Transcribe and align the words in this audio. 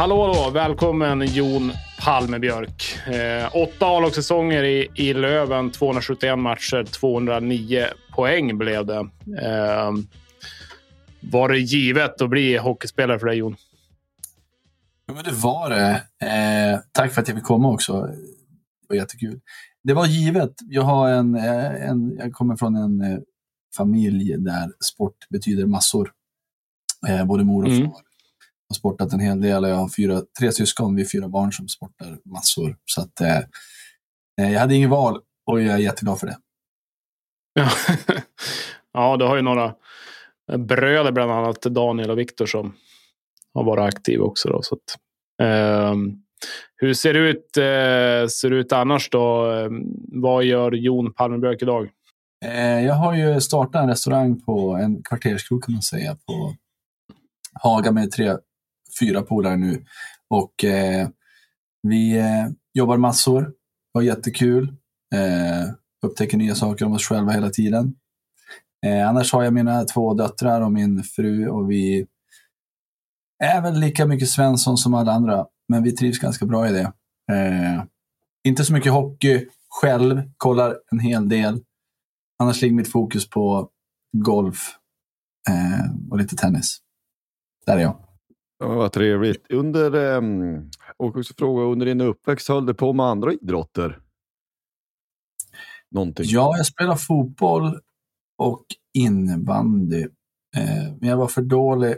Hallå, 0.00 0.26
hallå! 0.26 0.50
Välkommen 0.50 1.26
Jon 1.26 1.72
Palmebjörk. 2.04 2.98
Eh, 3.06 3.56
åtta 3.56 3.86
A-lagssäsonger 3.86 4.64
i, 4.64 4.88
i 4.94 5.14
Löven, 5.14 5.70
271 5.70 6.38
matcher, 6.38 6.84
209 6.84 7.86
poäng 8.14 8.58
blev 8.58 8.86
det. 8.86 8.98
Eh, 9.42 9.92
var 11.20 11.48
det 11.48 11.58
givet 11.58 12.22
att 12.22 12.30
bli 12.30 12.56
hockeyspelare 12.56 13.18
för 13.18 13.26
dig 13.26 13.36
Jon? 13.36 13.56
Ja, 15.06 15.14
men 15.14 15.24
det 15.24 15.32
var 15.32 15.70
det. 15.70 16.02
Eh, 16.26 16.80
tack 16.92 17.12
för 17.12 17.20
att 17.20 17.28
jag 17.28 17.36
fick 17.36 17.46
komma 17.46 17.70
också. 17.70 18.02
Det 18.02 18.86
var 18.88 18.96
jättekul. 18.96 19.40
Det 19.84 19.94
var 19.94 20.06
givet. 20.06 20.54
Jag, 20.68 20.82
har 20.82 21.08
en, 21.08 21.34
eh, 21.34 21.88
en, 21.88 22.16
jag 22.18 22.32
kommer 22.32 22.56
från 22.56 22.76
en 22.76 23.00
eh, 23.00 23.18
familj 23.76 24.36
där 24.38 24.72
sport 24.94 25.16
betyder 25.30 25.66
massor. 25.66 26.12
Eh, 27.08 27.24
både 27.24 27.44
mor 27.44 27.64
och 27.64 27.70
Mm. 27.70 27.90
Har 28.70 28.74
sportat 28.74 29.12
en 29.12 29.20
hel 29.20 29.40
del. 29.40 29.62
Jag 29.62 29.76
har 29.76 29.88
fyra, 29.88 30.22
tre 30.38 30.52
syskon, 30.52 30.96
vi 30.96 31.02
är 31.02 31.06
fyra 31.06 31.28
barn 31.28 31.52
som 31.52 31.68
sportar 31.68 32.18
massor. 32.24 32.76
Så 32.84 33.00
att, 33.00 33.20
eh, 33.20 33.38
eh, 34.40 34.52
jag 34.52 34.60
hade 34.60 34.74
ingen 34.74 34.90
val 34.90 35.20
och 35.46 35.62
jag 35.62 35.74
är 35.74 35.78
jätteglad 35.78 36.20
för 36.20 36.26
det. 36.26 36.36
Ja. 37.54 37.70
ja, 38.92 39.16
du 39.16 39.24
har 39.24 39.36
ju 39.36 39.42
några 39.42 39.74
bröder, 40.58 41.12
bland 41.12 41.32
annat 41.32 41.62
Daniel 41.62 42.10
och 42.10 42.18
Viktor, 42.18 42.46
som 42.46 42.74
har 43.54 43.64
varit 43.64 43.94
aktiva 43.94 44.24
också. 44.24 44.48
Då, 44.48 44.62
så 44.62 44.74
att, 44.74 44.96
ehm, 45.42 46.22
hur 46.76 46.94
ser 46.94 47.14
det 47.14 47.20
ut, 47.20 47.56
eh, 47.56 48.28
ser 48.28 48.50
det 48.50 48.56
ut 48.56 48.72
annars 48.72 49.10
då? 49.10 49.50
Ehm, 49.50 49.82
vad 50.22 50.44
gör 50.44 50.72
Jon 50.72 51.12
Palmebjörk 51.12 51.62
idag? 51.62 51.88
Eh, 52.44 52.84
jag 52.84 52.94
har 52.94 53.14
ju 53.14 53.40
startat 53.40 53.82
en 53.82 53.88
restaurang 53.88 54.40
på 54.40 54.74
en 54.82 55.02
kvarterskrog 55.02 55.64
kan 55.64 55.72
man 55.72 55.82
säga 55.82 56.16
på 56.26 56.54
Haga 57.52 57.92
med 57.92 58.10
tre, 58.10 58.36
fyra 59.00 59.22
polare 59.22 59.56
nu. 59.56 59.84
Och 60.30 60.64
eh, 60.64 61.08
vi 61.82 62.18
eh, 62.18 62.46
jobbar 62.74 62.96
massor, 62.96 63.52
har 63.94 64.02
jättekul, 64.02 64.68
eh, 65.14 65.72
upptäcker 66.06 66.36
nya 66.38 66.54
saker 66.54 66.84
om 66.84 66.92
oss 66.92 67.04
själva 67.04 67.32
hela 67.32 67.50
tiden. 67.50 67.94
Eh, 68.86 69.08
annars 69.08 69.32
har 69.32 69.42
jag 69.42 69.52
mina 69.52 69.84
två 69.84 70.14
döttrar 70.14 70.60
och 70.60 70.72
min 70.72 71.02
fru 71.02 71.48
och 71.48 71.70
vi 71.70 72.06
är 73.44 73.62
väl 73.62 73.80
lika 73.80 74.06
mycket 74.06 74.28
Svensson 74.28 74.76
som 74.76 74.94
alla 74.94 75.12
andra, 75.12 75.46
men 75.68 75.82
vi 75.82 75.92
trivs 75.92 76.18
ganska 76.18 76.46
bra 76.46 76.68
i 76.68 76.72
det. 76.72 76.92
Eh, 77.32 77.84
inte 78.44 78.64
så 78.64 78.72
mycket 78.72 78.92
hockey 78.92 79.46
själv, 79.68 80.22
kollar 80.36 80.76
en 80.90 80.98
hel 80.98 81.28
del. 81.28 81.64
Annars 82.38 82.62
ligger 82.62 82.74
mitt 82.74 82.92
fokus 82.92 83.30
på 83.30 83.68
golf 84.12 84.76
eh, 85.48 86.10
och 86.10 86.18
lite 86.18 86.36
tennis. 86.36 86.78
Där 87.66 87.76
är 87.76 87.80
jag. 87.80 88.09
Ja, 88.62 88.74
vad 88.74 88.92
trevligt. 88.92 89.50
Under, 89.50 89.94
um, 90.16 90.70
och 90.96 91.16
också 91.16 91.34
fråga, 91.38 91.62
under 91.62 91.86
din 91.86 92.00
uppväxt 92.00 92.48
höll 92.48 92.66
du 92.66 92.74
på 92.74 92.92
med 92.92 93.06
andra 93.06 93.32
idrotter? 93.32 93.98
Någonting? 95.90 96.24
Ja, 96.28 96.56
jag 96.56 96.66
spelar 96.66 96.96
fotboll 96.96 97.78
och 98.38 98.64
innebandy. 98.98 100.02
Eh, 100.56 100.92
men 101.00 101.08
jag 101.08 101.16
var 101.16 101.28
för 101.28 101.42
dålig 101.42 101.94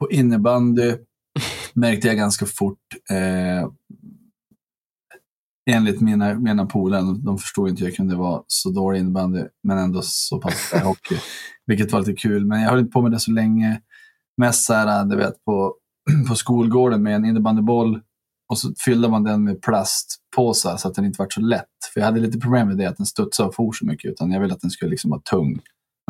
på 0.00 0.10
innebandy, 0.10 0.96
märkte 1.74 2.08
jag 2.08 2.16
ganska 2.16 2.46
fort. 2.46 2.78
Eh, 3.10 3.70
enligt 5.70 6.00
mina, 6.00 6.34
mina 6.34 6.66
polare, 6.66 7.00
de, 7.00 7.24
de 7.24 7.38
förstod 7.38 7.68
inte 7.68 7.80
hur 7.80 7.88
jag 7.88 7.96
kunde 7.96 8.16
vara 8.16 8.42
så 8.46 8.70
dålig 8.70 9.00
innebandy, 9.00 9.44
men 9.62 9.78
ändå 9.78 10.00
så 10.02 10.40
pass 10.40 10.72
hockey. 10.72 11.16
Vilket 11.66 11.92
var 11.92 12.00
lite 12.00 12.12
kul, 12.12 12.46
men 12.46 12.62
jag 12.62 12.70
höll 12.70 12.78
inte 12.78 12.92
på 12.92 13.02
med 13.02 13.10
det 13.10 13.20
så 13.20 13.30
länge. 13.32 13.80
Mest 14.38 14.64
så 14.64 14.74
här, 14.74 15.00
äh, 15.00 15.08
du 15.08 15.16
vet, 15.16 15.44
på, 15.44 15.74
på 16.28 16.34
skolgården 16.34 17.02
med 17.02 17.14
en 17.14 17.24
innebandyboll 17.24 18.00
och 18.48 18.58
så 18.58 18.74
fyllde 18.78 19.08
man 19.08 19.24
den 19.24 19.44
med 19.44 19.62
plastpåsar 19.62 20.76
så 20.76 20.88
att 20.88 20.94
den 20.94 21.04
inte 21.04 21.22
var 21.22 21.28
så 21.30 21.40
lätt. 21.40 21.66
För 21.92 22.00
jag 22.00 22.06
hade 22.06 22.20
lite 22.20 22.38
problem 22.38 22.68
med 22.68 22.76
det, 22.76 22.86
att 22.86 22.96
den 22.96 23.06
studsade 23.06 23.48
och 23.48 23.54
for 23.54 23.72
så 23.72 23.86
mycket, 23.86 24.10
utan 24.10 24.30
jag 24.32 24.40
ville 24.40 24.54
att 24.54 24.60
den 24.60 24.70
skulle 24.70 24.90
liksom 24.90 25.10
vara 25.10 25.20
tung. 25.20 25.60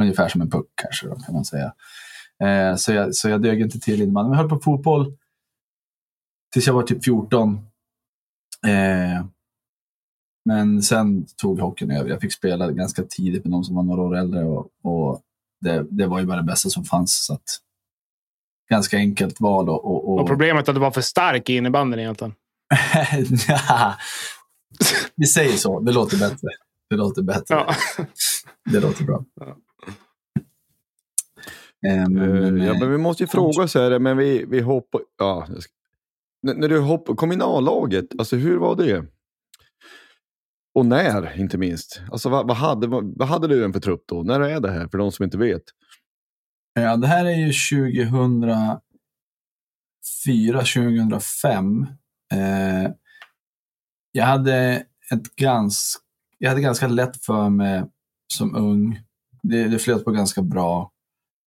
Ungefär 0.00 0.28
som 0.28 0.40
en 0.40 0.50
puck 0.50 0.66
kanske, 0.74 1.08
då, 1.08 1.14
kan 1.14 1.34
man 1.34 1.44
säga. 1.44 1.72
Eh, 2.44 2.76
så, 2.76 2.92
jag, 2.92 3.14
så 3.14 3.28
jag 3.28 3.42
dög 3.42 3.60
inte 3.60 3.80
till 3.80 4.02
innebandy. 4.02 4.28
Men 4.28 4.36
jag 4.36 4.42
höll 4.42 4.58
på 4.58 4.64
fotboll 4.64 5.16
tills 6.52 6.66
jag 6.66 6.74
var 6.74 6.82
typ 6.82 7.04
14. 7.04 7.54
Eh, 8.66 9.26
men 10.44 10.82
sen 10.82 11.26
tog 11.36 11.60
hockeyn 11.60 11.90
över. 11.90 12.10
Jag 12.10 12.20
fick 12.20 12.32
spela 12.32 12.72
ganska 12.72 13.02
tidigt 13.02 13.44
med 13.44 13.52
de 13.52 13.64
som 13.64 13.76
var 13.76 13.82
några 13.82 14.02
år 14.02 14.16
äldre 14.16 14.44
och, 14.44 14.70
och 14.82 15.22
det, 15.60 15.86
det 15.90 16.06
var 16.06 16.20
ju 16.20 16.26
bara 16.26 16.36
det 16.36 16.42
bästa 16.42 16.68
som 16.68 16.84
fanns. 16.84 17.24
Så 17.26 17.34
att, 17.34 17.60
ganska 18.70 18.96
enkelt 18.96 19.40
val. 19.40 19.68
Och, 19.68 19.84
och, 19.84 20.08
Och 20.08 20.20
och... 20.20 20.26
problemet 20.28 20.68
är 20.68 20.70
att 20.72 20.76
du 20.76 20.80
var 20.80 20.90
för 20.90 21.00
stark 21.00 21.50
i 21.50 21.56
innebandyn 21.56 22.00
egentligen. 22.00 22.34
Nja, 23.30 23.96
Vi 25.14 25.26
säger 25.26 25.52
så. 25.56 25.80
Det 25.80 25.92
låter 25.92 26.18
bättre. 26.18 26.48
Det 26.90 26.96
låter 26.96 27.22
bättre. 27.22 27.44
Ja. 27.48 27.74
Det 28.70 28.80
låter 28.80 29.04
bra. 29.04 29.24
Ja. 29.34 29.56
Men, 31.82 32.18
Eh, 32.58 32.66
ja, 32.66 32.72
eh, 32.74 32.78
men 32.80 32.90
vi 32.92 32.98
måste 32.98 33.22
ju 33.22 33.26
fråga 33.26 33.68
så 33.68 33.80
här, 33.80 33.98
men 33.98 34.16
vi, 34.16 34.44
vi 34.48 34.60
hoppar... 34.60 35.00
Ja, 35.18 35.46
ska- 35.58 35.72
när 36.42 36.68
du 36.68 36.78
hopp, 36.78 37.16
kom 37.16 37.32
in 37.32 37.40
i 37.40 37.44
A-laget, 37.44 38.06
alltså 38.18 38.36
hur 38.36 38.56
var 38.56 38.76
det? 38.76 39.04
Och 40.74 40.86
när, 40.86 41.40
inte 41.40 41.58
minst. 41.58 42.00
Alltså 42.12 42.28
vad, 42.28 42.46
vad, 42.48 42.56
hade, 42.56 42.86
vad, 42.86 43.18
vad 43.18 43.28
hade 43.28 43.48
du 43.48 43.64
en 43.64 43.72
för 43.72 43.80
trupp 43.80 44.02
då? 44.06 44.22
När 44.22 44.40
är 44.40 44.60
det 44.60 44.70
här, 44.70 44.88
för 44.88 44.98
de 44.98 45.12
som 45.12 45.24
inte 45.24 45.38
vet? 45.38 45.62
Ja, 46.80 46.96
det 46.96 47.06
här 47.06 47.24
är 47.24 47.36
ju 47.36 47.52
2004, 47.52 48.80
2005. 50.60 51.86
Eh, 52.32 52.90
jag, 54.12 54.24
hade 54.24 54.84
ett 55.12 55.36
gans, 55.36 55.98
jag 56.38 56.48
hade 56.48 56.60
ganska 56.60 56.88
lätt 56.88 57.24
för 57.24 57.48
mig 57.48 57.84
som 58.34 58.56
ung. 58.56 59.00
det, 59.42 59.68
det 59.68 59.78
flöt 59.78 60.04
på 60.04 60.10
ganska 60.10 60.42
bra. 60.42 60.92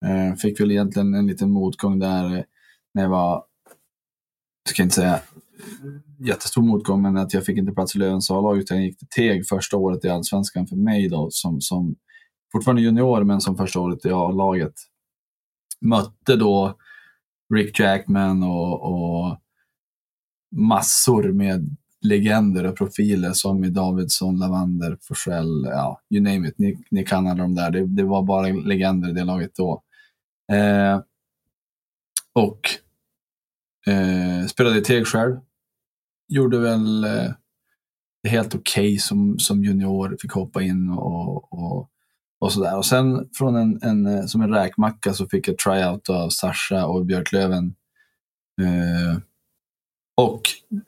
Eh, 0.04 0.34
fick 0.34 0.60
väl 0.60 0.70
egentligen 0.70 1.14
en 1.14 1.26
liten 1.26 1.50
motgång 1.50 1.98
där 1.98 2.24
eh, 2.24 2.42
när 2.94 3.02
jag 3.02 3.10
var, 3.10 3.44
jag 4.64 4.70
ska 4.70 4.82
inte 4.82 4.94
säga 4.94 5.20
jättestor 6.18 6.62
motgång, 6.62 7.02
men 7.02 7.16
att 7.16 7.34
jag 7.34 7.44
fick 7.44 7.58
inte 7.58 7.72
plats 7.72 7.96
i 7.96 7.98
Lövens 7.98 8.30
A-lag 8.30 8.58
utan 8.58 8.76
jag 8.76 8.86
gick 8.86 8.98
till 8.98 9.08
Teg 9.08 9.48
första 9.48 9.76
året 9.76 10.04
i 10.04 10.08
Allsvenskan 10.08 10.66
för 10.66 10.76
mig 10.76 11.08
då, 11.08 11.28
som, 11.30 11.60
som 11.60 11.96
fortfarande 12.52 12.82
junior, 12.82 13.24
men 13.24 13.40
som 13.40 13.56
första 13.56 13.80
året 13.80 14.04
i 14.04 14.10
A-laget. 14.10 14.74
Mötte 15.82 16.36
då 16.36 16.78
Rick 17.54 17.80
Jackman 17.80 18.42
och, 18.42 18.82
och 18.82 19.38
massor 20.56 21.32
med 21.32 21.76
legender 22.02 22.66
och 22.66 22.76
profiler 22.76 23.32
som 23.32 23.64
i 23.64 23.70
Davidsson, 23.70 24.38
Lavander, 24.38 24.98
Forsell, 25.00 25.64
ja, 25.64 26.00
you 26.10 26.22
name 26.22 26.48
it. 26.48 26.58
Ni, 26.58 26.84
ni 26.90 27.04
kan 27.04 27.26
alla 27.26 27.42
de 27.42 27.54
där. 27.54 27.70
Det, 27.70 27.86
det 27.86 28.02
var 28.02 28.22
bara 28.22 28.46
legender 28.46 29.10
i 29.10 29.12
det 29.12 29.24
laget 29.24 29.54
då. 29.54 29.82
Eh, 30.52 31.00
och 32.34 32.60
eh, 33.86 34.46
spelade 34.46 34.78
i 34.78 34.82
Teg 34.82 35.06
själv. 35.06 35.36
Gjorde 36.28 36.58
väl 36.58 37.04
eh, 37.04 37.30
helt 38.28 38.54
okej 38.54 38.88
okay 38.88 38.98
som, 38.98 39.38
som 39.38 39.64
junior. 39.64 40.16
Fick 40.20 40.32
hoppa 40.32 40.62
in 40.62 40.90
och, 40.90 41.52
och, 41.52 41.90
och 42.42 42.52
sådär. 42.52 42.76
Och 42.76 42.86
sen 42.86 43.28
från 43.38 43.56
en, 43.56 43.78
en, 43.82 44.06
eh, 44.06 44.24
som 44.24 44.42
en 44.42 44.54
räkmacka 44.54 45.14
så 45.14 45.28
fick 45.28 45.48
jag 45.48 45.58
tryout 45.58 46.08
av 46.08 46.28
Sasha 46.28 46.86
och 46.86 47.06
Björklöven. 47.06 47.74
Eh, 48.60 49.18
och 50.16 50.40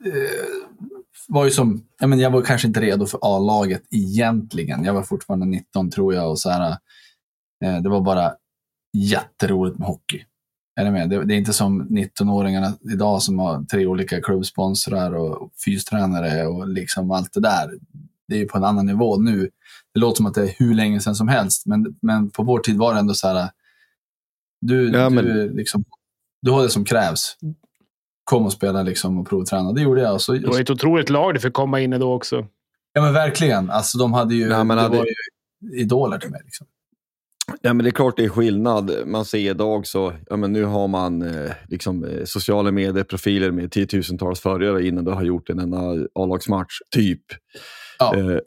eh, 0.07 0.73
var 1.29 1.45
ju 1.45 1.51
som, 1.51 1.85
jag, 2.01 2.09
men 2.11 2.19
jag 2.19 2.31
var 2.31 2.43
kanske 2.43 2.69
inte 2.69 2.81
redo 2.81 3.07
för 3.07 3.19
A-laget 3.23 3.83
egentligen. 3.91 4.85
Jag 4.85 4.95
var 4.95 5.03
fortfarande 5.03 5.47
19 5.47 5.91
tror 5.91 6.15
jag 6.15 6.31
och 6.31 6.39
så 6.39 6.51
här, 6.51 6.71
eh, 7.65 7.83
det 7.83 7.89
var 7.89 8.01
bara 8.01 8.33
jätteroligt 8.97 9.79
med 9.79 9.89
hockey. 9.89 10.25
Är 10.81 10.91
med? 10.91 11.11
Det, 11.11 11.25
det 11.25 11.35
är 11.35 11.39
inte 11.39 11.53
som 11.53 11.89
19-åringarna 11.89 12.73
idag 12.93 13.23
som 13.23 13.39
har 13.39 13.65
tre 13.65 13.87
olika 13.87 14.21
klubbsponsrar 14.21 15.15
och 15.15 15.51
fystränare 15.65 16.47
och 16.47 16.69
liksom 16.69 17.11
allt 17.11 17.33
det 17.33 17.41
där. 17.41 17.71
Det 18.29 18.41
är 18.41 18.47
på 18.47 18.59
en 18.59 18.65
annan 18.65 18.87
nivå 18.87 19.17
nu. 19.17 19.51
Det 19.95 20.01
låter 20.01 20.17
som 20.17 20.27
att 20.27 20.35
det 20.35 20.43
är 20.43 20.55
hur 20.59 20.75
länge 20.75 21.01
sedan 21.01 21.15
som 21.15 21.29
helst, 21.29 21.67
men, 21.67 21.97
men 22.03 22.31
på 22.31 22.43
vår 22.43 22.59
tid 22.59 22.79
var 22.79 22.95
det 22.95 23.01
ändå 23.01 23.15
så 23.15 23.29
här. 23.29 23.51
Du, 24.61 24.91
ja, 24.91 25.11
men... 25.11 25.25
du, 25.25 25.57
liksom, 25.57 25.85
du 26.43 26.51
har 26.51 26.63
det 26.63 26.71
som 26.71 26.85
krävs 26.85 27.37
kom 28.25 28.47
och 28.47 28.53
spela 28.53 28.83
liksom 28.83 29.19
och 29.19 29.29
provträna. 29.29 29.73
Det 29.73 29.81
gjorde 29.81 30.01
jag. 30.01 30.21
Så, 30.21 30.33
det 30.33 30.47
var 30.47 30.61
ett 30.61 30.71
otroligt 30.71 31.11
lag 31.11 31.35
du 31.35 31.41
fick 31.41 31.53
komma 31.53 31.81
in 31.81 31.93
i 31.93 31.99
då 31.99 32.13
också. 32.13 32.47
Ja, 32.93 33.03
men 33.03 33.13
verkligen. 33.13 33.71
Alltså, 33.71 33.99
de 33.99 34.13
hade 34.13 34.35
ju, 34.35 34.49
Nej, 34.49 34.65
men 34.65 34.79
hade... 34.79 34.99
var 34.99 35.07
ju 35.07 35.81
idoler 35.81 36.19
till 36.19 36.31
mig. 36.31 36.41
Liksom. 36.45 36.67
Ja, 37.61 37.73
men 37.75 37.85
det 37.85 37.91
är 37.91 37.93
klart 37.93 38.17
det 38.17 38.25
är 38.25 38.29
skillnad. 38.29 38.93
Man 39.07 39.25
ser 39.25 39.51
idag 39.51 39.87
så, 39.87 40.13
ja, 40.31 40.37
men 40.37 40.53
nu 40.53 40.65
har 40.65 40.89
man 40.89 41.23
eh, 41.23 41.53
liksom, 41.69 42.05
eh, 42.05 42.25
sociala 42.25 42.71
medier-profiler 42.71 43.51
med 43.51 43.71
tiotusentals 43.73 44.41
följare 44.41 44.87
innan 44.87 45.05
du 45.05 45.11
har 45.11 45.23
gjort 45.23 45.51
en 45.51 45.59
enda 45.59 45.79
A-lagsmatch, 46.15 46.79
typ. 46.91 47.23
Ja. 47.99 48.17
Eh, 48.17 48.39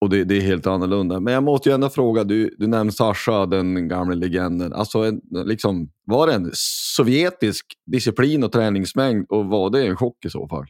och 0.00 0.10
det, 0.10 0.24
det, 0.24 0.36
är 0.36 0.40
helt 0.40 0.66
annorlunda. 0.66 1.20
Men 1.20 1.34
jag 1.34 1.42
måste 1.42 1.68
ju 1.68 1.74
ändå 1.74 1.88
fråga, 1.88 2.24
du, 2.24 2.54
du 2.58 2.66
nämnde 2.66 2.92
Sasha, 2.92 3.46
den 3.46 3.88
gamla 3.88 4.14
legenden. 4.14 4.72
Alltså, 4.72 4.98
en, 4.98 5.20
liksom, 5.30 5.90
var 6.06 6.26
det 6.26 6.34
en 6.34 6.50
sovjetisk 6.96 7.66
disciplin 7.86 8.44
och 8.44 8.52
träningsmängd 8.52 9.26
och 9.28 9.46
var 9.46 9.70
det 9.70 9.86
en 9.86 9.96
chock 9.96 10.24
i 10.24 10.30
så 10.30 10.48
fall? 10.48 10.64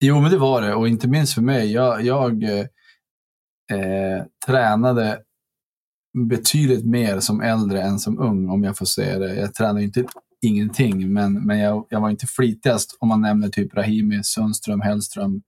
Jo, 0.00 0.20
men 0.20 0.30
det 0.30 0.38
var 0.38 0.62
det. 0.62 0.74
Och 0.74 0.88
inte 0.88 1.08
minst 1.08 1.34
för 1.34 1.42
mig. 1.42 1.72
Jag, 1.72 2.04
jag 2.04 2.42
eh, 2.42 2.66
eh, 3.72 4.24
tränade 4.46 5.18
betydligt 6.28 6.86
mer 6.86 7.20
som 7.20 7.40
äldre 7.40 7.82
än 7.82 7.98
som 7.98 8.18
ung, 8.18 8.48
om 8.48 8.64
jag 8.64 8.76
får 8.76 8.86
säga 8.86 9.18
det. 9.18 9.34
Jag 9.34 9.54
tränade 9.54 9.82
inte 9.82 10.04
ingenting, 10.42 11.12
men, 11.12 11.46
men 11.46 11.58
jag, 11.58 11.86
jag 11.88 12.00
var 12.00 12.10
inte 12.10 12.26
flitigast 12.26 12.96
om 13.00 13.08
man 13.08 13.20
nämner 13.20 13.48
typ 13.48 13.74
Rahimi, 13.74 14.22
Sundström, 14.22 14.80
Hellström. 14.80 15.42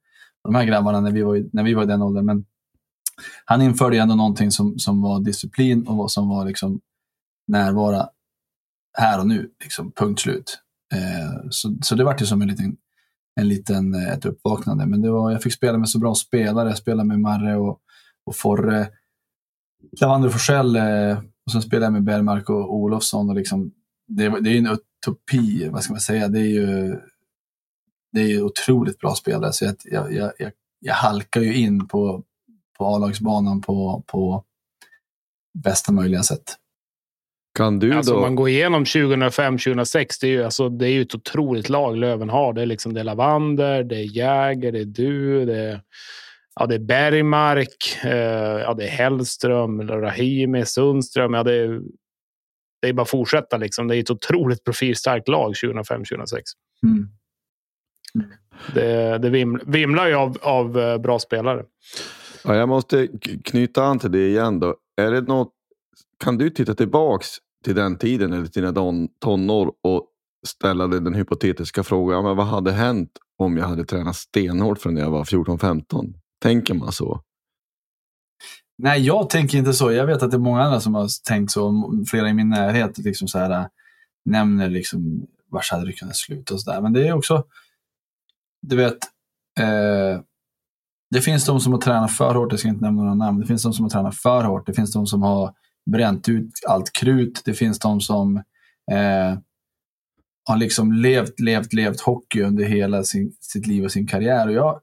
De 0.44 0.54
här 0.54 0.64
grabbarna 0.64 1.00
när 1.00 1.12
vi 1.12 1.22
var, 1.22 1.44
när 1.52 1.62
vi 1.62 1.74
var 1.74 1.82
i 1.82 1.86
den 1.86 2.02
åldern. 2.02 2.24
Men 2.24 2.44
han 3.44 3.62
införde 3.62 3.98
ändå 3.98 4.14
någonting 4.14 4.50
som, 4.50 4.78
som 4.78 5.02
var 5.02 5.20
disciplin 5.20 5.86
och 5.86 6.12
som 6.12 6.28
var 6.28 6.44
liksom 6.44 6.80
närvara 7.46 8.08
här 8.98 9.20
och 9.20 9.26
nu, 9.26 9.50
liksom, 9.64 9.92
punkt 9.92 10.20
slut. 10.20 10.58
Eh, 10.94 11.48
så, 11.50 11.76
så 11.82 11.94
det 11.94 12.04
var 12.04 12.16
ju 12.20 12.26
som 12.26 12.42
en 12.42 12.48
liten, 12.48 12.76
en 13.40 13.48
liten, 13.48 13.94
eh, 13.94 14.12
ett 14.12 14.24
uppvaknande. 14.24 14.86
Men 14.86 15.02
det 15.02 15.10
var, 15.10 15.30
jag 15.30 15.42
fick 15.42 15.52
spela 15.52 15.78
med 15.78 15.88
så 15.88 15.98
bra 15.98 16.14
spelare. 16.14 16.68
Jag 16.68 16.78
spelade 16.78 17.08
med 17.08 17.20
Marre 17.20 17.56
och, 17.56 17.80
och 18.26 18.36
Forre, 18.36 18.88
och 20.24 20.32
Forsell 20.32 20.76
eh, 20.76 21.18
och 21.46 21.52
sen 21.52 21.62
spelade 21.62 21.86
jag 21.86 21.92
med 21.92 22.04
Bergmark 22.04 22.50
och 22.50 22.74
Olofsson. 22.74 23.28
Och 23.28 23.36
liksom, 23.36 23.72
det, 24.08 24.40
det 24.40 24.50
är 24.50 24.58
en 24.58 24.66
utopi, 24.66 25.68
vad 25.68 25.82
ska 25.82 25.92
man 25.92 26.00
säga. 26.00 26.28
Det 26.28 26.40
är 26.40 26.44
ju 26.44 26.96
det 28.12 28.20
är 28.20 28.28
ju 28.28 28.42
otroligt 28.42 28.98
bra 28.98 29.14
spelare. 29.14 29.52
Så 29.52 29.64
jag, 29.64 29.74
jag, 29.84 30.32
jag, 30.38 30.52
jag 30.80 30.94
halkar 30.94 31.40
ju 31.40 31.54
in 31.54 31.88
på, 31.88 32.24
på 32.80 32.86
A-lagsbanan 32.86 33.60
på, 33.60 34.04
på 34.06 34.44
bästa 35.64 35.92
möjliga 35.92 36.22
sätt. 36.22 36.56
Kan 37.58 37.78
du 37.78 37.92
alltså, 37.92 38.12
då? 38.12 38.16
Om 38.16 38.22
man 38.22 38.34
går 38.34 38.48
igenom 38.48 38.84
2005-2006, 38.84 40.06
det 40.20 40.26
är 40.26 40.30
ju 40.30 40.44
alltså, 40.44 40.68
det 40.68 40.86
är 40.86 40.92
ju 40.92 41.02
ett 41.02 41.14
otroligt 41.14 41.68
lag 41.68 41.96
Löven 41.96 42.28
har. 42.28 42.52
Det 42.52 42.62
är 42.62 42.66
liksom 42.66 42.94
det 42.94 43.00
är 43.00 43.04
Lavander, 43.04 43.84
det 43.84 43.96
är 43.96 44.16
Jäger, 44.16 44.72
det 44.72 44.80
är 44.80 44.84
du, 44.84 45.46
det 45.46 45.56
är, 45.56 45.82
ja, 46.54 46.66
det 46.66 46.74
är 46.74 46.78
Bergmark, 46.78 47.98
eh, 48.04 48.10
ja, 48.60 48.74
det 48.74 48.84
är 48.84 48.90
Hellström, 48.90 49.88
Rahimi, 49.88 50.64
Sundström. 50.64 51.34
Ja, 51.34 51.42
det, 51.42 51.54
är, 51.54 51.80
det 52.82 52.88
är 52.88 52.92
bara 52.92 53.02
att 53.02 53.10
fortsätta. 53.10 53.56
Liksom. 53.56 53.88
Det 53.88 53.96
är 53.96 54.00
ett 54.00 54.10
otroligt 54.10 54.64
profilstarkt 54.64 55.28
lag 55.28 55.52
2005-2006. 55.52 56.40
Mm. 56.82 57.08
Det, 58.74 59.18
det 59.18 59.30
vimlar 59.66 60.06
ju 60.06 60.14
av, 60.14 60.38
av 60.42 60.78
eh, 60.80 60.98
bra 60.98 61.18
spelare. 61.18 61.64
Ja, 62.44 62.54
jag 62.54 62.68
måste 62.68 63.08
knyta 63.44 63.84
an 63.84 63.98
till 63.98 64.12
det 64.12 64.28
igen. 64.28 64.60
Då. 64.60 64.76
Är 64.96 65.10
det 65.10 65.20
något, 65.20 65.52
kan 66.24 66.38
du 66.38 66.50
titta 66.50 66.74
tillbaks 66.74 67.28
till 67.64 67.74
den 67.74 67.98
tiden 67.98 68.32
eller 68.32 68.46
till 68.46 68.62
dina 68.62 69.08
tonår 69.20 69.72
och 69.82 70.06
ställa 70.46 70.86
dig 70.86 71.00
den 71.00 71.14
hypotetiska 71.14 71.82
frågan. 71.82 72.24
Men 72.24 72.36
vad 72.36 72.46
hade 72.46 72.72
hänt 72.72 73.10
om 73.38 73.56
jag 73.56 73.64
hade 73.66 73.84
tränat 73.84 74.16
stenhårt 74.16 74.78
från 74.78 74.94
när 74.94 75.00
jag 75.00 75.10
var 75.10 75.24
14-15? 75.24 76.14
Tänker 76.42 76.74
man 76.74 76.92
så? 76.92 77.22
Nej, 78.78 79.00
jag 79.00 79.30
tänker 79.30 79.58
inte 79.58 79.72
så. 79.72 79.92
Jag 79.92 80.06
vet 80.06 80.22
att 80.22 80.30
det 80.30 80.36
är 80.36 80.38
många 80.38 80.62
andra 80.62 80.80
som 80.80 80.94
har 80.94 81.08
tänkt 81.28 81.50
så. 81.50 81.92
Flera 82.10 82.28
i 82.28 82.34
min 82.34 82.48
närhet 82.48 82.98
liksom 82.98 83.28
så 83.28 83.38
här, 83.38 83.50
äh, 83.50 83.66
nämner 84.24 84.70
liksom, 84.70 85.26
vars 85.50 85.70
hade 85.70 85.86
det 85.86 85.92
kunnat 85.92 86.16
sluta 86.16 86.54
och 86.54 86.60
så 86.60 86.70
där. 86.70 86.80
Men 86.80 86.92
det 86.92 87.08
är 87.08 87.12
också, 87.12 87.44
du 88.62 88.76
vet, 88.76 88.98
eh, 89.58 90.20
det 91.10 91.20
finns 91.20 91.44
de 91.44 91.60
som 91.60 91.72
har 91.72 91.80
tränat 91.80 92.12
för 92.12 92.34
hårt, 92.34 92.52
jag 92.52 92.60
ska 92.60 92.68
inte 92.68 92.84
nämna 92.84 93.02
några 93.02 93.14
namn. 93.14 93.40
Det 93.40 93.46
finns 93.46 93.62
de 93.62 93.72
som 93.72 93.84
har 93.84 93.90
tränat 93.90 94.16
för 94.16 94.44
hårt. 94.44 94.66
Det 94.66 94.72
finns 94.72 94.92
de 94.92 95.06
som 95.06 95.22
har 95.22 95.54
bränt 95.90 96.28
ut 96.28 96.50
allt 96.68 96.92
krut. 96.92 97.42
Det 97.44 97.54
finns 97.54 97.78
de 97.78 98.00
som 98.00 98.36
eh, 98.92 99.38
har 100.44 100.56
liksom 100.56 100.92
levt, 100.92 101.40
levt, 101.40 101.72
levt 101.72 102.00
hockey 102.00 102.42
under 102.42 102.64
hela 102.64 103.02
sin, 103.02 103.32
sitt 103.40 103.66
liv 103.66 103.84
och 103.84 103.92
sin 103.92 104.06
karriär. 104.06 104.46
Och 104.46 104.52
jag, 104.52 104.80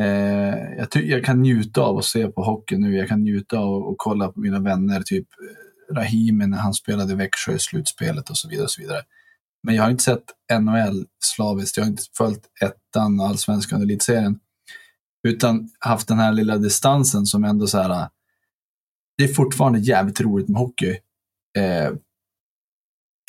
eh, 0.00 0.54
jag, 0.78 0.88
jag, 0.94 1.24
kan 1.24 1.42
njuta 1.42 1.80
av 1.80 1.98
att 1.98 2.04
se 2.04 2.28
på 2.28 2.42
hockey 2.42 2.76
nu. 2.76 2.96
Jag 2.96 3.08
kan 3.08 3.22
njuta 3.22 3.58
av 3.58 3.88
att 3.88 3.94
kolla 3.98 4.28
på 4.28 4.40
mina 4.40 4.60
vänner, 4.60 5.02
typ 5.02 5.26
eh, 5.26 5.94
Rahimi 5.94 6.46
när 6.46 6.58
han 6.58 6.74
spelade 6.74 7.14
Växjö 7.14 7.52
i 7.52 7.58
slutspelet 7.58 8.30
och 8.30 8.36
så 8.36 8.48
vidare. 8.48 8.64
Och 8.64 8.70
så 8.70 8.82
vidare. 8.82 9.02
Men 9.62 9.74
jag 9.74 9.82
har 9.82 9.90
inte 9.90 10.04
sett 10.04 10.24
NHL 10.60 11.06
slaviskt. 11.24 11.76
Jag 11.76 11.84
har 11.84 11.90
inte 11.90 12.02
följt 12.16 12.48
ettan 12.60 13.20
allsvenskan 13.20 13.78
och 13.78 13.84
elitserien. 13.84 14.38
Utan 15.28 15.68
haft 15.78 16.08
den 16.08 16.18
här 16.18 16.32
lilla 16.32 16.56
distansen 16.56 17.26
som 17.26 17.44
ändå 17.44 17.66
så 17.66 17.78
här. 17.78 17.90
Äh, 17.90 18.08
det 19.18 19.24
är 19.24 19.34
fortfarande 19.34 19.78
jävligt 19.78 20.20
roligt 20.20 20.48
med 20.48 20.60
hockey. 20.60 20.98
Eh, 21.58 21.92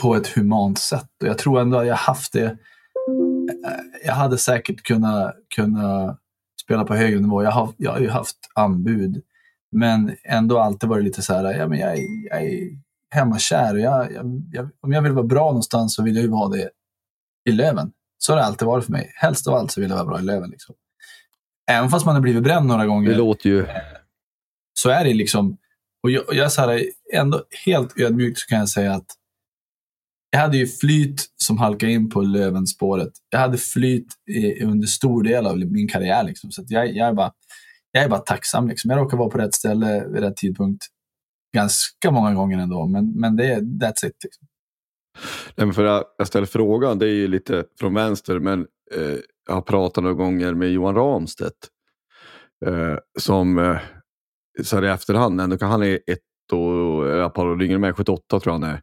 på 0.01 0.15
ett 0.15 0.27
humant 0.27 0.79
sätt. 0.79 1.09
Och 1.21 1.27
jag 1.27 1.37
tror 1.37 1.61
ändå 1.61 1.77
att 1.77 1.87
jag 1.87 1.95
haft 1.95 2.33
det. 2.33 2.45
Eh, 2.45 2.55
jag 4.05 4.13
hade 4.13 4.37
säkert 4.37 4.83
kunnat, 4.83 5.35
kunnat 5.55 6.19
spela 6.63 6.83
på 6.83 6.95
högre 6.95 7.19
nivå. 7.19 7.43
Jag 7.43 7.51
har, 7.51 7.73
jag 7.77 7.91
har 7.91 7.99
ju 7.99 8.09
haft 8.09 8.37
anbud. 8.55 9.21
Men 9.71 10.15
ändå 10.23 10.59
alltid 10.59 10.89
varit 10.89 11.03
lite 11.03 11.21
så 11.21 11.33
här, 11.33 11.53
ja, 11.53 11.67
men 11.67 11.79
jag, 11.79 11.97
jag 12.29 12.43
är 12.43 12.69
hemmakär. 13.09 13.75
Jag, 13.75 14.11
jag, 14.51 14.69
om 14.81 14.91
jag 14.91 15.01
vill 15.01 15.11
vara 15.11 15.25
bra 15.25 15.45
någonstans 15.45 15.95
så 15.95 16.03
vill 16.03 16.15
jag 16.15 16.23
ju 16.23 16.29
vara 16.29 16.49
det 16.49 16.69
i 17.49 17.51
Löven. 17.51 17.91
Så 18.17 18.31
har 18.31 18.37
det 18.37 18.45
alltid 18.45 18.67
varit 18.67 18.85
för 18.85 18.91
mig. 18.91 19.11
Helst 19.15 19.47
av 19.47 19.53
allt 19.53 19.71
så 19.71 19.81
vill 19.81 19.89
jag 19.89 19.97
vara 19.97 20.07
bra 20.07 20.19
i 20.19 20.23
Löven. 20.23 20.49
Liksom. 20.49 20.75
Även 21.71 21.89
fast 21.89 22.05
man 22.05 22.15
har 22.15 22.21
blivit 22.21 22.43
bränd 22.43 22.65
några 22.65 22.85
gånger. 22.85 23.09
Det 23.09 23.17
låter 23.17 23.49
ju... 23.49 23.65
Så 24.79 24.89
är 24.89 25.03
det 25.03 25.13
liksom. 25.13 25.57
Och 26.03 26.11
jag, 26.11 26.23
jag 26.31 26.51
så 26.51 26.61
här, 26.61 26.85
ändå 27.13 27.43
helt 27.65 27.99
ödmjukt 27.99 28.39
så 28.39 28.47
kan 28.47 28.59
jag 28.59 28.69
säga 28.69 28.93
att 28.93 29.05
jag 30.29 30.39
hade 30.39 30.57
ju 30.57 30.67
flyt 30.67 31.25
som 31.35 31.57
halkade 31.57 31.91
in 31.91 32.09
på 32.09 32.21
Lövenspåret. 32.21 33.11
Jag 33.29 33.39
hade 33.39 33.57
flyt 33.57 34.07
i, 34.29 34.63
under 34.63 34.87
stor 34.87 35.23
del 35.23 35.45
av 35.45 35.57
min 35.57 35.87
karriär. 35.87 36.23
Liksom. 36.23 36.51
Så 36.51 36.63
jag, 36.67 36.95
jag, 36.95 37.07
är 37.07 37.13
bara, 37.13 37.31
jag 37.91 38.03
är 38.03 38.09
bara 38.09 38.19
tacksam. 38.19 38.67
Liksom. 38.67 38.91
Jag 38.91 38.99
råkar 38.99 39.17
vara 39.17 39.29
på 39.29 39.37
rätt 39.37 39.53
ställe 39.53 40.07
vid 40.07 40.23
rätt 40.23 40.37
tidpunkt. 40.37 40.85
ganska 41.55 42.11
många 42.11 42.33
gånger 42.33 42.57
ändå. 42.57 42.87
Men, 42.87 43.19
men 43.19 43.35
det 43.35 43.45
är 43.45 43.59
that's 43.59 44.05
it. 44.05 44.23
Liksom. 44.23 44.47
Nej, 45.55 45.73
för 45.73 45.85
jag, 45.85 46.03
jag 46.17 46.27
ställer 46.27 46.47
frågan, 46.47 46.99
det 46.99 47.05
är 47.05 47.13
ju 47.13 47.27
lite 47.27 47.65
från 47.79 47.93
vänster, 47.93 48.39
men 48.39 48.59
eh, 48.95 49.17
jag 49.47 49.53
har 49.53 49.61
pratat 49.61 50.03
några 50.03 50.15
gånger 50.15 50.53
med 50.53 50.71
Johan 50.71 50.95
Ramstedt. 50.95 51.69
Eh, 52.65 52.95
som 53.19 53.57
eh, 53.57 53.77
så 54.63 54.75
här 54.75 54.85
i 54.85 54.87
efterhand, 54.87 55.41
ändå 55.41 55.57
kan 55.57 55.71
han 55.71 55.83
är 55.83 55.95
ett 55.95 56.19
och 56.51 57.09
ett 57.09 57.33
par 57.33 57.47
år 57.47 57.63
yngre 57.63 57.79
med 57.79 57.95
78 57.95 58.39
tror 58.39 58.53
jag 58.53 58.59
han 58.61 58.69
är. 58.69 58.81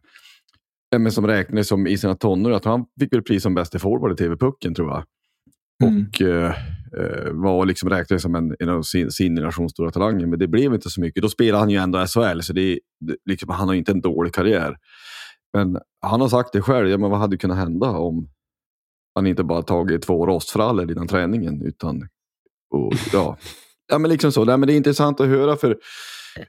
Eh, 0.95 0.99
men 0.99 1.13
som 1.13 1.27
räknades 1.27 1.69
som 1.69 1.87
i 1.87 1.99
sina 1.99 2.15
tonår, 2.15 2.53
att 2.53 2.65
han 2.65 2.85
fick 3.01 3.13
väl 3.13 3.23
pris 3.23 3.43
som 3.43 3.55
bäste 3.55 3.79
forward 3.79 4.13
i 4.13 4.17
TV-pucken 4.17 4.75
tror 4.75 4.91
jag. 4.91 5.05
Mm. 5.85 6.07
Och 6.07 6.23
eh, 6.23 6.55
eh, 6.99 7.33
var 7.33 7.67
liksom 7.67 7.89
räknades 7.91 8.23
som 8.23 8.35
en, 8.35 8.57
en 8.59 8.69
av 8.69 8.83
sin, 8.83 9.11
sin 9.11 9.37
generations 9.37 9.73
stora 9.73 9.91
talanger. 9.91 10.27
Men 10.27 10.39
det 10.39 10.49
blev 10.49 10.75
inte 10.75 10.91
så 10.91 11.01
mycket. 11.01 11.23
Då 11.23 11.29
spelade 11.29 11.59
han 11.59 11.71
ju 11.71 11.77
ändå 11.77 12.07
SHL, 12.07 12.41
så 12.41 12.53
det, 12.53 12.81
det, 13.01 13.17
liksom, 13.25 13.49
han 13.49 13.69
har 13.69 13.75
inte 13.75 13.93
en 13.93 14.01
dålig 14.01 14.35
karriär. 14.35 14.77
Men 15.53 15.79
han 16.01 16.21
har 16.21 16.29
sagt 16.29 16.53
det 16.53 16.63
själv, 16.63 16.89
ja, 16.89 16.99
men 16.99 17.11
vad 17.11 17.21
hade 17.21 17.37
kunnat 17.37 17.57
hända 17.57 17.91
om 17.91 18.29
han 19.15 19.27
inte 19.27 19.45
bara 19.45 19.63
tagit 19.63 20.03
två 20.03 20.27
rostfrallor 20.27 20.91
innan 20.91 21.09
träningen. 21.09 21.63
Utan, 21.63 22.09
och, 22.75 22.93
ja. 23.13 23.37
ja, 23.89 23.99
men 23.99 24.11
liksom 24.11 24.33
så. 24.33 24.45
Nej, 24.45 24.57
men 24.57 24.67
det 24.67 24.73
är 24.73 24.77
intressant 24.77 25.21
att 25.21 25.27
höra 25.27 25.57
för 25.57 25.71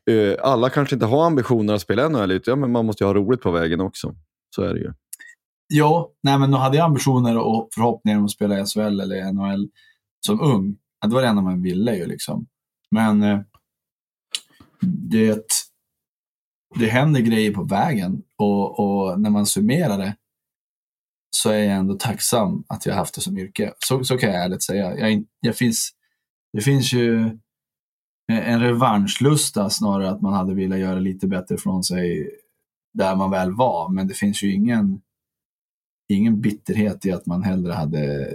eh, 0.10 0.36
alla 0.42 0.70
kanske 0.70 0.96
inte 0.96 1.06
har 1.06 1.26
ambitioner 1.26 1.74
att 1.74 1.82
spela 1.82 2.10
NHL. 2.10 2.40
Ja, 2.46 2.56
men 2.56 2.72
man 2.72 2.86
måste 2.86 3.04
ju 3.04 3.08
ha 3.08 3.14
roligt 3.14 3.42
på 3.42 3.52
vägen 3.52 3.82
också. 3.82 4.16
Så 4.56 4.64
är 4.64 4.74
det 4.74 4.80
ju. 4.80 4.94
Ja, 5.74 6.12
nej, 6.24 6.40
men 6.40 6.52
då 6.52 6.58
hade 6.58 6.78
jag 6.78 6.86
ambitioner 6.86 7.38
och 7.38 7.70
förhoppningar 7.76 8.18
om 8.18 8.26
att 8.26 8.32
spela 8.32 8.60
i 8.60 8.66
SHL 8.66 9.00
eller 9.00 9.32
NHL 9.32 9.70
som 10.26 10.42
ung. 10.42 10.78
Ja, 11.02 11.08
det 11.08 11.14
var 11.14 11.22
det 11.22 11.28
enda 11.28 11.42
man 11.42 11.62
ville 11.62 11.96
ju 11.96 12.06
liksom. 12.06 12.48
Men 12.92 13.24
eh, 13.24 13.40
det, 15.12 15.46
det 16.80 16.88
händer 16.88 17.22
grejer 17.22 17.54
på 17.54 17.64
vägen 17.64 18.22
och, 18.38 18.80
och, 18.80 19.20
när 19.20 19.30
man 19.30 19.46
summerar 19.46 19.98
det 19.98 20.16
så 21.36 21.50
är 21.50 21.64
jag 21.64 21.78
ändå 21.78 21.94
tacksam 21.94 22.64
att 22.68 22.86
jag 22.86 22.96
haft 22.96 23.16
det 23.16 23.22
som 23.22 23.38
yrke. 23.38 23.74
Så, 23.80 24.04
så 24.04 24.18
kan 24.18 24.30
jag 24.30 24.44
ärligt 24.44 24.64
säga. 24.64 24.98
Jag, 24.98 25.24
jag 25.40 25.56
finns, 25.56 25.92
det 26.54 26.62
finns 26.62 26.94
ju 26.94 27.38
en 28.32 28.60
revanschlusta 28.60 29.70
snarare 29.70 30.10
att 30.10 30.22
man 30.22 30.34
hade 30.34 30.54
velat 30.54 30.80
göra 30.80 31.00
lite 31.00 31.28
bättre 31.28 31.58
från 31.58 31.84
sig 31.84 32.30
där 32.94 33.16
man 33.16 33.32
väl 33.32 33.54
var. 33.54 33.90
Men 33.90 34.08
det 34.08 34.14
finns 34.14 34.44
ju 34.44 34.54
ingen, 34.54 35.02
ingen 36.10 36.42
bitterhet 36.42 37.06
i 37.06 37.12
att 37.12 37.26
man 37.26 37.44
hellre 37.44 37.74
hade 37.74 38.34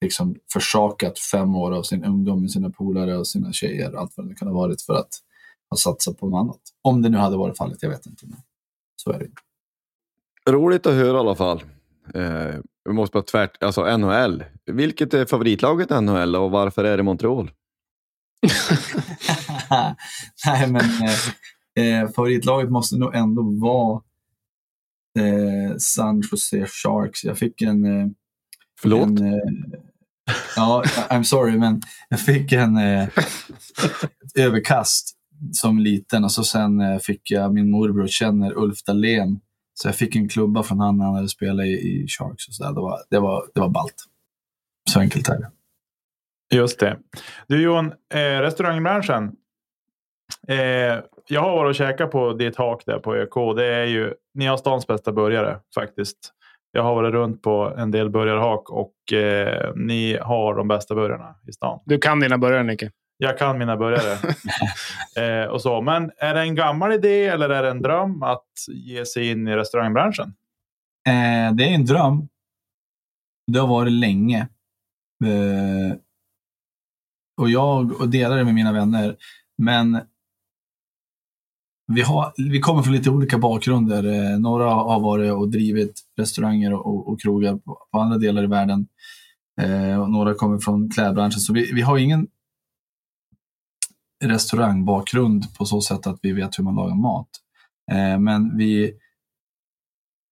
liksom 0.00 0.36
försakat 0.52 1.18
fem 1.18 1.54
år 1.54 1.72
av 1.72 1.82
sin 1.82 2.04
ungdom 2.04 2.40
med 2.40 2.50
sina 2.50 2.70
polare 2.70 3.16
och 3.16 3.28
sina 3.28 3.52
tjejer, 3.52 3.92
allt 3.92 4.12
vad 4.16 4.28
det 4.28 4.34
kan 4.34 4.48
ha 4.48 4.54
varit 4.54 4.82
för 4.82 4.94
att 4.94 5.10
ha 5.70 5.76
satsat 5.76 6.18
på 6.18 6.28
något 6.28 6.40
annat. 6.40 6.60
Om 6.82 7.02
det 7.02 7.08
nu 7.08 7.18
hade 7.18 7.36
varit 7.36 7.56
fallet, 7.56 7.82
jag 7.82 7.90
vet 7.90 8.06
inte. 8.06 8.26
Men 8.26 8.38
så 8.96 9.10
är 9.10 9.18
det. 9.18 9.30
Roligt 10.50 10.86
att 10.86 10.94
höra 10.94 11.16
i 11.16 11.20
alla 11.20 11.34
fall. 11.34 11.62
Eh, 12.14 12.60
vi 12.84 12.92
måste 12.92 13.14
bara 13.14 13.22
tvärt, 13.22 13.62
alltså 13.62 13.96
NHL. 13.96 14.44
Vilket 14.66 15.14
är 15.14 15.26
favoritlaget 15.26 15.90
i 15.90 16.00
NHL 16.00 16.36
och 16.36 16.50
varför 16.50 16.84
är 16.84 16.96
det 16.96 17.02
Montreal? 17.02 17.50
Nej, 20.46 20.70
men 20.70 20.84
eh, 21.76 22.00
eh, 22.00 22.10
favoritlaget 22.10 22.70
måste 22.70 22.96
nog 22.96 23.14
ändå 23.14 23.42
vara 23.42 24.02
eh, 25.18 25.76
San 25.78 26.22
Jose 26.30 26.66
Sharks. 26.66 27.24
Jag 27.24 27.38
fick 27.38 27.62
en... 27.62 27.84
Eh, 27.84 28.06
Förlåt? 28.80 29.08
En, 29.08 29.26
eh, 29.26 29.40
ja, 30.56 30.82
I'm 31.10 31.22
sorry, 31.22 31.58
men 31.58 31.82
jag 32.08 32.20
fick 32.20 32.52
en 32.52 32.76
eh, 32.76 33.08
överkast 34.38 35.16
som 35.52 35.78
liten 35.78 36.24
och 36.24 36.32
så 36.32 36.44
sen 36.44 36.80
eh, 36.80 36.98
fick 36.98 37.30
jag, 37.30 37.54
min 37.54 37.70
morbror 37.70 38.06
känner 38.06 38.58
Ulf 38.58 38.82
Dahlén, 38.82 39.40
så 39.78 39.88
jag 39.88 39.96
fick 39.96 40.16
en 40.16 40.28
klubba 40.28 40.62
från 40.62 40.80
han 40.80 40.98
när 40.98 41.04
han 41.04 41.14
hade 41.14 41.28
spelat 41.28 41.66
i, 41.66 41.68
i 41.68 42.06
Sharks. 42.08 42.48
Och 42.48 42.54
så 42.54 42.64
där. 42.64 42.72
Det, 42.72 42.80
var, 42.80 42.98
det, 43.10 43.18
var, 43.18 43.44
det 43.54 43.60
var 43.60 43.68
ballt. 43.68 44.04
Så 44.90 45.00
enkelt 45.00 45.28
är 45.28 45.38
det. 45.38 45.50
Just 46.56 46.80
det. 46.80 46.98
Du 47.46 47.62
Johan, 47.62 47.92
eh, 48.14 48.18
restaurangbranschen. 48.18 49.32
Eh, 50.48 50.56
jag 51.28 51.40
har 51.40 51.56
varit 51.56 51.70
och 51.70 51.74
käkat 51.74 52.10
på 52.10 52.32
ditt 52.32 52.56
hak 52.56 52.82
där 52.86 52.98
på 52.98 53.14
ÖK. 53.14 53.56
Det 53.56 53.74
är 53.74 53.84
ju, 53.84 54.14
ni 54.34 54.46
har 54.46 54.56
stans 54.56 54.86
bästa 54.86 55.12
burgare 55.12 55.58
faktiskt. 55.74 56.32
Jag 56.72 56.82
har 56.82 56.94
varit 56.94 57.12
runt 57.12 57.42
på 57.42 57.74
en 57.76 57.90
del 57.90 58.10
burgarhak 58.10 58.70
och 58.70 59.12
eh, 59.12 59.72
ni 59.74 60.18
har 60.22 60.54
de 60.54 60.68
bästa 60.68 60.94
burgarna 60.94 61.34
i 61.48 61.52
stan. 61.52 61.80
Du 61.84 61.98
kan 61.98 62.20
dina 62.20 62.38
burgare, 62.38 62.62
Nicke. 62.62 62.90
Jag 63.18 63.38
kan 63.38 63.58
mina 63.58 63.76
burgare. 63.76 64.18
eh, 65.44 65.50
och 65.50 65.62
så. 65.62 65.82
Men 65.82 66.10
är 66.18 66.34
det 66.34 66.40
en 66.40 66.54
gammal 66.54 66.92
idé 66.92 67.26
eller 67.26 67.48
är 67.48 67.62
det 67.62 67.70
en 67.70 67.82
dröm 67.82 68.22
att 68.22 68.46
ge 68.68 69.06
sig 69.06 69.30
in 69.30 69.48
i 69.48 69.56
restaurangbranschen? 69.56 70.34
Eh, 71.08 71.54
det 71.54 71.64
är 71.64 71.74
en 71.74 71.84
dröm. 71.84 72.28
Det 73.52 73.58
har 73.58 73.68
varit 73.68 73.92
länge. 73.92 74.40
Eh, 75.24 75.96
och 77.40 77.50
jag 77.50 78.00
och 78.00 78.08
delar 78.08 78.36
det 78.36 78.44
med 78.44 78.54
mina 78.54 78.72
vänner. 78.72 79.16
Men 79.58 80.00
vi, 81.92 82.02
har, 82.02 82.32
vi 82.36 82.60
kommer 82.60 82.82
från 82.82 82.94
lite 82.94 83.10
olika 83.10 83.38
bakgrunder. 83.38 84.04
Eh, 84.04 84.38
några 84.38 84.70
har 84.70 85.00
varit 85.00 85.32
och 85.32 85.48
drivit 85.48 86.00
restauranger 86.18 86.72
och, 86.72 87.08
och 87.08 87.20
krogar 87.20 87.56
på, 87.56 87.78
på, 87.92 87.98
andra 87.98 88.18
delar 88.18 88.44
i 88.44 88.46
världen. 88.46 88.86
Eh, 89.60 90.00
och 90.00 90.10
några 90.10 90.34
kommer 90.34 90.58
från 90.58 90.90
klädbranschen. 90.90 91.40
Så 91.40 91.52
vi, 91.52 91.72
vi 91.72 91.82
har 91.82 91.98
ingen 91.98 92.26
restaurangbakgrund 94.24 95.54
på 95.54 95.64
så 95.64 95.80
sätt 95.80 96.06
att 96.06 96.18
vi 96.22 96.32
vet 96.32 96.58
hur 96.58 96.64
man 96.64 96.74
lagar 96.74 96.94
mat. 96.94 97.28
Eh, 97.92 98.18
men 98.18 98.56
vi, 98.56 98.92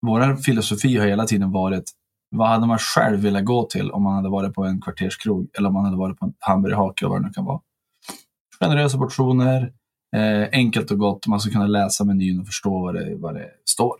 vår 0.06 0.36
filosofi 0.36 0.96
har 0.96 1.06
hela 1.06 1.24
tiden 1.24 1.52
varit 1.52 1.92
vad 2.36 2.48
hade 2.48 2.66
man 2.66 2.78
själv 2.78 3.20
velat 3.20 3.44
gå 3.44 3.66
till 3.66 3.90
om 3.90 4.02
man 4.02 4.14
hade 4.14 4.28
varit 4.28 4.54
på 4.54 4.64
en 4.64 4.80
kvarterskrog 4.80 5.48
eller 5.58 5.68
om 5.68 5.74
man 5.74 5.84
hade 5.84 5.96
varit 5.96 6.18
på 6.18 6.26
en 6.26 6.34
hamburgerhake 6.38 7.04
eller 7.04 7.10
vad 7.10 7.22
det 7.22 7.26
nu 7.26 7.32
kan 7.32 7.44
vara. 7.44 7.60
Generösa 8.60 8.98
portioner, 8.98 9.72
eh, 10.16 10.48
enkelt 10.52 10.90
och 10.90 10.98
gott. 10.98 11.26
Man 11.26 11.40
ska 11.40 11.50
kunna 11.50 11.66
läsa 11.66 12.04
menyn 12.04 12.40
och 12.40 12.46
förstå 12.46 12.82
vad 12.82 12.94
det, 12.94 13.16
vad 13.16 13.34
det 13.34 13.50
står. 13.64 13.96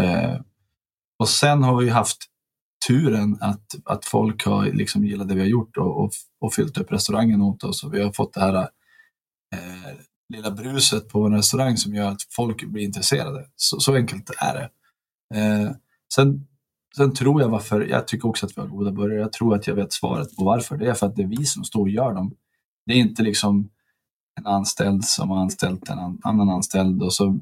Eh, 0.00 0.40
och 1.18 1.28
sen 1.28 1.62
har 1.62 1.76
vi 1.76 1.90
haft 1.90 2.18
turen 2.88 3.38
att, 3.40 3.66
att 3.84 4.04
folk 4.04 4.44
har 4.44 4.64
liksom 4.64 5.04
gillat 5.04 5.28
det 5.28 5.34
vi 5.34 5.40
har 5.40 5.48
gjort 5.48 5.76
och, 5.76 6.04
och, 6.04 6.10
och 6.40 6.54
fyllt 6.54 6.78
upp 6.78 6.92
restaurangen 6.92 7.42
åt 7.42 7.64
oss. 7.64 7.84
Och 7.84 7.94
vi 7.94 8.02
har 8.02 8.12
fått 8.12 8.34
det 8.34 8.40
här 8.40 8.68
eh, 9.54 9.94
lilla 10.34 10.50
bruset 10.50 11.08
på 11.08 11.26
en 11.26 11.34
restaurang 11.34 11.76
som 11.76 11.94
gör 11.94 12.10
att 12.10 12.22
folk 12.30 12.64
blir 12.64 12.84
intresserade. 12.84 13.46
Så, 13.56 13.80
så 13.80 13.94
enkelt 13.94 14.30
är 14.40 14.54
det. 14.54 14.70
Eh, 15.40 15.70
sen 16.14 16.46
Sen 16.96 17.14
tror 17.14 17.42
jag 17.42 17.48
varför, 17.48 17.80
jag 17.80 18.08
tycker 18.08 18.28
också 18.28 18.46
att 18.46 18.56
vi 18.56 18.60
har 18.60 18.68
goda 18.68 18.92
burgare. 18.92 19.20
Jag 19.20 19.32
tror 19.32 19.54
att 19.54 19.66
jag 19.66 19.74
vet 19.74 19.92
svaret 19.92 20.36
på 20.36 20.44
varför. 20.44 20.76
Det 20.76 20.86
är 20.86 20.94
för 20.94 21.06
att 21.06 21.16
det 21.16 21.22
är 21.22 21.26
vi 21.26 21.44
som 21.44 21.64
står 21.64 21.80
och 21.80 21.88
gör 21.88 22.14
dem. 22.14 22.34
Det 22.86 22.92
är 22.92 22.96
inte 22.96 23.22
liksom 23.22 23.70
en 24.40 24.46
anställd 24.46 25.04
som 25.04 25.30
har 25.30 25.40
anställt 25.40 25.88
en 25.88 25.98
annan 26.22 26.48
anställd 26.48 27.02
och 27.02 27.14
så 27.14 27.38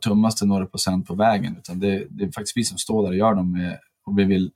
tummas 0.00 0.40
det 0.40 0.46
några 0.46 0.66
procent 0.66 1.06
på 1.06 1.14
vägen. 1.14 1.56
Utan 1.56 1.80
det, 1.80 2.06
det 2.10 2.24
är 2.24 2.32
faktiskt 2.32 2.56
vi 2.56 2.64
som 2.64 2.78
står 2.78 3.02
där 3.02 3.10
och 3.10 3.16
gör 3.16 3.34
dem. 3.34 3.52
Med, 3.52 3.78
och 4.06 4.18
vi, 4.18 4.24
vill, 4.24 4.50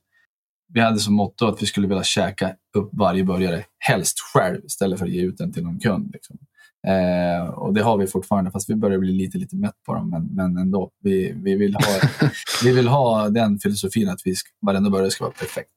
vi 0.68 0.80
hade 0.80 0.98
som 0.98 1.14
motto 1.14 1.46
att 1.46 1.62
vi 1.62 1.66
skulle 1.66 1.88
vilja 1.88 2.04
käka 2.04 2.54
upp 2.76 2.90
varje 2.92 3.24
burgare, 3.24 3.64
helst 3.78 4.20
själv, 4.20 4.64
istället 4.64 4.98
för 4.98 5.06
att 5.06 5.12
ge 5.12 5.22
ut 5.22 5.38
den 5.38 5.52
till 5.52 5.62
någon 5.62 5.80
kund. 5.80 6.10
Liksom. 6.12 6.38
Eh, 6.86 7.48
och 7.48 7.74
det 7.74 7.82
har 7.82 7.98
vi 7.98 8.06
fortfarande, 8.06 8.50
fast 8.50 8.70
vi 8.70 8.74
börjar 8.74 8.98
bli 8.98 9.12
lite, 9.12 9.38
lite 9.38 9.56
mätt 9.56 9.82
på 9.86 9.94
dem. 9.94 10.10
Men, 10.10 10.26
men 10.34 10.56
ändå, 10.56 10.90
vi, 11.02 11.34
vi, 11.42 11.54
vill 11.54 11.74
ha, 11.74 12.08
vi 12.64 12.72
vill 12.72 12.88
ha 12.88 13.28
den 13.28 13.58
filosofin 13.58 14.08
att 14.08 14.20
vi 14.24 14.34
ska, 14.34 14.48
varenda 14.60 14.90
burgare 14.90 15.10
ska 15.10 15.24
vara 15.24 15.34
perfekt. 15.34 15.72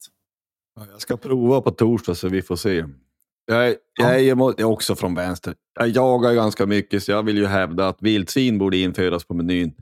Jag 0.91 1.01
ska 1.01 1.17
prova 1.17 1.61
på 1.61 1.71
torsdag 1.71 2.15
så 2.15 2.29
vi 2.29 2.41
får 2.41 2.55
se. 2.55 2.85
Jag, 3.45 3.75
jag, 3.99 4.23
jag 4.23 4.59
är 4.59 4.63
också 4.63 4.95
från 4.95 5.15
vänster. 5.15 5.55
Jag 5.79 5.89
jagar 5.89 6.33
ganska 6.33 6.65
mycket 6.65 7.03
så 7.03 7.11
jag 7.11 7.23
vill 7.23 7.37
ju 7.37 7.45
hävda 7.45 7.87
att 7.87 7.97
vildsvin 8.01 8.57
borde 8.57 8.77
införas 8.77 9.23
på 9.23 9.33
menyn. 9.33 9.73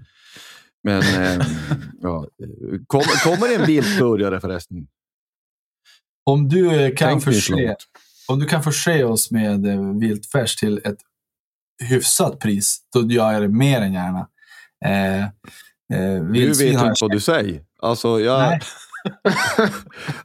Men 0.84 1.01
eh, 1.24 1.46
ja. 2.01 2.27
kommer, 2.88 3.24
kommer 3.24 3.48
det 3.48 3.55
en 3.55 3.65
viltburgare 3.65 4.39
förresten? 4.39 4.88
Om 6.24 6.50
du, 6.50 6.91
kan 6.96 7.22
förse, 7.22 7.75
om 8.27 8.39
du 8.39 8.46
kan 8.46 8.63
förse 8.63 9.03
oss 9.03 9.31
med 9.31 9.65
eh, 9.65 10.00
viltfärs 10.00 10.55
till 10.55 10.81
ett 10.84 10.98
hyfsat 11.84 12.39
pris, 12.39 12.79
då 12.93 13.12
gör 13.12 13.31
jag 13.31 13.41
det 13.41 13.48
mer 13.48 13.81
än 13.81 13.93
gärna. 13.93 14.27
Eh, 14.86 15.24
eh, 15.24 16.24
du 16.34 16.48
vet 16.48 16.62
inte 16.62 16.93
vad 17.01 17.12
du 17.12 17.19
säger. 17.19 17.62
Alltså, 17.81 18.19
jag... 18.19 18.39
Nej. 18.39 18.60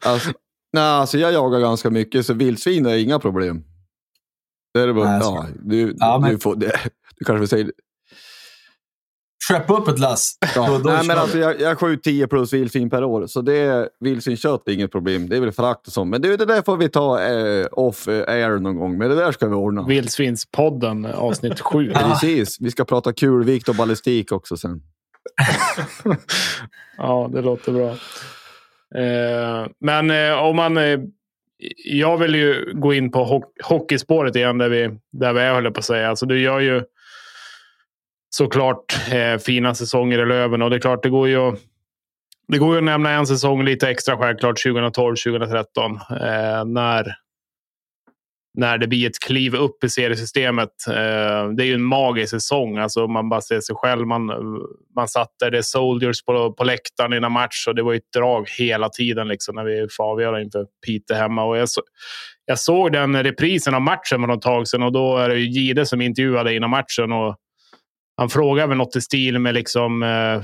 alltså, 0.00 0.32
nej, 0.72 0.82
alltså, 0.82 1.18
jag 1.18 1.32
jagar 1.32 1.60
ganska 1.60 1.90
mycket, 1.90 2.26
så 2.26 2.34
vildsvin 2.34 2.86
är 2.86 2.96
inga 2.96 3.18
problem. 3.18 3.64
Det 4.74 4.80
är 4.80 4.92
bara, 4.92 5.10
nej, 5.10 5.20
ja, 5.22 5.46
du, 5.62 5.96
ja, 5.98 6.18
men... 6.18 6.30
du, 6.30 6.38
får, 6.38 6.56
det, 6.56 6.72
du 7.16 7.24
kanske 7.24 7.56
vill 7.56 7.72
Skeppa 9.48 9.76
upp 9.76 9.88
ett 9.88 9.98
lass. 9.98 10.38
Ja. 10.54 10.66
Då, 10.66 10.78
då 10.78 10.90
Nej, 10.90 10.98
kör 10.98 11.06
men 11.06 11.16
vi. 11.16 11.20
alltså, 11.20 11.38
jag, 11.38 11.60
jag 11.60 11.78
skjuter 11.78 12.02
10 12.02 12.26
plus 12.26 12.52
vildsvin 12.52 12.90
per 12.90 13.04
år, 13.04 13.26
så 13.26 13.40
det 13.40 13.88
vildsvinskött 14.00 14.68
är 14.68 14.72
inget 14.72 14.92
problem. 14.92 15.28
Det 15.28 15.36
är 15.36 15.40
väl 15.40 15.52
frakt 15.52 15.86
och 15.86 15.92
sånt. 15.92 16.10
Men 16.10 16.22
du, 16.22 16.36
det 16.36 16.44
där 16.44 16.62
får 16.62 16.76
vi 16.76 16.88
ta 16.88 17.22
eh, 17.22 17.66
off 17.72 18.08
air 18.08 18.58
någon 18.58 18.76
gång. 18.78 18.98
Men 18.98 19.08
det 19.10 19.16
där 19.16 19.32
ska 19.32 19.48
vi 19.48 19.54
ordna. 19.54 19.86
Vildsvinspodden 19.86 21.06
avsnitt 21.06 21.60
sju. 21.60 21.92
Precis. 21.94 22.60
Vi 22.60 22.70
ska 22.70 22.84
prata 22.84 23.12
kulvikt 23.12 23.68
och 23.68 23.74
ballistik 23.74 24.32
också 24.32 24.56
sen. 24.56 24.82
Ja, 26.96 27.30
det 27.32 27.42
låter 27.42 27.72
bra. 27.72 27.90
Eh, 29.02 29.66
men 29.80 30.10
eh, 30.10 30.32
om 30.38 30.56
man... 30.56 30.76
Eh, 30.76 31.00
jag 31.84 32.18
vill 32.18 32.34
ju 32.34 32.72
gå 32.74 32.94
in 32.94 33.10
på 33.10 33.24
ho 33.24 33.42
hockeyspåret 33.64 34.36
igen, 34.36 34.58
där 34.58 34.68
vi, 34.68 34.90
där 35.12 35.32
vi 35.32 35.40
är, 35.40 35.54
höll 35.54 35.64
jag 35.64 35.74
på 35.74 35.78
att 35.78 35.84
säga. 35.84 36.08
Alltså, 36.08 36.26
du 36.26 36.40
gör 36.40 36.60
ju 36.60 36.82
såklart 38.36 39.12
eh, 39.12 39.38
fina 39.38 39.74
säsonger 39.74 40.18
i 40.18 40.26
Löven 40.26 40.62
och 40.62 40.70
det 40.70 40.76
är 40.76 40.80
klart, 40.80 41.02
det 41.02 41.10
går 41.10 41.28
ju 41.28 41.36
att 41.36 41.58
det 42.48 42.58
går 42.58 42.72
ju 42.72 42.78
att 42.78 42.84
nämna 42.84 43.10
en 43.10 43.26
säsong 43.26 43.64
lite 43.64 43.88
extra 43.88 44.18
självklart, 44.18 44.64
2012-2013. 44.64 45.64
Eh, 46.10 46.64
när, 46.64 47.14
när 48.58 48.78
det 48.78 48.86
blir 48.86 49.06
ett 49.06 49.18
kliv 49.18 49.54
upp 49.54 49.84
i 49.84 49.88
seriesystemet. 49.88 50.68
Eh, 50.88 51.48
det 51.56 51.62
är 51.62 51.64
ju 51.64 51.74
en 51.74 51.82
magisk 51.82 52.30
säsong. 52.30 52.78
Alltså, 52.78 53.06
man 53.06 53.28
bara 53.28 53.40
ser 53.40 53.60
sig 53.60 53.76
själv. 53.76 54.06
Man, 54.06 54.30
man 54.96 55.08
satt 55.08 55.28
där, 55.40 55.50
det 55.50 55.58
är 55.58 55.62
soldiers 55.62 56.24
på, 56.24 56.52
på 56.52 56.64
läktaren 56.64 57.12
innan 57.12 57.32
match 57.32 57.68
och 57.68 57.74
det 57.74 57.82
var 57.82 57.92
ju 57.92 57.96
ett 57.96 58.12
drag 58.16 58.50
hela 58.58 58.88
tiden 58.88 59.28
liksom, 59.28 59.54
när 59.54 59.64
vi 59.64 59.86
får 59.90 60.04
avgöra 60.04 60.42
inför 60.42 60.66
Piteå 60.86 61.16
hemma. 61.16 61.44
Och 61.44 61.56
jag, 61.56 61.68
så, 61.68 61.82
jag 62.46 62.58
såg 62.58 62.92
den 62.92 63.22
reprisen 63.22 63.74
av 63.74 63.82
matchen 63.82 64.20
för 64.20 64.26
något 64.26 64.42
tag 64.42 64.68
sedan 64.68 64.82
och 64.82 64.92
då 64.92 65.16
är 65.16 65.28
det 65.28 65.38
ju 65.38 65.46
Gide 65.46 65.86
som 65.86 66.00
intervjuade 66.00 66.54
innan 66.54 66.70
matchen. 66.70 67.12
Och 67.12 67.36
han 68.16 68.28
frågar 68.28 68.66
väl 68.66 68.76
något 68.76 68.96
i 68.96 69.00
stil 69.00 69.38
med 69.38 69.54
liksom, 69.54 70.02
eh, 70.02 70.42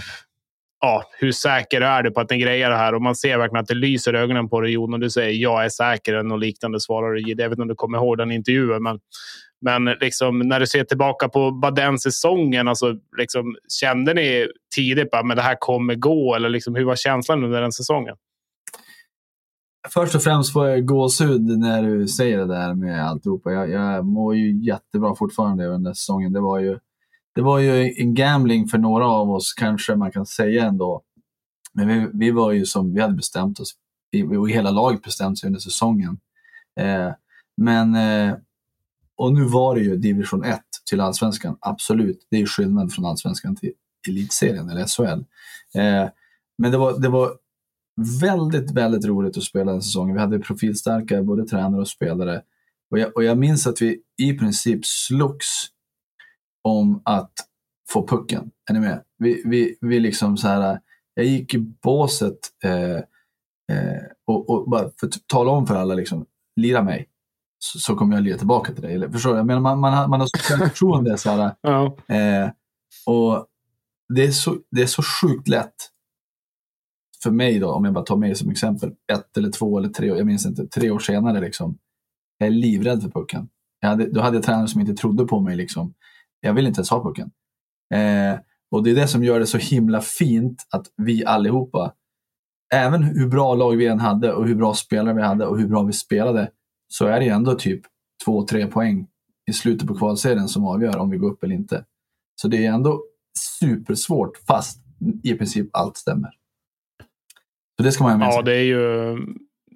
ja, 0.81 1.03
hur 1.19 1.33
säker 1.33 1.81
är 1.81 2.03
du 2.03 2.11
på 2.11 2.21
att 2.21 2.29
den 2.29 2.39
grejer 2.39 2.71
det 2.71 2.77
här? 2.77 2.95
Och 2.95 3.03
man 3.03 3.15
ser 3.15 3.39
verkligen 3.39 3.63
att 3.63 3.69
det 3.69 3.75
lyser 3.75 4.15
i 4.15 4.19
ögonen 4.19 4.49
på 4.49 4.61
dig, 4.61 4.73
Jon, 4.73 4.95
och 4.95 5.01
du 5.01 5.11
säger 5.11 5.33
jag 5.33 5.65
är 5.65 5.69
säker. 5.69 6.15
och 6.15 6.27
något 6.27 6.41
liknande 6.41 6.81
svarar 6.81 7.13
du. 7.13 7.21
Jag 7.21 7.37
vet 7.37 7.51
inte 7.51 7.63
om 7.63 7.69
du 7.69 7.75
kommer 7.75 7.99
ihåg 7.99 8.19
den 8.19 8.33
intervjun, 8.33 8.83
men, 8.83 8.99
men 9.61 9.85
liksom, 9.85 10.39
när 10.39 10.61
du 10.61 10.67
ser 10.67 10.85
tillbaka 10.85 11.29
på 11.29 11.51
bara 11.51 11.71
den 11.71 11.99
säsongen, 11.99 12.69
alltså, 12.69 12.95
liksom, 13.19 13.57
kände 13.81 14.15
ni 14.15 14.49
tidigt 14.77 15.15
att 15.15 15.37
det 15.37 15.43
här 15.43 15.57
kommer 15.61 15.95
gå? 15.95 16.35
Eller 16.35 16.49
liksom, 16.49 16.75
hur 16.75 16.85
var 16.85 16.97
känslan 16.97 17.45
under 17.45 17.61
den 17.61 17.73
säsongen? 17.73 18.17
Först 19.89 20.15
och 20.15 20.23
främst 20.23 20.53
får 20.53 20.69
jag 20.69 20.87
gåshud 20.87 21.59
när 21.59 21.83
du 21.83 22.09
säger 22.09 22.39
det 22.39 22.47
där 22.47 22.75
med 22.75 23.05
alltihopa. 23.05 23.53
Jag, 23.53 23.71
jag 23.71 24.07
mår 24.07 24.37
ju 24.37 24.65
jättebra 24.65 25.15
fortfarande 25.15 25.67
under 25.67 25.93
säsongen. 25.93 26.33
Det 26.33 26.41
var 26.41 26.59
ju 26.59 26.79
det 27.35 27.43
var 27.43 27.59
ju 27.59 27.95
en 27.97 28.15
gambling 28.15 28.69
för 28.69 28.79
några 28.79 29.09
av 29.09 29.31
oss, 29.31 29.53
kanske 29.53 29.97
man 29.97 30.13
kan 30.13 30.27
säga 30.27 30.65
ändå. 30.65 31.03
Men 31.73 31.89
vi, 31.89 32.09
vi 32.15 32.31
var 32.31 32.53
ju 32.53 32.67
som 32.67 32.95
vi 32.95 33.01
hade 33.01 33.15
bestämt 33.15 33.61
oss. 33.61 33.75
Vi, 34.11 34.37
och 34.37 34.51
hela 34.51 34.71
laget 34.71 35.03
bestämt 35.03 35.39
sig 35.39 35.47
under 35.47 35.61
säsongen. 35.61 36.19
Eh, 36.81 37.13
men, 37.57 37.95
eh, 37.95 38.35
och 39.17 39.35
nu 39.35 39.45
var 39.45 39.75
det 39.75 39.81
ju 39.81 39.97
division 39.97 40.45
1 40.45 40.61
till 40.89 41.01
allsvenskan, 41.01 41.57
absolut. 41.61 42.27
Det 42.31 42.37
är 42.37 42.41
ju 42.41 42.47
skillnad 42.47 42.93
från 42.93 43.05
allsvenskan 43.05 43.57
till 43.57 43.73
elitserien 44.09 44.71
eller 44.71 44.87
SHL. 44.87 45.25
Eh, 45.81 46.09
men 46.59 46.71
det 46.71 46.79
var, 46.79 46.99
det 46.99 47.09
var 47.09 47.33
väldigt, 48.21 48.71
väldigt 48.71 49.05
roligt 49.05 49.37
att 49.37 49.43
spela 49.43 49.73
den 49.73 49.83
säsongen. 49.83 50.15
Vi 50.15 50.21
hade 50.21 50.39
profilstarka 50.39 51.23
både 51.23 51.45
tränare 51.45 51.81
och 51.81 51.89
spelare. 51.89 52.43
Och 52.91 52.99
jag, 52.99 53.17
och 53.17 53.25
jag 53.25 53.39
minns 53.39 53.67
att 53.67 53.83
vi 53.83 54.01
i 54.17 54.33
princip 54.33 54.87
slogs 54.87 55.47
om 56.69 57.03
att 57.05 57.33
få 57.91 58.07
pucken. 58.07 58.51
Är 58.71 58.75
ni 58.75 58.81
med? 58.81 59.03
Vi, 59.19 59.43
vi, 59.45 59.79
vi 59.81 60.01
liksom 60.01 60.37
så 60.37 60.49
här, 60.49 60.81
jag 61.15 61.27
gick 61.27 61.55
i 61.55 61.59
båset 61.59 62.39
eh, 62.65 62.97
eh, 63.77 64.03
och, 64.27 64.51
och 64.51 64.71
bara 64.71 64.91
för 65.01 65.07
att 65.07 65.15
tala 65.27 65.51
om 65.51 65.67
för 65.67 65.75
alla, 65.75 65.95
liksom, 65.95 66.27
lira 66.57 66.83
mig. 66.83 67.09
Så, 67.59 67.79
så 67.79 67.97
kommer 67.97 68.17
jag 68.17 68.23
lira 68.25 68.39
tillbaka 68.39 68.73
till 68.73 68.83
dig. 68.83 68.95
Eller, 68.95 69.09
förstår 69.09 69.31
du? 69.31 69.37
Jag 69.37 69.47
menar, 69.47 69.61
man, 69.61 69.79
man, 69.81 69.93
har, 69.93 70.09
man 70.09 70.21
har 70.21 70.27
så 70.27 70.39
självförtroende. 70.39 71.19
Så 71.19 71.31
här, 71.31 71.55
eh, 72.09 72.51
och 73.07 73.47
det 74.15 74.25
är, 74.25 74.31
så, 74.31 74.57
det 74.71 74.83
är 74.83 74.87
så 74.87 75.03
sjukt 75.03 75.49
lätt 75.49 75.75
för 77.23 77.31
mig 77.31 77.59
då, 77.59 77.73
om 77.73 77.85
jag 77.85 77.95
bara 77.95 78.05
tar 78.05 78.17
mig 78.17 78.35
som 78.35 78.51
exempel, 78.51 78.93
ett 79.13 79.37
eller 79.37 79.51
två 79.51 79.79
eller 79.79 79.89
tre, 79.89 80.07
jag 80.07 80.27
minns 80.27 80.47
inte, 80.47 80.67
tre 80.67 80.91
år 80.91 80.99
senare 80.99 81.41
liksom. 81.41 81.79
Jag 82.39 82.47
är 82.47 82.51
livrädd 82.51 83.03
för 83.03 83.11
pucken. 83.11 83.49
Jag 83.81 83.89
hade, 83.89 84.11
då 84.13 84.21
hade 84.21 84.37
jag 84.37 84.45
tränare 84.45 84.69
som 84.69 84.81
inte 84.81 84.95
trodde 84.95 85.25
på 85.25 85.41
mig. 85.41 85.57
Liksom. 85.57 85.95
Jag 86.41 86.53
vill 86.55 86.67
inte 86.67 86.79
ens 86.79 86.91
ha 86.91 87.03
pucken. 87.05 87.31
Eh, 87.95 88.39
och 88.71 88.83
det 88.83 88.91
är 88.91 88.95
det 88.95 89.09
som 89.09 89.25
gör 89.25 89.41
det 89.41 89.47
så 89.47 89.59
himla 89.59 90.01
fint 90.01 90.67
att 90.71 90.87
vi 90.97 91.25
allihopa, 91.25 91.93
även 92.75 93.03
hur 93.03 93.29
bra 93.29 93.55
lag 93.55 93.77
vi 93.77 93.87
än 93.87 94.01
hade 94.01 94.33
och 94.33 94.47
hur 94.47 94.55
bra 94.55 94.75
spelare 94.75 95.15
vi 95.15 95.23
hade 95.23 95.47
och 95.47 95.59
hur 95.59 95.69
bra 95.69 95.83
vi 95.83 95.93
spelade, 95.93 96.51
så 96.89 97.07
är 97.07 97.19
det 97.19 97.25
ju 97.25 97.31
ändå 97.31 97.55
typ 97.55 97.81
två, 98.25 98.43
tre 98.47 98.67
poäng 98.67 99.07
i 99.51 99.53
slutet 99.53 99.89
på 99.89 99.95
kvalserien 99.95 100.49
som 100.49 100.65
avgör 100.65 100.99
om 100.99 101.11
vi 101.11 101.17
går 101.17 101.31
upp 101.31 101.45
eller 101.45 101.55
inte. 101.55 101.85
Så 102.43 102.49
det 102.49 102.67
är 102.67 102.73
ändå 102.73 103.03
supersvårt 103.61 104.37
fast 104.47 104.79
i 105.23 105.35
princip 105.35 105.69
allt 105.73 105.97
stämmer. 105.97 106.31
Så 107.77 107.83
det 107.83 107.93
ska 107.93 108.05
man 108.05 108.13
ha 108.13 108.19
med 108.19 108.27
Ja, 108.29 108.33
sig. 108.33 108.43
det 108.45 108.55
är 108.57 108.63
ju, 108.65 109.17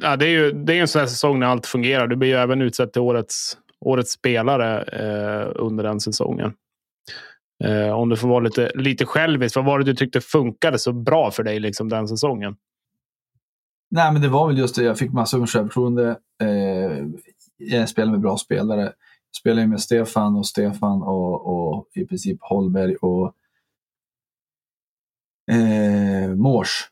ja, 0.02 0.16
det 0.16 0.26
är 0.26 0.30
ju 0.30 0.52
det 0.52 0.74
är 0.76 0.80
en 0.80 0.88
sån 0.88 1.00
här 1.00 1.06
säsong 1.06 1.38
när 1.38 1.46
allt 1.46 1.66
fungerar. 1.66 2.06
Du 2.06 2.16
blir 2.16 2.28
ju 2.28 2.34
även 2.34 2.62
utsedd 2.62 2.92
till 2.92 3.02
årets, 3.02 3.58
årets 3.82 4.12
spelare 4.12 4.82
eh, 4.82 5.52
under 5.54 5.84
den 5.84 6.00
säsongen. 6.00 6.52
Eh, 7.64 7.90
om 7.90 8.08
du 8.08 8.16
får 8.16 8.28
vara 8.28 8.40
lite, 8.40 8.72
lite 8.74 9.06
självisk, 9.06 9.56
vad 9.56 9.64
var 9.64 9.78
det 9.78 9.84
du 9.84 9.94
tyckte 9.94 10.20
funkade 10.20 10.78
så 10.78 10.92
bra 10.92 11.30
för 11.30 11.42
dig 11.42 11.60
liksom, 11.60 11.88
den 11.88 12.08
säsongen? 12.08 12.56
Nej, 13.90 14.12
men 14.12 14.22
det 14.22 14.28
var 14.28 14.46
väl 14.46 14.58
just 14.58 14.76
det. 14.76 14.82
Jag 14.82 14.98
fick 14.98 15.12
massor 15.12 15.38
med 15.38 15.48
självförtroende. 15.48 16.18
Eh, 16.42 17.06
jag 17.56 17.88
spelade 17.88 18.12
med 18.12 18.20
bra 18.20 18.36
spelare. 18.36 18.82
Jag 18.82 19.36
spelade 19.40 19.66
med 19.66 19.80
Stefan 19.80 20.36
och 20.36 20.46
Stefan 20.46 21.02
och, 21.02 21.46
och 21.46 21.88
i 21.94 22.04
princip 22.06 22.38
Holberg 22.40 22.96
och 22.96 23.34
eh, 25.52 26.34
Mors. 26.34 26.88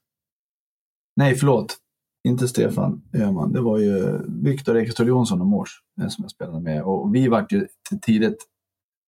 Nej, 1.17 1.35
förlåt. 1.35 1.80
Inte 2.29 2.49
Stefan 2.49 3.03
Öhman. 3.15 3.53
Det 3.53 3.61
var 3.61 3.79
ju 3.79 4.19
Viktor 4.29 4.77
Ekeståhl 4.77 5.09
Jonsson 5.09 5.41
och 5.41 5.47
Mors 5.47 5.71
eh, 6.01 6.09
som 6.09 6.25
jag 6.25 6.31
spelade 6.31 6.61
med. 6.61 6.83
Och 6.83 7.15
vi 7.15 7.29
var 7.29 7.47
ju 7.51 7.67
tidigt 8.03 8.47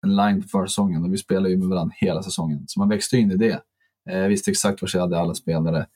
en 0.03 0.17
line 0.17 0.43
på 0.43 0.49
försäsongen 0.49 1.05
och 1.05 1.13
vi 1.13 1.19
spelade 1.19 1.51
ju 1.51 1.57
med 1.57 1.69
varandra 1.69 1.95
hela 1.97 2.23
säsongen. 2.23 2.65
Så 2.67 2.81
man 2.81 2.89
växte 2.89 3.17
in 3.17 3.31
i 3.31 3.37
det. 3.37 3.63
Jag 4.05 4.29
visste 4.29 4.51
exakt 4.51 4.83
var 4.83 4.91
jag 4.95 5.01
hade 5.01 5.19
alla 5.19 5.35
spelare. 5.35 5.87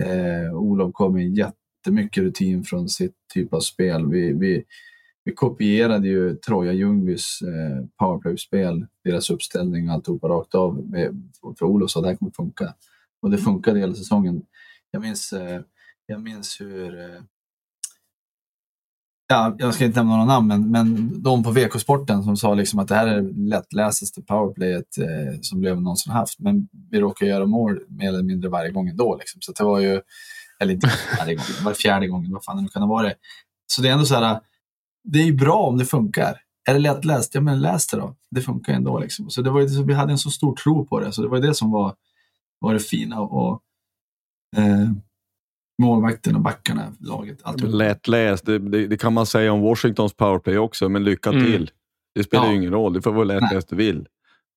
Eh, 0.00 0.54
Olof 0.54 0.92
kom 0.92 1.12
med 1.14 1.36
jättemycket 1.36 2.22
rutin 2.22 2.64
från 2.64 2.88
sitt 2.88 3.14
typ 3.34 3.54
av 3.54 3.60
spel. 3.60 4.08
Vi, 4.08 4.32
vi, 4.32 4.64
vi 5.24 5.32
kopierade 5.32 6.08
ju 6.08 6.34
Troja 6.34 6.72
Ljungbys 6.72 7.42
eh, 7.42 7.86
powerplay-spel, 7.98 8.86
deras 9.04 9.30
uppställning 9.30 9.88
och 9.88 9.94
alltihopa 9.94 10.28
rakt 10.28 10.54
av. 10.54 10.90
Med, 10.90 11.30
för 11.58 11.66
Olof 11.66 11.90
sa 11.90 12.00
att 12.00 12.04
det 12.04 12.08
här 12.08 12.16
kommer 12.16 12.32
funka. 12.32 12.74
Och 13.22 13.30
det 13.30 13.38
funkade 13.38 13.78
hela 13.78 13.94
säsongen. 13.94 14.42
Jag 14.90 15.02
minns, 15.02 15.32
eh, 15.32 15.60
jag 16.06 16.20
minns 16.20 16.60
hur... 16.60 17.00
Eh, 17.00 17.20
ja, 19.28 19.56
jag 19.58 19.74
ska 19.74 19.84
inte 19.84 19.98
nämna 19.98 20.12
några 20.12 20.24
namn, 20.24 20.48
men, 20.48 20.70
men 20.70 21.22
de 21.22 21.42
på 21.42 21.50
VK-sporten 21.50 22.22
som 22.22 22.36
sa 22.36 22.54
liksom 22.54 22.78
att 22.78 22.88
det 22.88 22.94
här 22.94 23.06
är 23.06 23.20
det 23.20 23.48
lättläsaste 23.48 24.22
powerplayet 24.22 24.98
eh, 24.98 25.40
som 25.40 25.62
Löven 25.62 25.82
någonsin 25.82 26.12
haft. 26.12 26.38
Men 26.38 26.68
vi 26.90 27.00
råkar 27.00 27.26
göra 27.26 27.46
mål 27.46 27.80
mer 27.88 28.08
eller 28.08 28.22
mindre 28.22 28.50
varje 28.50 28.70
gång 28.70 28.88
ändå. 28.88 29.16
Liksom. 29.16 29.40
Så 29.40 29.52
det 29.52 29.64
var 29.64 29.78
ju, 29.78 30.00
eller 30.60 30.74
inte 30.74 30.90
varje 31.18 31.34
gång, 31.34 31.44
det 31.58 31.64
var 31.64 31.74
fjärde 31.74 32.08
gången, 32.08 32.32
vad 32.32 32.44
fan 32.44 32.56
det 32.56 32.62
nu 32.62 32.68
kan 32.68 32.82
ha 32.82 32.88
varit. 32.88 33.16
Så 33.66 33.82
det 33.82 33.88
är 33.88 33.92
ändå 33.92 34.04
så 34.04 34.14
här, 34.14 34.40
det 35.04 35.18
är 35.18 35.24
ju 35.24 35.34
bra 35.34 35.56
om 35.56 35.78
det 35.78 35.84
funkar. 35.84 36.40
Är 36.68 36.74
det 36.74 36.80
lättläst? 36.80 37.34
Ja, 37.34 37.40
men 37.40 37.60
läs 37.60 37.86
det 37.86 37.96
då. 37.96 38.16
Det 38.30 38.40
funkar 38.40 38.72
ändå. 38.72 38.98
Liksom. 38.98 39.30
Så 39.30 39.42
det 39.42 39.50
var 39.50 39.60
ju, 39.60 39.84
vi 39.84 39.94
hade 39.94 40.12
en 40.12 40.18
så 40.18 40.30
stor 40.30 40.54
tro 40.54 40.86
på 40.86 41.00
det. 41.00 41.12
Så 41.12 41.22
det 41.22 41.28
var 41.28 41.40
det 41.40 41.54
som 41.54 41.70
var, 41.70 41.94
var 42.58 42.74
det 42.74 42.80
fina. 42.80 43.20
Och, 43.20 43.62
eh, 44.56 44.90
målvakten 45.82 46.36
och 46.36 46.42
backarna, 46.42 46.92
laget. 47.00 47.38
Allt. 47.42 47.60
Lättläst, 47.62 48.46
det, 48.46 48.58
det, 48.58 48.86
det 48.86 48.96
kan 48.96 49.12
man 49.12 49.26
säga 49.26 49.52
om 49.52 49.60
Washingtons 49.60 50.14
powerplay 50.14 50.58
också, 50.58 50.88
men 50.88 51.04
lycka 51.04 51.30
Mm. 51.30 51.44
till. 51.44 51.70
Det 52.14 52.24
spelar 52.24 52.44
Ja. 52.44 52.50
ju 52.50 52.56
ingen 52.56 52.72
roll, 52.72 52.92
det 52.92 53.02
får 53.02 53.12
vara 53.12 53.24
lättläst 53.24 53.68
du 53.68 53.76
vill. 53.76 54.06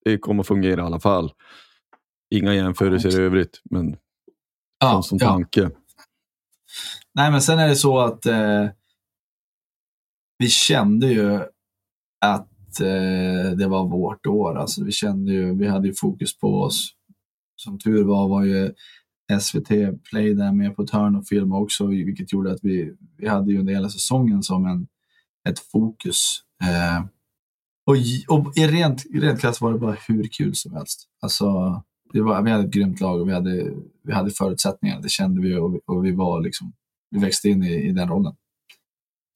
Det 0.06 0.18
kommer 0.18 0.42
att 0.42 0.48
fungera 0.48 0.82
i 0.82 0.84
alla 0.84 1.00
fall. 1.00 1.32
Inga 2.30 2.54
jämförelser 2.54 3.20
i 3.20 3.24
övrigt, 3.24 3.62
men 3.64 3.98
Ja, 4.80 5.02
som 5.02 5.18
ja. 5.22 5.28
tanke. 5.28 5.70
Nej, 7.14 7.32
men 7.32 7.42
sen 7.42 7.60
är 7.60 7.68
det 7.68 7.76
så 7.76 8.00
att 8.00 8.26
eh, 8.26 8.68
vi 10.38 10.48
kände 10.50 11.08
ju 11.08 11.36
att 12.26 12.80
eh, 12.82 13.52
det 13.58 13.68
var 13.68 13.88
vårt 13.90 14.26
år. 14.26 14.58
Alltså, 14.58 14.84
vi, 14.84 14.92
kände 14.92 15.32
ju, 15.34 15.56
vi 15.58 15.68
hade 15.68 15.88
ju 15.88 15.94
fokus 15.94 16.38
på 16.40 16.62
oss. 16.62 16.92
Som 17.56 17.80
tur 17.80 18.04
var 18.04 18.28
var 18.30 18.44
ju 18.44 18.74
SVT 19.42 19.68
Play 20.10 20.34
där 20.34 20.52
med 20.52 20.76
på 20.76 20.82
ett 20.82 20.90
hörn 20.90 21.16
och 21.16 21.28
film 21.28 21.52
också, 21.54 21.86
vilket 21.88 22.34
gjorde 22.34 22.52
att 22.52 22.60
vi, 22.62 22.94
vi 23.18 23.28
hade 23.28 23.52
ju 23.52 23.60
under 23.60 23.74
hela 23.74 23.90
säsongen 23.90 24.44
som 24.44 24.66
en, 24.66 24.88
ett 25.50 25.60
fokus. 25.60 26.40
Eh, 26.64 27.06
och, 27.88 27.98
i- 27.98 28.26
och 28.28 28.58
i 28.58 28.68
rent, 28.68 29.06
i 29.06 29.20
rent 29.20 29.40
klass 29.40 29.62
var 29.62 29.74
det 29.74 29.80
bara 29.80 29.96
hur 30.08 30.24
kul 30.24 30.56
som 30.56 30.74
helst. 30.74 31.04
Alltså, 31.22 31.46
det 32.14 32.22
var, 32.22 32.42
vi 32.42 32.52
hade 32.52 32.64
ett 32.64 32.72
grymt 32.74 33.00
lag 33.02 33.22
och 33.22 33.28
vi 33.30 33.34
hade, 33.34 33.72
vi 34.04 34.14
hade 34.14 34.32
förutsättningar. 34.32 35.02
Det 35.02 35.10
kände 35.10 35.42
vi 35.42 35.56
och, 35.58 35.74
vi- 35.76 35.80
och 35.86 36.06
vi 36.06 36.12
var 36.12 36.42
liksom, 36.42 36.74
vi 37.12 37.20
växte 37.20 37.50
in 37.50 37.64
i, 37.64 37.74
i 37.74 37.92
den 37.92 38.10
rollen. 38.10 38.34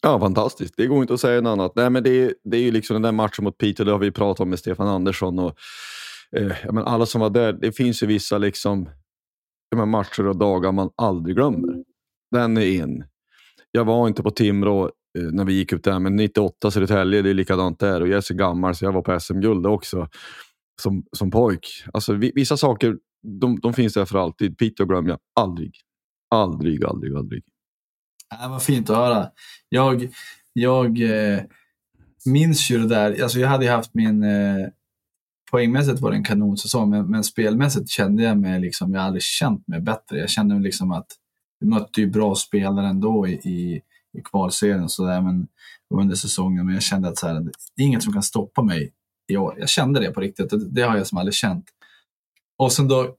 Ja, 0.04 0.20
fantastiskt. 0.20 0.74
Det 0.78 0.88
går 0.88 1.02
inte 1.02 1.14
att 1.14 1.20
säga 1.20 1.42
något 1.42 1.52
annat. 1.52 1.72
Nej, 1.76 1.90
men 1.90 2.04
det, 2.04 2.10
är- 2.10 2.34
det 2.44 2.58
är 2.58 2.62
ju 2.62 2.72
liksom 2.72 2.94
den 2.94 3.02
där 3.02 3.12
matchen 3.12 3.44
mot 3.44 3.58
Piteå, 3.58 3.86
det 3.86 3.92
har 3.92 4.00
vi 4.00 4.12
pratat 4.12 4.40
om 4.40 4.50
med 4.50 4.60
Stefan 4.60 4.88
Andersson. 4.88 5.40
Och, 5.40 5.56
eh, 6.38 6.52
alla 6.86 7.06
som 7.06 7.22
var 7.22 7.30
där, 7.30 7.54
det 7.54 7.72
finns 7.72 8.04
ju 8.04 8.08
vissa 8.08 8.38
liksom, 8.38 8.90
de 9.70 9.80
här 9.80 9.86
matcher 9.86 10.28
och 10.28 10.38
dagar 10.38 10.72
man 10.72 10.90
aldrig 10.96 11.36
glömmer. 11.36 11.84
Den 12.32 12.58
är 12.58 12.66
in. 12.66 13.04
Jag 13.72 13.86
var 13.86 14.08
inte 14.08 14.24
på 14.24 14.32
Timrå 14.32 14.84
eh, 15.18 15.24
när 15.32 15.46
vi 15.46 15.54
gick 15.54 15.74
upp 15.74 15.84
där, 15.84 16.00
men 16.00 16.16
98 16.16 16.72
Södertälje, 16.72 17.22
det 17.22 17.30
är 17.30 17.34
likadant 17.34 17.80
där. 17.80 18.02
Och 18.02 18.08
jag 18.08 18.18
är 18.18 18.22
så 18.22 18.34
gammal 18.34 18.76
så 18.76 18.86
jag 18.86 18.92
var 18.92 19.02
på 19.02 19.20
SM-guld 19.20 19.66
också 19.66 20.08
som, 20.82 21.04
som 21.18 21.32
pojk. 21.32 21.84
Alltså, 21.94 22.14
vissa 22.14 22.58
saker, 22.58 22.98
de, 23.42 23.60
de 23.60 23.74
finns 23.74 23.94
där 23.94 24.06
för 24.06 24.18
alltid. 24.18 24.58
Piteå 24.58 24.86
glömmer 24.86 25.10
jag 25.10 25.20
aldrig. 25.40 25.76
Aldrig, 26.36 26.86
aldrig, 26.86 27.16
aldrig. 27.16 27.44
Äh, 28.44 28.50
vad 28.50 28.64
fint 28.64 28.90
att 28.90 28.98
höra. 28.98 29.28
Jag, 29.70 30.10
jag 30.54 31.02
eh, 31.02 31.40
minns 32.26 32.72
ju 32.72 32.78
det 32.78 32.88
där. 32.88 33.24
Alltså 33.24 33.40
jag 33.40 33.48
hade 33.48 33.66
ju 33.66 33.72
haft 33.72 33.94
min... 33.94 34.24
Eh, 34.24 34.68
poängmässigt 35.52 36.00
var 36.00 36.12
det 36.12 36.18
en 36.18 36.24
kanonsäsong, 36.24 36.90
men, 36.90 37.06
men 37.06 37.24
spelmässigt 37.24 37.90
kände 37.90 38.24
jag 38.24 38.38
mig 38.38 38.60
liksom... 38.60 38.94
Jag 38.94 39.00
har 39.00 39.08
aldrig 39.08 39.24
känt 39.24 39.68
mig 39.68 39.82
bättre. 39.82 40.18
Jag 40.18 40.30
kände 40.30 40.60
liksom 40.60 40.92
att 40.92 41.08
vi 41.60 41.68
mötte 41.68 42.02
ju 42.02 42.08
bra 42.08 42.36
spelare 42.36 42.88
ändå 42.88 43.28
i, 43.28 43.34
i, 43.34 43.82
i 44.18 44.22
kvalserien 44.24 44.84
och 44.84 44.92
sådär, 44.92 45.22
men 45.22 45.48
under 45.94 46.16
säsongen. 46.16 46.66
Men 46.66 46.74
jag 46.74 46.84
kände 46.84 47.08
att 47.08 47.18
så 47.18 47.28
här, 47.28 47.34
det 47.76 47.84
är 47.84 47.86
inget 47.86 48.04
som 48.04 48.14
kan 48.14 48.24
stoppa 48.24 48.62
mig 48.62 48.94
i 49.32 49.38
år. 49.38 49.56
Jag 49.60 49.70
kände 49.70 50.00
det 50.00 50.12
på 50.12 50.22
riktigt. 50.22 50.50
Det, 50.50 50.70
det 50.70 50.82
har 50.82 50.98
jag 50.98 51.08
som 51.08 51.18
aldrig 51.18 51.34
känt. 51.34 51.66
Och 52.58 52.72
sen 52.72 52.88
då 52.88 53.16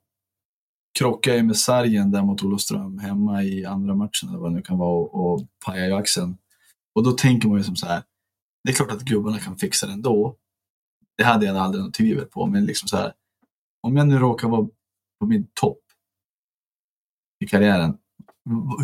krockade 0.98 1.36
jag 1.36 1.46
med 1.46 1.56
sargen 1.56 2.10
där 2.10 2.22
mot 2.22 2.42
Olofström 2.42 2.98
hemma 2.98 3.42
i 3.42 3.64
andra 3.64 3.94
matchen 3.94 4.28
eller 4.28 4.38
vad 4.38 4.50
det 4.50 4.54
nu 4.54 4.62
kan 4.62 4.78
vara 4.78 4.90
och, 4.90 5.32
och 5.32 5.46
pajade 5.66 5.96
axeln. 5.96 6.36
Och 6.94 7.04
då 7.04 7.12
tänker 7.12 7.48
man 7.48 7.58
ju 7.58 7.64
som 7.64 7.76
så 7.76 7.86
här, 7.86 8.02
det 8.64 8.70
är 8.70 8.74
klart 8.74 8.92
att 8.92 9.02
gubbarna 9.02 9.38
kan 9.38 9.56
fixa 9.56 9.86
det 9.86 9.92
ändå. 9.92 10.36
Det 11.20 11.24
hade 11.24 11.46
jag 11.46 11.56
aldrig 11.56 11.84
något 11.84 11.94
tvivel 11.94 12.24
på, 12.24 12.46
men 12.46 12.64
liksom 12.64 12.88
så 12.88 12.96
här, 12.96 13.12
om 13.82 13.96
jag 13.96 14.08
nu 14.08 14.18
råkar 14.18 14.48
vara 14.48 14.68
på 15.20 15.26
min 15.26 15.46
topp 15.54 15.82
i 17.44 17.46
karriären, 17.46 17.98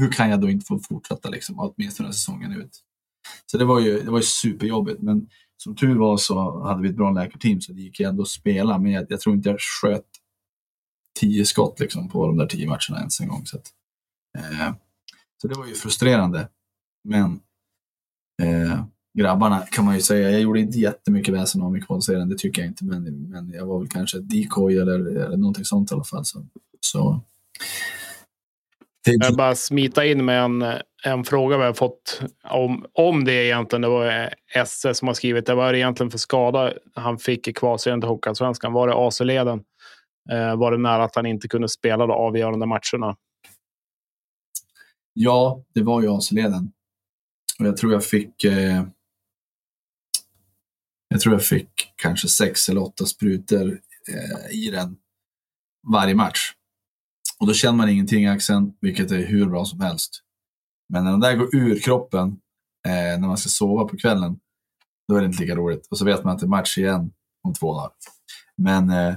hur 0.01 0.13
kan 0.13 0.31
jag 0.31 0.41
då 0.41 0.51
inte 0.51 0.67
få 0.67 0.79
fortsätta 0.79 1.29
liksom, 1.29 1.59
åtminstone 1.59 2.13
säsongen 2.13 2.53
ut? 2.53 2.83
Så 3.47 3.59
det 3.59 3.65
var 3.65 3.81
ju, 3.81 4.03
det 4.03 4.11
var 4.11 4.19
ju 4.19 4.25
superjobbigt, 4.25 5.03
men 5.03 5.29
som 5.57 5.77
tur 5.77 5.97
var 5.97 6.17
så 6.17 6.63
hade 6.65 6.83
vi 6.83 6.89
ett 6.89 6.97
bra 6.97 7.11
läkarteam 7.11 7.61
så 7.61 7.73
det 7.73 7.81
gick 7.81 8.01
ju 8.01 8.07
ändå 8.07 8.23
att 8.23 8.29
spela, 8.29 8.79
men 8.79 8.93
jag, 8.93 9.07
jag 9.09 9.21
tror 9.21 9.35
inte 9.35 9.49
jag 9.49 9.61
sköt 9.61 10.07
tio 11.21 11.47
skott 11.47 11.81
liksom 11.81 12.09
på 12.09 12.27
de 12.27 12.37
där 12.37 12.47
tio 12.47 12.67
matcherna 12.67 12.99
ens 12.99 13.21
en 13.21 13.29
gång. 13.29 13.47
Så, 13.47 13.57
att, 13.57 13.73
eh, 14.39 14.75
så 15.43 15.49
det 15.49 15.59
var 15.59 15.67
ju 15.67 15.75
frustrerande. 15.75 16.49
Men 17.05 17.41
eh, 18.43 18.85
grabbarna 19.17 19.61
kan 19.71 19.85
man 19.85 19.95
ju 19.95 20.01
säga, 20.01 20.31
jag 20.31 20.41
gjorde 20.41 20.61
inte 20.61 20.79
jättemycket 20.79 21.35
väsen 21.35 21.63
av 21.63 21.73
mig 21.73 21.81
i 21.81 21.85
kvalserien, 21.85 22.29
det 22.29 22.39
tycker 22.39 22.63
jag 22.63 22.71
inte, 22.71 22.85
men, 22.85 23.03
men 23.31 23.51
jag 23.51 23.67
var 23.67 23.79
väl 23.79 23.89
kanske 23.89 24.19
decoy 24.19 24.79
eller, 24.79 24.99
eller 24.99 25.37
någonting 25.37 25.65
sånt 25.65 25.91
i 25.91 25.95
alla 25.95 26.05
fall. 26.05 26.25
Så, 26.25 26.47
så 26.81 27.21
Jag 29.05 29.37
bara 29.37 29.55
smita 29.55 30.05
in 30.05 30.25
med 30.25 30.43
en, 30.43 30.65
en 31.05 31.25
fråga 31.25 31.59
vi 31.59 31.65
har 31.65 31.73
fått 31.73 32.23
om, 32.51 32.87
om 32.93 33.25
det 33.25 33.47
egentligen. 33.47 33.83
Det 33.83 33.89
var 33.89 34.35
Esse 34.55 34.95
som 34.95 35.09
har 35.09 35.15
skrivit. 35.15 35.47
Det 35.47 35.55
var 35.55 35.73
det 35.73 35.79
egentligen 35.79 36.11
för 36.11 36.19
skada 36.19 36.73
han 36.95 37.19
fick 37.19 37.49
i 37.49 37.53
kvalserien 37.53 38.01
till 38.01 38.09
Hockeyallsvenskan? 38.09 38.73
Var 38.73 38.89
det 38.89 38.95
AC-leden? 38.95 39.65
Eh, 40.31 40.57
var 40.57 40.73
det 40.73 40.79
nära 40.79 41.05
att 41.05 41.17
han 41.17 41.27
inte 41.27 41.49
kunde 41.49 41.69
spela 41.69 42.07
de 42.07 42.11
avgörande 42.11 42.67
matcherna? 42.67 43.17
Ja, 45.13 45.63
det 45.75 45.83
var 45.83 46.03
ju 46.03 46.09
AC-leden. 46.09 46.73
Och 47.59 47.67
jag 47.67 47.77
tror 47.77 47.93
jag 47.93 48.05
fick 48.05 48.45
eh, 48.45 48.83
jag 51.09 51.21
tror 51.21 51.35
jag 51.35 51.45
fick 51.45 51.71
kanske 51.97 52.29
sex 52.29 52.69
eller 52.69 52.83
åtta 52.83 53.07
sprutor 53.07 53.81
eh, 54.09 54.57
i 54.57 54.71
den 54.71 54.97
varje 55.93 56.15
match. 56.15 56.53
Och 57.41 57.47
då 57.47 57.55
känner 57.55 57.77
man 57.77 57.89
ingenting 57.89 58.25
i 58.25 58.29
axeln, 58.29 58.73
vilket 58.81 59.11
är 59.11 59.27
hur 59.27 59.47
bra 59.47 59.65
som 59.65 59.81
helst. 59.81 60.23
Men 60.93 61.05
när 61.05 61.11
den 61.11 61.21
där 61.21 61.37
går 61.37 61.57
ur 61.57 61.79
kroppen, 61.79 62.29
eh, 62.87 63.21
när 63.21 63.29
man 63.29 63.39
ska 63.39 63.49
sova 63.49 63.85
på 63.85 63.97
kvällen, 63.97 64.39
då 65.09 65.17
är 65.17 65.21
det 65.21 65.27
inte 65.27 65.43
lika 65.43 65.57
roligt. 65.57 65.87
Och 65.91 65.99
så 65.99 66.05
vet 66.05 66.25
man 66.25 66.33
att 66.35 66.41
det 66.41 66.47
är 66.47 66.49
match 66.49 66.79
igen 66.79 67.13
om 67.43 67.55
två 67.55 67.75
dagar. 67.75 67.91
Men 68.57 68.91
eh, 68.91 69.15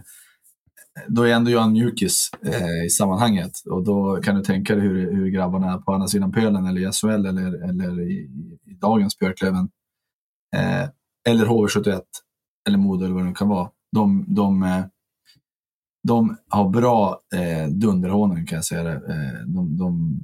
då 1.07 1.23
är 1.23 1.33
ändå 1.33 1.51
jag 1.51 1.63
en 1.63 1.71
mjukis 1.71 2.31
eh, 2.45 2.85
i 2.85 2.89
sammanhanget. 2.89 3.51
Och 3.65 3.83
då 3.83 4.21
kan 4.21 4.35
du 4.35 4.43
tänka 4.43 4.75
dig 4.75 4.83
hur, 4.83 5.15
hur 5.15 5.27
grabbarna 5.27 5.77
på 5.77 5.93
andra 5.93 6.07
sidan 6.07 6.31
pölen 6.31 6.65
eller 6.65 6.89
i 6.89 6.91
SHL 6.91 7.25
eller, 7.25 7.69
eller 7.69 8.01
i, 8.01 8.29
i 8.65 8.73
dagens 8.73 9.19
Björklöven 9.19 9.69
eh, 10.55 10.89
eller 11.27 11.45
HV71 11.45 12.01
eller 12.67 12.77
Modo 12.77 13.05
eller 13.05 13.13
vad 13.15 13.23
det 13.23 13.27
nu 13.29 13.35
kan 13.35 13.49
vara. 13.49 13.69
De, 13.91 14.25
de, 14.27 14.63
eh, 14.63 14.83
de 16.07 16.37
har 16.49 16.69
bra 16.69 17.21
eh, 17.35 17.67
dunderhonung 17.69 18.45
kan 18.45 18.55
jag 18.55 18.65
säga 18.65 18.83
det. 18.83 18.91
Eh, 18.93 19.45
de, 19.45 19.77
de, 19.77 20.19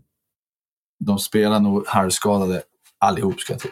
de 1.05 1.19
spelar 1.19 1.60
nog 1.60 1.84
halvskadade 1.88 2.62
allihop 2.99 3.39
ska 3.39 3.53
jag 3.53 3.60
tro. 3.60 3.71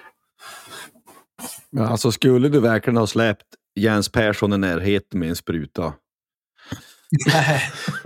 Ja, 1.69 1.87
Alltså 1.87 2.11
skulle 2.11 2.49
du 2.49 2.59
verkligen 2.59 2.97
ha 2.97 3.07
släppt 3.07 3.45
Jens 3.79 4.09
Persson 4.09 4.53
i 4.53 4.57
närheten 4.57 5.19
med 5.19 5.29
en 5.29 5.35
spruta? 5.35 5.93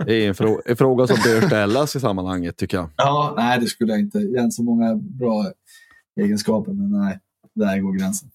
Det 0.06 0.14
är 0.24 0.28
en, 0.28 0.34
frå- 0.34 0.60
en 0.66 0.76
fråga 0.76 1.06
som 1.06 1.16
bör 1.24 1.46
ställas 1.46 1.96
i 1.96 2.00
sammanhanget 2.00 2.56
tycker 2.56 2.76
jag. 2.76 2.90
Ja, 2.96 3.34
nej 3.36 3.60
det 3.60 3.66
skulle 3.66 3.92
jag 3.92 4.00
inte. 4.00 4.18
Jens 4.18 4.58
har 4.58 4.64
många 4.64 4.96
bra 4.96 5.44
egenskaper, 6.20 6.72
men 6.72 6.90
nej, 6.90 7.18
där 7.54 7.78
går 7.80 7.98
gränsen. 7.98 8.30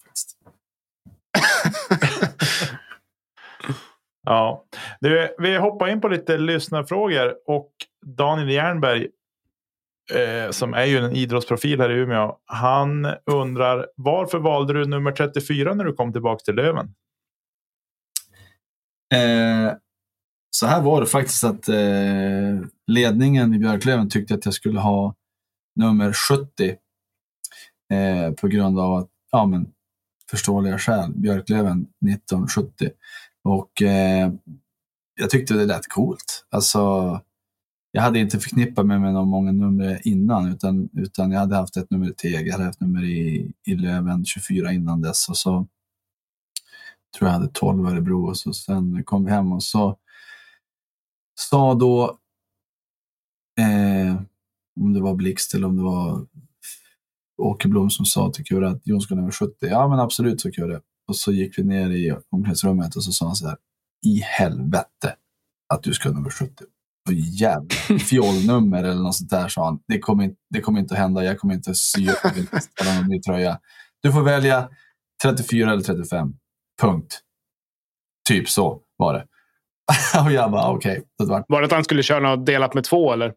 Ja, 4.26 4.66
du, 5.00 5.36
vi 5.38 5.58
hoppar 5.58 5.88
in 5.88 6.02
på 6.02 6.08
lite 6.08 6.38
lyssnarfrågor 6.38 7.36
och 7.48 7.72
Daniel 8.06 8.50
Jernberg 8.50 9.08
eh, 10.14 10.52
som 10.52 10.74
är 10.74 10.86
ju 10.86 10.98
en 10.98 11.12
idrottsprofil 11.12 11.82
här 11.82 11.90
i 11.90 11.94
Umeå. 11.94 12.38
Han 12.46 13.08
undrar 13.26 13.88
varför 13.96 14.40
valde 14.40 14.74
du 14.74 14.86
nummer 14.86 15.12
34 15.12 15.74
när 15.74 15.84
du 15.84 15.94
kom 15.94 16.14
tillbaka 16.14 16.44
till 16.44 16.56
Löven? 16.56 16.86
Eh, 19.14 19.74
så 20.50 20.68
här 20.68 20.82
var 20.82 21.02
det 21.02 21.08
faktiskt 21.08 21.44
att 21.44 21.70
eh, 21.70 22.68
ledningen 22.88 23.54
i 23.54 23.60
Björklöven 23.60 24.10
tyckte 24.10 24.34
att 24.34 24.46
jag 24.46 24.54
skulle 24.54 24.80
ha 24.80 25.16
nummer 25.76 26.14
70 26.14 26.76
eh, 27.94 28.32
på 28.32 28.48
grund 28.48 28.80
av 28.80 28.94
att, 28.94 29.10
ja 29.32 29.46
men 29.46 29.68
förståeliga 30.34 30.80
skäl, 30.80 31.12
Björklöven 31.16 31.88
1970. 32.12 32.90
Och 33.44 33.82
eh, 33.82 34.34
jag 35.16 35.30
tyckte 35.30 35.54
det 35.54 35.66
lät 35.66 35.88
coolt. 35.88 36.46
Alltså, 36.50 36.80
jag 37.92 38.02
hade 38.02 38.20
inte 38.20 38.40
förknippat 38.40 38.86
mig 38.86 39.00
med 39.00 39.14
någon 39.14 39.30
många 39.30 39.52
nummer 39.52 40.08
innan, 40.08 40.52
utan, 40.52 40.90
utan 40.94 41.32
jag 41.32 41.40
hade 41.40 41.56
haft 41.56 41.78
ett 41.78 41.92
nummer 41.92 42.10
i 42.10 42.14
Teg, 42.14 42.48
jag 42.48 42.52
hade 42.52 42.64
haft 42.64 42.82
nummer 42.82 43.04
i, 43.04 43.52
i 43.68 43.76
Löven 43.76 44.26
24 44.26 44.74
innan 44.74 45.02
dess. 45.02 45.30
Och 45.30 45.38
så 45.38 45.68
tror 47.18 47.30
jag 47.30 47.34
hade 47.34 47.48
12 47.48 47.86
Örebro 47.88 48.28
och 48.28 48.38
så 48.38 48.54
sen 48.54 49.04
kom 49.04 49.26
vi 49.26 49.32
hem 49.32 49.54
och 49.54 49.64
så 49.64 49.98
sa 51.40 51.74
då 51.74 52.18
eh, 53.60 54.22
om 54.82 54.94
det 54.94 55.02
var 55.02 55.16
Blixt 55.16 55.54
eller 55.54 55.68
om 55.68 55.78
det 55.78 55.84
var 55.84 56.28
Åkerblom 57.38 57.90
som 57.90 58.06
sa 58.06 58.32
till 58.32 58.46
Kurre 58.46 58.70
att 58.70 58.88
Jon 58.88 59.02
ska 59.02 59.16
nummer 59.16 59.32
70. 59.32 59.54
Ja 59.60 59.88
men 59.88 60.00
absolut 60.00 60.42
så 60.42 60.52
Kurre. 60.52 60.80
Och 61.08 61.16
så 61.16 61.32
gick 61.32 61.58
vi 61.58 61.64
ner 61.64 61.90
i 61.90 62.16
omklädningsrummet 62.32 62.96
och 62.96 63.04
så 63.04 63.12
sa 63.12 63.26
han 63.26 63.36
så 63.36 63.48
här. 63.48 63.58
I 64.06 64.20
helvete 64.20 65.16
att 65.74 65.84
du 65.84 65.94
ska 65.94 66.10
nummer 66.12 66.30
70. 66.30 66.64
Och 67.08 67.14
jävla 67.14 68.00
fjollnummer 68.00 68.84
eller 68.84 69.02
något 69.02 69.16
sånt 69.16 69.30
där 69.30 69.48
sa 69.48 69.66
han. 69.66 69.80
Det 69.88 70.00
kommer, 70.00 70.24
inte, 70.24 70.38
det 70.50 70.62
kommer 70.62 70.80
inte 70.80 70.94
att 70.94 71.00
hända. 71.00 71.24
Jag 71.24 71.40
kommer 71.40 71.54
inte 71.54 71.76
sy 71.76 72.10
upp 72.10 72.24
någon 72.86 73.08
ny 73.08 73.22
tröja. 73.22 73.60
Du 74.04 74.12
får 74.12 74.22
välja 74.22 74.70
34 75.24 75.72
eller 75.72 75.84
35. 75.84 76.34
Punkt. 76.82 77.20
Typ 78.28 78.50
så 78.50 78.82
var 78.98 79.14
det. 79.14 79.26
och 80.26 80.32
jag 80.32 80.52
bara 80.52 80.72
okej. 80.72 80.92
Okay. 80.92 81.28
Var... 81.28 81.46
Var 81.48 81.62
det 81.62 81.66
att 81.66 81.72
han 81.72 81.84
skulle 81.84 82.04
köra 82.04 82.20
något 82.20 82.46
delat 82.46 82.74
med 82.74 82.84
två 82.84 83.14
eller? 83.14 83.34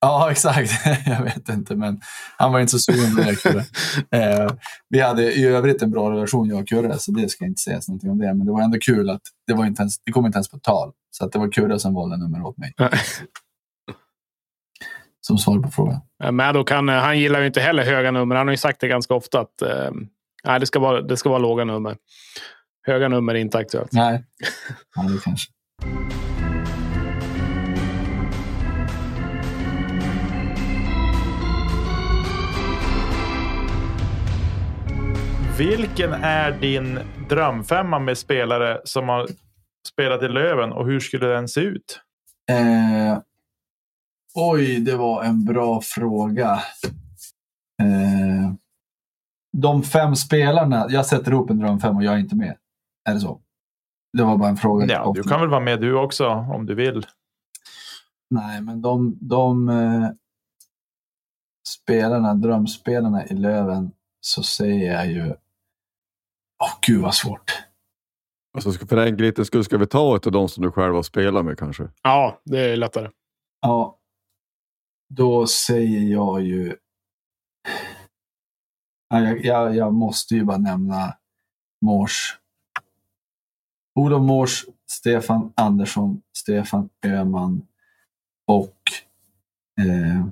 Ja, 0.00 0.30
exakt. 0.30 0.70
jag 1.06 1.22
vet 1.22 1.48
inte, 1.48 1.76
men 1.76 2.00
han 2.36 2.52
var 2.52 2.60
inte 2.60 2.70
så 2.70 2.78
sugen 2.78 3.16
på 3.16 3.22
det. 3.22 3.64
Eh, 4.18 4.50
vi 4.88 5.00
hade 5.00 5.32
i 5.32 5.44
övrigt 5.44 5.82
en 5.82 5.90
bra 5.90 6.10
relation, 6.10 6.48
jag 6.48 6.58
och 6.58 6.68
Kurre, 6.68 6.98
så 6.98 7.12
det 7.12 7.28
ska 7.28 7.44
inte 7.44 7.60
sägas 7.60 7.88
någonting 7.88 8.10
om 8.10 8.18
det. 8.18 8.34
Men 8.34 8.46
det 8.46 8.52
var 8.52 8.62
ändå 8.62 8.78
kul 8.78 9.10
att 9.10 9.22
det, 9.46 9.54
var 9.54 9.66
inte 9.66 9.82
ens, 9.82 9.98
det 10.04 10.12
kom 10.12 10.26
inte 10.26 10.36
ens 10.36 10.50
på 10.50 10.58
tal. 10.58 10.92
Så 11.10 11.24
att 11.24 11.32
det 11.32 11.38
var 11.38 11.52
Kurre 11.52 11.78
som 11.78 11.94
valde 11.94 12.16
nummer 12.16 12.42
åt 12.46 12.58
mig. 12.58 12.74
som 15.20 15.38
svar 15.38 15.58
på 15.58 15.70
frågan. 15.70 16.00
Maddo 16.32 16.64
kan, 16.64 16.88
han 16.88 17.18
gillar 17.18 17.40
ju 17.40 17.46
inte 17.46 17.60
heller 17.60 17.84
höga 17.84 18.10
nummer. 18.10 18.36
Han 18.36 18.46
har 18.46 18.52
ju 18.52 18.58
sagt 18.58 18.80
det 18.80 18.88
ganska 18.88 19.14
ofta 19.14 19.40
att 19.40 19.62
eh, 19.62 19.90
nej, 20.44 20.60
det, 20.60 20.66
ska 20.66 20.78
vara, 20.78 21.02
det 21.02 21.16
ska 21.16 21.28
vara 21.28 21.38
låga 21.38 21.64
nummer. 21.64 21.96
Höga 22.86 23.08
nummer 23.08 23.34
är 23.34 23.38
inte 23.38 23.58
aktuellt. 23.58 23.92
Nej, 23.92 24.24
ja, 24.96 25.02
det 25.02 25.20
kanske. 25.24 25.50
Vilken 35.58 36.12
är 36.12 36.52
din 36.52 36.98
drömfemma 37.28 37.98
med 37.98 38.18
spelare 38.18 38.80
som 38.84 39.08
har 39.08 39.28
spelat 39.88 40.22
i 40.22 40.28
Löven 40.28 40.72
och 40.72 40.86
hur 40.86 41.00
skulle 41.00 41.26
den 41.26 41.48
se 41.48 41.60
ut? 41.60 42.00
Eh, 42.50 43.18
oj, 44.34 44.80
det 44.80 44.96
var 44.96 45.24
en 45.24 45.44
bra 45.44 45.80
fråga. 45.80 46.52
Eh, 47.82 48.52
de 49.56 49.82
fem 49.82 50.16
spelarna, 50.16 50.86
jag 50.88 51.06
sätter 51.06 51.32
ihop 51.32 51.50
en 51.50 51.58
drömfem 51.58 51.96
och 51.96 52.04
jag 52.04 52.14
är 52.14 52.18
inte 52.18 52.36
med. 52.36 52.56
Är 53.08 53.14
det 53.14 53.20
så? 53.20 53.40
Det 54.12 54.22
var 54.22 54.36
bara 54.36 54.48
en 54.48 54.56
fråga. 54.56 54.86
Ja, 54.88 55.12
du 55.14 55.22
kan 55.22 55.40
väl 55.40 55.48
vara 55.48 55.60
med 55.60 55.80
du 55.80 55.94
också 55.94 56.28
om 56.28 56.66
du 56.66 56.74
vill. 56.74 57.06
Nej, 58.30 58.60
men 58.60 58.82
de, 58.82 59.18
de 59.20 59.68
eh, 59.68 60.08
spelarna, 61.68 62.34
drömspelarna 62.34 63.26
i 63.26 63.34
Löven, 63.34 63.90
så 64.20 64.42
säger 64.42 64.92
jag 64.92 65.06
ju... 65.06 65.34
Oh, 66.68 66.78
gud 66.86 67.02
vad 67.02 67.14
svårt. 67.14 67.62
Alltså, 68.54 68.86
för 68.86 68.96
enkelhetens 68.96 69.48
skull, 69.48 69.64
ska 69.64 69.78
vi 69.78 69.86
ta 69.86 70.16
ett 70.16 70.26
av 70.26 70.32
de 70.32 70.48
som 70.48 70.62
du 70.62 70.70
själv 70.70 70.94
har 70.94 71.02
spelat 71.02 71.44
med 71.44 71.58
kanske? 71.58 71.88
Ja, 72.02 72.40
det 72.44 72.60
är 72.60 72.76
lättare. 72.76 73.10
Ja. 73.60 73.98
Då 75.14 75.46
säger 75.46 76.00
jag 76.00 76.42
ju... 76.42 76.76
Jag, 79.08 79.44
jag, 79.44 79.76
jag 79.76 79.92
måste 79.92 80.34
ju 80.34 80.44
bara 80.44 80.58
nämna 80.58 81.16
Mors. 81.84 82.38
Olof 83.94 84.22
Mors, 84.22 84.64
Stefan 84.90 85.52
Andersson, 85.56 86.22
Stefan 86.36 86.88
Öhman 87.06 87.66
och 88.46 88.78
eh, 89.80 90.26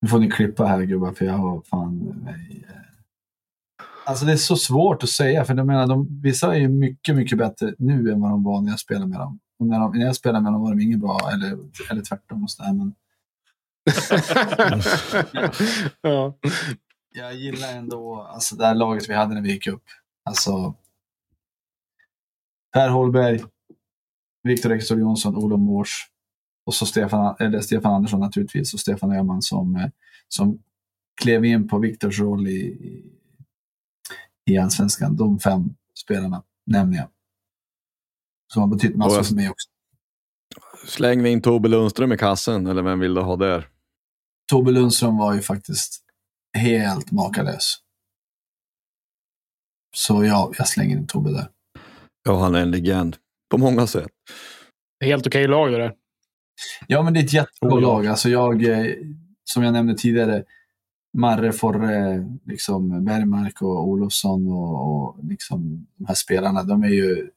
nu 0.00 0.08
får 0.08 0.18
ni 0.18 0.30
klippa 0.30 0.64
här 0.64 0.82
gubbar 0.82 1.12
för 1.12 1.24
jag 1.24 1.32
har 1.32 1.60
fan 1.60 1.98
mig. 1.98 2.64
Eh. 2.68 2.77
Alltså 4.08 4.24
det 4.24 4.32
är 4.32 4.36
så 4.36 4.56
svårt 4.56 5.02
att 5.02 5.08
säga 5.08 5.44
för 5.44 5.54
jag 5.54 5.66
menar, 5.66 5.86
de, 5.86 6.20
vissa 6.22 6.54
är 6.54 6.58
ju 6.58 6.68
mycket, 6.68 7.16
mycket 7.16 7.38
bättre 7.38 7.74
nu 7.78 8.12
än 8.12 8.20
vad 8.20 8.30
de 8.30 8.44
var 8.44 8.60
när 8.60 8.70
jag 8.70 8.80
spelade 8.80 9.06
med 9.06 9.18
dem. 9.18 9.40
Och 9.58 9.66
när, 9.66 9.78
de, 9.78 9.98
när 9.98 10.06
jag 10.06 10.16
spelade 10.16 10.42
med 10.42 10.52
dem 10.52 10.62
var 10.62 10.70
de 10.70 10.80
inget 10.80 11.00
bra 11.00 11.30
eller, 11.32 11.58
eller 11.90 12.02
tvärtom. 12.02 12.44
Och 12.44 12.50
sådär, 12.50 12.72
men... 12.72 12.94
ja. 16.02 16.38
Jag 17.14 17.34
gillar 17.34 17.72
ändå 17.76 18.22
alltså, 18.22 18.56
det 18.56 18.66
här 18.66 18.74
laget 18.74 19.08
vi 19.08 19.14
hade 19.14 19.34
när 19.34 19.42
vi 19.42 19.52
gick 19.52 19.66
upp. 19.66 19.84
Alltså, 20.24 20.74
Per 22.72 22.88
Holberg, 22.88 23.44
Viktor 24.42 24.72
Ekström 24.72 25.00
Jonsson, 25.00 25.36
Olof 25.36 25.60
Mors, 25.60 25.90
och 26.66 26.74
så 26.74 26.86
Stefan, 26.86 27.36
eller 27.38 27.60
Stefan 27.60 27.94
Andersson 27.94 28.20
naturligtvis 28.20 28.74
och 28.74 28.80
Stefan 28.80 29.12
Öhman 29.12 29.42
som, 29.42 29.76
eh, 29.76 29.88
som 30.28 30.62
klev 31.22 31.44
in 31.44 31.68
på 31.68 31.78
Viktors 31.78 32.20
roll 32.20 32.48
i, 32.48 33.14
i 34.48 34.58
allsvenskan. 34.58 35.16
De 35.16 35.38
fem 35.38 35.74
spelarna 35.94 36.42
nämner 36.66 36.96
jag. 36.96 37.08
Som 38.52 38.62
har 38.62 38.68
betytt 38.68 38.96
massor 38.96 39.22
för 39.22 39.34
mig 39.34 39.50
också. 39.50 39.68
Släng 40.86 41.22
vi 41.22 41.30
in 41.30 41.42
Tobbe 41.42 41.68
Lundström 41.68 42.12
i 42.12 42.16
kassen, 42.16 42.66
eller 42.66 42.82
vem 42.82 43.00
vill 43.00 43.14
du 43.14 43.20
ha 43.20 43.36
där? 43.36 43.68
Tobbe 44.50 44.70
Lundström 44.70 45.16
var 45.16 45.34
ju 45.34 45.40
faktiskt 45.40 46.04
helt 46.58 47.10
makalös. 47.10 47.76
Så 49.96 50.24
ja, 50.24 50.52
jag 50.58 50.68
slänger 50.68 50.96
in 50.96 51.06
Tobbe 51.06 51.30
där. 51.30 51.48
Ja, 52.24 52.40
han 52.40 52.54
är 52.54 52.60
en 52.60 52.70
legend 52.70 53.16
på 53.50 53.58
många 53.58 53.86
sätt. 53.86 54.10
Helt 55.04 55.26
okej 55.26 55.44
okay 55.44 55.46
lag 55.46 55.72
det 55.72 55.78
där. 55.78 55.94
Ja, 56.86 57.02
men 57.02 57.14
det 57.14 57.20
är 57.20 57.24
ett 57.24 57.32
jättebra 57.32 57.74
oh, 57.74 57.80
lag. 57.80 58.06
Alltså 58.06 58.28
jag, 58.28 58.64
eh, 58.64 58.94
som 59.44 59.62
jag 59.62 59.72
nämnde 59.72 59.94
tidigare, 59.94 60.44
Marre, 61.12 61.52
Forre, 61.52 62.26
liksom 62.44 63.04
Bergmark 63.04 63.62
och 63.62 63.88
Olofsson 63.88 64.48
och, 64.48 64.86
och 64.86 65.24
liksom 65.24 65.86
de 65.96 66.06
här 66.06 66.14
spelarna, 66.14 66.62
de 66.62 66.82
är 66.82 66.88
ju 66.88 67.30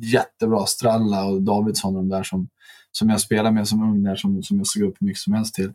jättebra. 0.00 0.66
Stralla 0.66 1.24
och 1.24 1.42
Davidsson, 1.42 1.94
de 1.94 2.08
där 2.08 2.22
som, 2.22 2.48
som 2.92 3.08
jag 3.08 3.20
spelade 3.20 3.50
med 3.50 3.68
som 3.68 3.82
ung 3.82 4.02
där, 4.02 4.16
som, 4.16 4.42
som 4.42 4.58
jag 4.58 4.66
såg 4.66 4.82
upp 4.82 5.00
mycket 5.00 5.18
som 5.18 5.32
helst 5.32 5.54
till. 5.54 5.72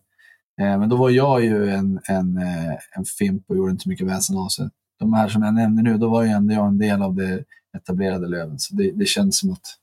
Eh, 0.61 0.79
men 0.79 0.89
då 0.89 0.95
var 0.95 1.09
jag 1.09 1.43
ju 1.43 1.69
en, 1.69 1.99
en, 2.07 2.37
eh, 2.37 2.73
en 2.95 3.05
fimp 3.05 3.49
och 3.49 3.57
gjorde 3.57 3.71
inte 3.71 3.89
mycket 3.89 4.07
väsen 4.07 4.37
av 4.37 4.47
sig. 4.47 4.69
De 4.99 5.13
här 5.13 5.27
som 5.27 5.43
jag 5.43 5.53
nämnde 5.53 5.81
nu, 5.81 5.97
då 5.97 6.09
var 6.09 6.23
ju 6.23 6.29
ändå 6.29 6.53
jag 6.53 6.67
en 6.67 6.77
del 6.77 7.01
av 7.01 7.15
det 7.15 7.43
etablerade 7.77 8.27
Löven. 8.27 8.59
Så 8.59 8.75
det, 8.75 8.91
det 8.91 9.05
känns 9.05 9.39
som 9.39 9.51
att 9.51 9.77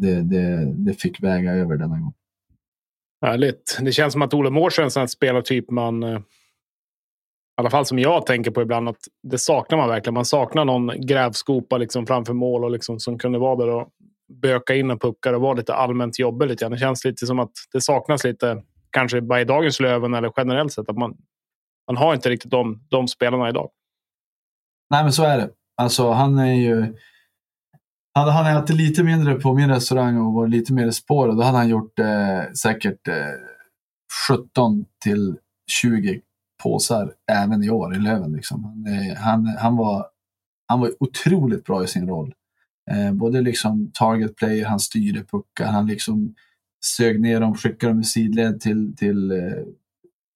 det, 0.00 0.22
det, 0.22 0.74
det 0.74 0.94
fick 0.94 1.22
väga 1.22 1.52
över 1.52 1.76
denna 1.76 1.98
gång. 1.98 2.12
Härligt. 3.22 3.78
Det 3.80 3.92
känns 3.92 4.12
som 4.12 4.22
att 4.22 4.34
Ole 4.34 4.50
Mårts 4.50 4.78
är 4.78 4.82
en 4.82 4.90
sån 4.90 5.08
spelartyp 5.08 5.70
man, 5.70 6.02
eh, 6.02 6.18
i 6.18 6.22
alla 7.56 7.70
fall 7.70 7.86
som 7.86 7.98
jag 7.98 8.26
tänker 8.26 8.50
på 8.50 8.62
ibland, 8.62 8.88
att 8.88 9.00
det 9.22 9.38
saknar 9.38 9.78
man 9.78 9.88
verkligen. 9.88 10.14
Man 10.14 10.24
saknar 10.24 10.64
någon 10.64 11.06
grävskopa 11.06 11.78
liksom 11.78 12.06
framför 12.06 12.32
mål 12.32 12.64
och 12.64 12.70
liksom 12.70 13.00
som 13.00 13.18
kunde 13.18 13.38
vara 13.38 13.56
där 13.56 13.68
och 13.68 13.88
böka 14.42 14.74
in 14.74 14.90
och 14.90 15.00
puckar 15.00 15.32
och 15.32 15.40
vara 15.40 15.54
lite 15.54 15.74
allmänt 15.74 16.18
jobbig. 16.18 16.48
Lite. 16.48 16.68
Det 16.68 16.78
känns 16.78 17.04
lite 17.04 17.26
som 17.26 17.38
att 17.38 17.52
det 17.72 17.80
saknas 17.80 18.24
lite, 18.24 18.62
kanske 18.90 19.20
bara 19.20 19.40
i 19.40 19.44
dagens 19.44 19.80
Löven 19.80 20.14
eller 20.14 20.32
generellt 20.36 20.72
sett, 20.72 20.88
att 20.88 20.98
man, 20.98 21.16
man 21.86 21.96
har 21.96 22.14
inte 22.14 22.30
riktigt 22.30 22.50
de, 22.50 22.86
de 22.90 23.08
spelarna 23.08 23.48
idag. 23.48 23.70
Nej, 24.90 25.02
men 25.02 25.12
så 25.12 25.24
är 25.24 25.38
det. 25.38 25.50
Alltså, 25.76 26.10
han 26.10 26.38
är 26.38 26.54
ju 26.54 26.94
hade 28.14 28.32
han 28.32 28.56
ätit 28.56 28.76
lite 28.76 29.02
mindre 29.02 29.34
på 29.34 29.54
min 29.54 29.68
restaurang 29.68 30.16
och 30.18 30.32
varit 30.32 30.50
lite 30.50 30.72
mer 30.72 30.86
i 30.86 30.92
spåret, 30.92 31.36
då 31.36 31.42
hade 31.42 31.58
han 31.58 31.68
gjort 31.68 31.98
eh, 31.98 32.52
säkert 32.62 33.08
eh, 33.08 33.14
17 34.28 34.84
till 35.04 35.36
20 35.66 36.20
påsar 36.62 37.12
även 37.32 37.64
i 37.64 37.70
år 37.70 37.96
i 37.96 37.98
Löven. 37.98 38.32
Liksom. 38.32 38.64
Han, 38.64 38.86
eh, 38.86 39.16
han, 39.16 39.46
han, 39.46 39.76
var, 39.76 40.06
han 40.66 40.80
var 40.80 40.90
otroligt 41.00 41.64
bra 41.64 41.84
i 41.84 41.86
sin 41.86 42.08
roll. 42.08 42.34
Eh, 42.90 43.12
både 43.12 43.40
liksom 43.40 43.90
target 43.94 44.36
play, 44.36 44.62
han 44.62 44.80
styrde 44.80 45.24
puckar, 45.24 45.66
han 45.66 45.86
liksom 45.86 46.34
sög 46.84 47.20
ner 47.20 47.40
dem, 47.40 47.54
skickade 47.54 47.92
dem 47.92 48.00
i 48.00 48.04
sidled 48.04 48.60
till, 48.60 48.96
till 48.96 49.30
eh, 49.30 49.64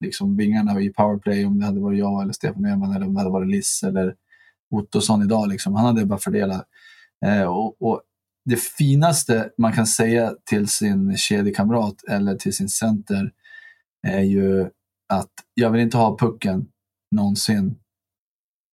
liksom 0.01 0.37
vingarna 0.37 0.81
i 0.81 0.89
powerplay 0.91 1.45
om 1.45 1.59
det 1.59 1.67
hade 1.67 1.81
varit 1.81 1.99
jag 1.99 2.23
eller 2.23 2.33
Stefan 2.33 2.65
Öhman 2.65 2.97
eller 2.97 3.07
om 3.07 3.15
det 3.15 3.21
hade 3.21 3.31
varit 3.31 3.51
Liss 3.51 3.83
eller 3.83 4.15
Ottosson 4.71 5.23
idag. 5.23 5.49
Liksom. 5.49 5.75
Han 5.75 5.87
hade 5.87 6.07
bara 6.07 6.19
fördelat 6.19 6.67
Eh, 6.67 6.76
Eh, 7.27 7.45
och, 7.45 7.83
och, 7.83 8.03
det 8.49 8.57
finaste 8.57 9.51
man 9.59 9.73
kan 9.73 9.87
säga 9.87 10.35
till 10.45 10.69
sin 10.69 11.17
kedjekamrat 11.17 12.05
eller 12.09 12.37
till 12.37 12.53
sin 12.53 12.69
center 12.69 13.33
är 14.07 14.21
ju 14.21 14.71
att 15.09 15.31
jag 15.55 15.71
vill 15.71 15.81
inte 15.81 15.97
ha 15.97 16.19
pucken 16.19 16.69
någonsin 17.11 17.79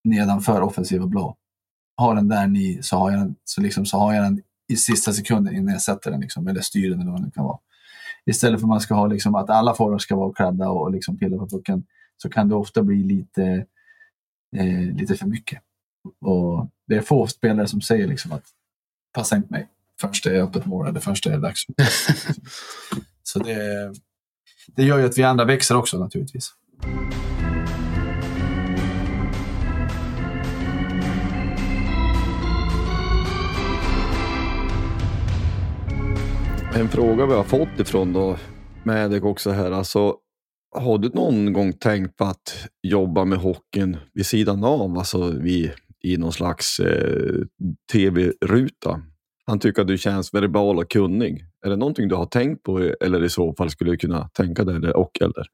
nedanför 0.04 0.62
offensiva 0.62 1.08
blå. 1.08 1.38
Har 1.96 2.16
den 2.16 2.28
där 2.28 2.48
ni 2.48 2.80
så 2.82 2.98
har 2.98 3.12
jag 3.12 3.20
den, 3.20 3.36
så 3.44 3.62
liksom, 3.62 3.86
så 3.86 3.98
har 3.98 4.14
jag 4.14 4.24
den 4.24 4.42
i 4.68 4.76
sista 4.76 5.14
sekunden 5.14 5.56
innan 5.56 5.74
jag 5.74 5.82
sätter 5.82 6.12
den, 6.12 6.22
liksom, 6.22 6.48
eller 6.48 6.62
styr 6.62 6.90
den 6.90 7.02
eller 7.02 7.12
vad 7.12 7.26
det 7.26 7.32
kan 7.32 7.44
vara. 7.44 7.60
Istället 8.26 8.60
för 8.60 8.66
att 8.66 8.70
man 8.70 8.82
ska 8.82 8.94
ha 8.96 9.08
liksom, 9.08 9.36
att 9.36 9.50
alla 9.50 9.74
forwards 9.74 10.04
ska 10.04 10.16
vara 10.16 10.34
klädda 10.34 10.70
och 10.70 10.92
liksom 10.92 11.18
pilla 11.18 11.38
på 11.38 11.50
pucken 11.50 11.86
så 12.18 12.30
kan 12.30 12.50
det 12.50 12.56
ofta 12.56 12.84
bli 12.84 13.04
lite, 13.04 13.66
eh, 14.56 14.96
lite 14.96 15.16
för 15.16 15.28
mycket. 15.28 15.60
Och 16.22 16.70
det 16.88 16.96
är 16.96 17.02
få 17.02 17.28
spelare 17.28 17.68
som 17.68 17.82
säger 17.82 18.08
liksom 18.08 18.32
att 18.32 18.44
passa 19.14 19.36
inte 19.36 19.52
mig. 19.52 19.68
Först 20.02 20.26
är 20.26 20.42
öppet 20.42 20.66
mål 20.66 20.88
eller 20.88 21.00
först 21.00 21.26
är 21.26 21.32
det 21.32 21.38
dags. 21.38 21.62
Så 23.24 23.40
det, 23.40 23.94
det 24.68 24.84
gör 24.84 25.00
ju 25.00 25.06
att 25.06 25.18
vi 25.18 25.24
andra 25.24 25.46
växer 25.46 25.78
också 25.78 26.00
naturligtvis. 26.00 26.54
En 36.76 36.90
fråga 36.90 37.26
vi 37.26 37.34
har 37.34 37.44
fått 37.44 37.80
ifrån 37.80 38.14
då 38.14 38.38
med 38.84 39.12
dig 39.12 39.22
också 39.22 39.52
här. 39.52 39.72
Alltså, 39.72 40.16
har 40.76 40.98
du 40.98 41.10
någon 41.10 41.54
gång 41.54 41.74
tänkt 41.74 42.18
på 42.18 42.24
att 42.24 42.68
jobba 42.84 43.26
med 43.26 43.40
hockeyn 43.40 43.98
vid 44.14 44.26
sidan 44.26 44.64
av? 44.64 44.98
Alltså 44.98 45.30
vi 45.30 45.72
i 46.04 46.18
någon 46.18 46.34
slags 46.34 46.80
eh, 46.80 47.36
tv-ruta. 47.92 49.02
Han 49.46 49.60
tycker 49.60 49.82
att 49.82 49.88
du 49.88 49.98
känns 49.98 50.34
verbal 50.34 50.78
och 50.78 50.92
kunnig. 50.92 51.46
Är 51.66 51.70
det 51.70 51.76
någonting 51.76 52.08
du 52.08 52.16
har 52.16 52.26
tänkt 52.26 52.64
på 52.64 52.80
eller 52.80 53.24
i 53.24 53.30
så 53.30 53.54
fall 53.54 53.70
skulle 53.70 53.92
du 53.92 53.98
kunna 53.98 54.30
tänka 54.30 54.64
dig 54.64 54.80
det 54.80 54.94
och 54.94 55.22
eller? 55.22 55.46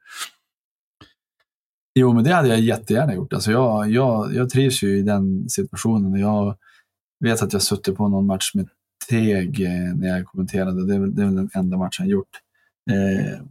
Jo, 1.96 2.14
men 2.14 2.24
det 2.24 2.34
hade 2.34 2.48
jag 2.48 2.60
jättegärna 2.60 3.14
gjort. 3.14 3.34
Alltså 3.34 3.52
jag, 3.52 3.92
jag, 3.92 4.34
jag 4.36 4.50
trivs 4.50 4.84
ju 4.84 4.98
i 4.98 5.02
den 5.02 5.50
situationen. 5.50 6.20
Jag 6.20 6.58
vet 7.24 7.42
att 7.42 7.54
jag 7.54 7.62
suttit 7.62 7.96
på 7.96 8.08
någon 8.08 8.26
match 8.26 8.52
med 8.54 8.70
Teg 9.10 9.62
eh, 9.62 9.96
när 9.96 10.08
jag 10.08 10.26
kommenterade. 10.26 10.88
Det 10.88 10.96
är, 10.96 11.00
väl, 11.00 11.16
det 11.16 11.22
är 11.22 11.26
väl 11.26 11.36
den 11.36 11.50
enda 11.54 11.78
matchen 11.78 12.06
jag 12.06 12.08
gjort. 12.08 12.38
Eh, 12.92 13.42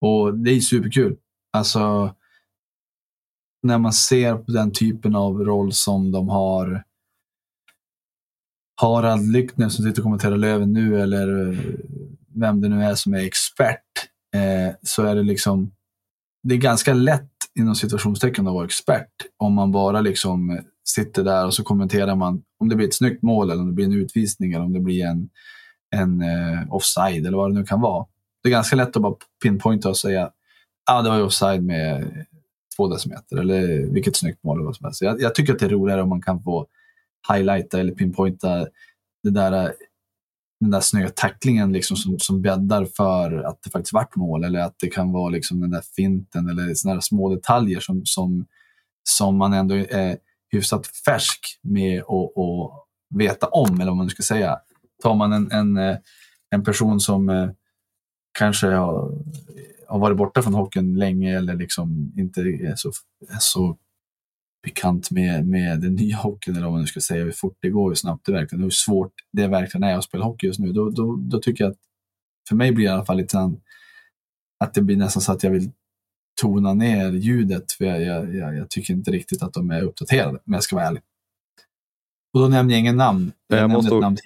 och 0.00 0.38
det 0.38 0.50
är 0.50 0.60
superkul. 0.60 1.16
Alltså, 1.52 2.14
när 3.64 3.78
man 3.78 3.92
ser 3.92 4.34
på 4.34 4.52
den 4.52 4.72
typen 4.72 5.16
av 5.16 5.44
roll 5.44 5.72
som 5.72 6.12
de 6.12 6.28
har 6.28 6.84
Harald 8.80 9.32
Lyckner 9.32 9.68
som 9.68 9.84
sitter 9.84 10.00
och 10.00 10.04
kommenterar 10.04 10.36
Löven 10.36 10.72
nu 10.72 11.00
eller 11.00 11.52
eh, 11.52 11.58
vem 12.34 12.60
det 12.60 12.68
nu 12.68 12.84
är 12.84 12.94
som 12.94 13.14
är 13.14 13.24
expert 13.24 13.80
eh, 14.34 14.74
så 14.82 15.02
är 15.02 15.14
det 15.14 15.22
liksom 15.22 15.72
det 16.42 16.54
är 16.54 16.58
ganska 16.58 16.94
lätt 16.94 17.30
inom 17.58 17.74
situationstecken 17.74 18.46
att 18.46 18.54
vara 18.54 18.64
expert 18.64 19.12
om 19.36 19.54
man 19.54 19.72
bara 19.72 20.00
liksom 20.00 20.60
sitter 20.88 21.24
där 21.24 21.46
och 21.46 21.54
så 21.54 21.64
kommenterar 21.64 22.14
man 22.14 22.42
om 22.60 22.68
det 22.68 22.76
blir 22.76 22.86
ett 22.86 22.94
snyggt 22.94 23.22
mål 23.22 23.50
eller 23.50 23.62
om 23.62 23.66
det 23.66 23.74
blir 23.74 23.84
en 23.84 23.92
utvisning 23.92 24.52
eller 24.52 24.64
om 24.64 24.72
det 24.72 24.80
blir 24.80 25.04
en, 25.04 25.28
en 25.96 26.20
eh, 26.20 26.74
offside 26.74 27.26
eller 27.26 27.36
vad 27.36 27.50
det 27.50 27.58
nu 27.58 27.64
kan 27.64 27.80
vara. 27.80 28.06
Det 28.42 28.48
är 28.48 28.50
ganska 28.50 28.76
lätt 28.76 28.96
att 28.96 29.02
bara 29.02 29.16
pinpointa 29.42 29.88
och 29.88 29.96
säga 29.96 30.30
ah, 30.90 31.02
det 31.02 31.08
var 31.08 31.16
ju 31.16 31.22
offside 31.22 31.62
med 31.62 32.26
två 32.76 32.88
decimeter 32.88 33.36
eller 33.36 33.86
vilket 33.92 34.16
snyggt 34.16 34.44
mål 34.44 34.58
det 34.58 34.64
var 34.64 34.72
som 34.72 34.84
helst. 34.84 35.02
Jag, 35.02 35.20
jag 35.20 35.34
tycker 35.34 35.52
att 35.52 35.58
det 35.58 35.66
är 35.66 35.70
roligare 35.70 36.02
om 36.02 36.08
man 36.08 36.22
kan 36.22 36.42
få 36.42 36.66
highlighta 37.32 37.80
eller 37.80 37.92
pinpointa 37.92 38.66
det 39.22 39.30
där, 39.30 39.72
den 40.60 40.70
där 40.70 40.80
snygga 40.80 41.08
tacklingen 41.08 41.72
liksom 41.72 41.96
som, 41.96 42.18
som 42.18 42.42
bäddar 42.42 42.84
för 42.84 43.42
att 43.42 43.62
det 43.62 43.70
faktiskt 43.70 43.92
vart 43.92 44.16
mål 44.16 44.44
eller 44.44 44.60
att 44.60 44.74
det 44.80 44.88
kan 44.88 45.12
vara 45.12 45.28
liksom 45.28 45.60
den 45.60 45.70
där 45.70 45.82
finten 45.96 46.48
eller 46.48 46.74
sådana 46.74 47.00
små 47.00 47.34
detaljer 47.34 47.80
som, 47.80 48.02
som, 48.04 48.46
som 49.08 49.36
man 49.36 49.52
ändå 49.52 49.74
är 49.74 50.18
hyfsat 50.52 50.86
färsk 50.86 51.40
med 51.62 52.02
att 52.02 52.86
veta 53.14 53.46
om, 53.46 53.80
eller 53.80 53.90
vad 53.90 53.96
man 53.96 54.10
ska 54.10 54.22
säga. 54.22 54.58
Tar 55.02 55.14
man 55.14 55.32
en, 55.32 55.52
en, 55.52 55.96
en 56.50 56.64
person 56.64 57.00
som 57.00 57.28
eh, 57.28 57.48
kanske 58.38 58.66
har, 58.66 59.12
har 59.88 59.98
varit 59.98 60.16
borta 60.16 60.42
från 60.42 60.54
hockeyn 60.54 60.98
länge 60.98 61.36
eller 61.36 61.54
liksom 61.56 62.12
inte 62.16 62.40
är 62.40 62.74
så, 62.76 62.88
är 63.28 63.38
så 63.38 63.78
bekant 64.62 65.10
med, 65.10 65.46
med 65.46 65.80
den 65.80 65.94
nya 65.94 66.16
hockeyn, 66.16 66.56
eller 66.56 66.66
vad 66.66 66.72
man 66.72 66.80
nu 66.80 66.86
ska 66.86 67.00
säga, 67.00 67.24
hur 67.24 67.32
fort 67.32 67.58
det 67.60 67.70
går, 67.70 67.90
hur 67.90 67.94
snabbt 67.94 68.26
det 68.26 68.32
verkligen 68.32 68.62
hur 68.62 68.70
svårt 68.70 69.12
det 69.32 69.46
verkligen 69.46 69.84
är 69.84 69.96
att 69.96 70.04
spela 70.04 70.24
hockey 70.24 70.46
just 70.46 70.60
nu, 70.60 70.72
då, 70.72 70.90
då, 70.90 71.16
då 71.16 71.38
tycker 71.38 71.64
jag 71.64 71.70
att 71.70 71.78
för 72.48 72.56
mig 72.56 72.72
blir 72.72 72.84
det 72.84 72.90
i 72.90 72.92
alla 72.92 73.04
fall 73.04 73.16
lite 73.16 73.52
att 74.58 74.74
det 74.74 74.82
blir 74.82 74.96
nästan 74.96 75.22
så 75.22 75.32
att 75.32 75.42
jag 75.42 75.50
vill 75.50 75.70
tona 76.40 76.74
ner 76.74 77.12
ljudet, 77.12 77.72
för 77.72 77.84
jag, 77.84 78.02
jag, 78.02 78.34
jag, 78.34 78.56
jag 78.56 78.70
tycker 78.70 78.94
inte 78.94 79.10
riktigt 79.10 79.42
att 79.42 79.52
de 79.52 79.70
är 79.70 79.82
uppdaterade, 79.82 80.38
om 80.46 80.52
jag 80.52 80.62
ska 80.62 80.76
vara 80.76 80.86
ärlig. 80.86 81.02
Och 82.32 82.40
då 82.40 82.48
nämner 82.48 82.74
jag 82.74 82.80
ingen 82.80 82.96
namn. 82.96 83.32
Jag, 83.46 83.58
jag, 83.58 83.70
måste... 83.70 83.94
namn 83.94 84.16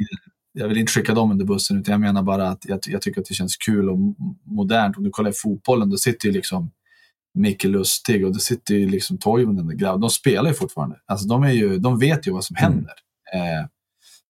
jag 0.58 0.68
vill 0.68 0.78
inte 0.78 0.92
skicka 0.92 1.14
dem 1.14 1.30
under 1.30 1.44
bussen, 1.44 1.78
utan 1.78 1.92
jag 1.92 2.00
menar 2.00 2.22
bara 2.22 2.48
att 2.48 2.64
jag, 2.68 2.78
jag 2.86 3.02
tycker 3.02 3.20
att 3.20 3.26
det 3.26 3.34
känns 3.34 3.56
kul 3.56 3.90
och 3.90 3.98
modernt. 4.44 4.96
Om 4.96 5.04
du 5.04 5.10
kollar 5.10 5.30
i 5.30 5.34
fotbollen, 5.34 5.90
då 5.90 5.96
sitter 5.96 6.26
ju 6.26 6.32
liksom 6.32 6.70
Micke 7.34 7.64
Lustig 7.64 8.26
och 8.26 8.32
det 8.32 8.40
sitter 8.40 8.74
ju 8.74 8.88
liksom 8.88 9.18
Toivonen 9.18 9.76
grabb. 9.76 10.00
De 10.00 10.10
spelar 10.10 10.50
ju 10.50 10.54
fortfarande. 10.54 10.96
Alltså 11.06 11.28
de, 11.28 11.42
är 11.42 11.52
ju, 11.52 11.78
de 11.78 11.98
vet 11.98 12.26
ju 12.26 12.32
vad 12.32 12.44
som 12.44 12.56
mm. 12.56 12.72
händer. 12.72 12.94
Eh, 13.34 13.66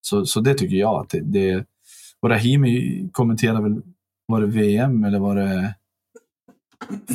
så, 0.00 0.26
så 0.26 0.40
det 0.40 0.54
tycker 0.54 0.76
jag. 0.76 1.00
Att 1.00 1.08
det, 1.08 1.20
det, 1.20 1.64
och 2.20 2.30
Rahimi 2.30 3.08
kommenterade 3.12 3.62
väl, 3.62 3.82
var 4.26 4.40
det 4.40 4.46
VM 4.46 5.04
eller 5.04 5.18
var 5.18 5.36
det 5.36 5.74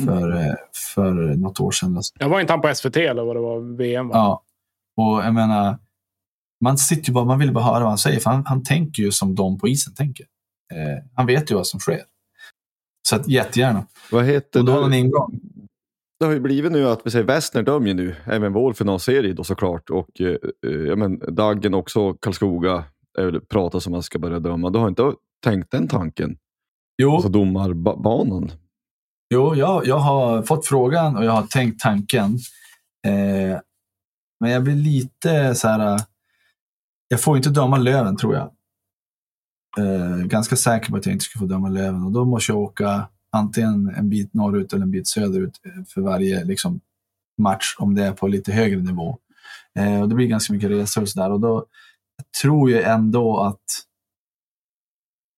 för, 0.04 0.56
för 0.94 1.12
något 1.14 1.60
år 1.60 1.70
sedan? 1.70 2.02
Jag 2.18 2.28
var 2.28 2.40
inte 2.40 2.52
han 2.52 2.60
på 2.60 2.74
SVT 2.74 2.96
eller 2.96 3.24
vad 3.24 3.36
det 3.36 3.40
var 3.40 3.76
VM? 3.76 4.08
Va? 4.08 4.14
Ja, 4.14 4.42
och 4.96 5.24
jag 5.24 5.34
menar, 5.34 5.78
man 6.64 6.78
sitter 6.78 7.08
ju 7.08 7.12
bara, 7.12 7.24
man 7.24 7.38
vill 7.38 7.52
bara 7.52 7.64
höra 7.64 7.80
vad 7.80 7.88
han 7.88 7.98
säger, 7.98 8.20
för 8.20 8.30
han, 8.30 8.46
han 8.46 8.62
tänker 8.62 9.02
ju 9.02 9.12
som 9.12 9.34
de 9.34 9.58
på 9.58 9.68
isen 9.68 9.94
tänker. 9.94 10.26
Eh, 10.74 11.04
han 11.14 11.26
vet 11.26 11.50
ju 11.50 11.54
vad 11.54 11.66
som 11.66 11.80
sker. 11.80 12.02
Så 13.08 13.16
att 13.16 13.28
jättegärna. 13.28 13.86
Vad 14.10 14.24
heter 14.24 14.60
och 14.60 14.66
då 14.66 14.72
har 14.72 14.94
ingång 14.94 15.40
det 16.18 16.24
har 16.24 16.32
ju 16.32 16.40
blivit 16.40 16.72
nu 16.72 16.88
att 16.88 17.00
vi 17.04 17.10
säger 17.10 17.24
Westner 17.24 17.62
dömer 17.62 17.88
ju 17.88 17.94
nu, 17.94 18.16
även 18.26 18.52
vår 18.52 18.72
finalserie 18.72 19.32
då 19.32 19.44
såklart. 19.44 19.90
Och 19.90 20.20
eh, 20.20 20.36
eh 20.66 20.70
ja, 20.70 20.96
men 20.96 21.18
Daggen 21.18 21.74
också, 21.74 22.14
Karlskoga, 22.14 22.84
pratar 23.48 23.78
som 23.78 23.92
att 23.92 23.94
man 23.94 24.02
ska 24.02 24.18
börja 24.18 24.38
döma. 24.38 24.70
Du 24.70 24.78
har 24.78 24.88
inte 24.88 25.12
tänkt 25.44 25.70
den 25.70 25.88
tanken? 25.88 26.36
Jo. 27.02 27.14
Alltså 27.14 27.28
domarbanan? 27.28 28.52
Jo, 29.34 29.54
jag, 29.54 29.86
jag 29.86 29.98
har 29.98 30.42
fått 30.42 30.66
frågan 30.66 31.16
och 31.16 31.24
jag 31.24 31.32
har 31.32 31.42
tänkt 31.42 31.80
tanken. 31.80 32.38
Eh, 33.06 33.58
men 34.40 34.50
jag 34.50 34.64
blir 34.64 34.74
lite 34.74 35.54
så 35.54 35.68
här. 35.68 36.00
Jag 37.14 37.22
får 37.22 37.36
inte 37.36 37.50
döma 37.50 37.76
Löven 37.76 38.16
tror 38.16 38.34
jag. 38.34 38.50
Eh, 39.78 40.16
ganska 40.16 40.56
säker 40.56 40.90
på 40.90 40.96
att 40.96 41.06
jag 41.06 41.12
inte 41.12 41.24
ska 41.24 41.38
få 41.38 41.46
döma 41.46 41.68
Löven 41.68 42.04
och 42.04 42.12
då 42.12 42.24
måste 42.24 42.52
jag 42.52 42.58
åka 42.58 43.08
antingen 43.32 43.94
en 43.96 44.08
bit 44.08 44.34
norrut 44.34 44.72
eller 44.72 44.82
en 44.82 44.90
bit 44.90 45.08
söderut 45.08 45.60
för 45.88 46.00
varje 46.00 46.44
liksom, 46.44 46.80
match 47.42 47.74
om 47.78 47.94
det 47.94 48.04
är 48.04 48.12
på 48.12 48.28
lite 48.28 48.52
högre 48.52 48.80
nivå. 48.80 49.18
Eh, 49.78 50.00
och 50.00 50.08
det 50.08 50.14
blir 50.14 50.26
ganska 50.26 50.52
mycket 50.52 50.70
resor 50.70 51.02
och 51.02 51.08
sådär. 51.08 51.30
Och 51.30 51.40
då 51.40 51.66
jag 52.16 52.26
tror 52.42 52.70
jag 52.70 52.94
ändå 52.94 53.40
att 53.40 53.64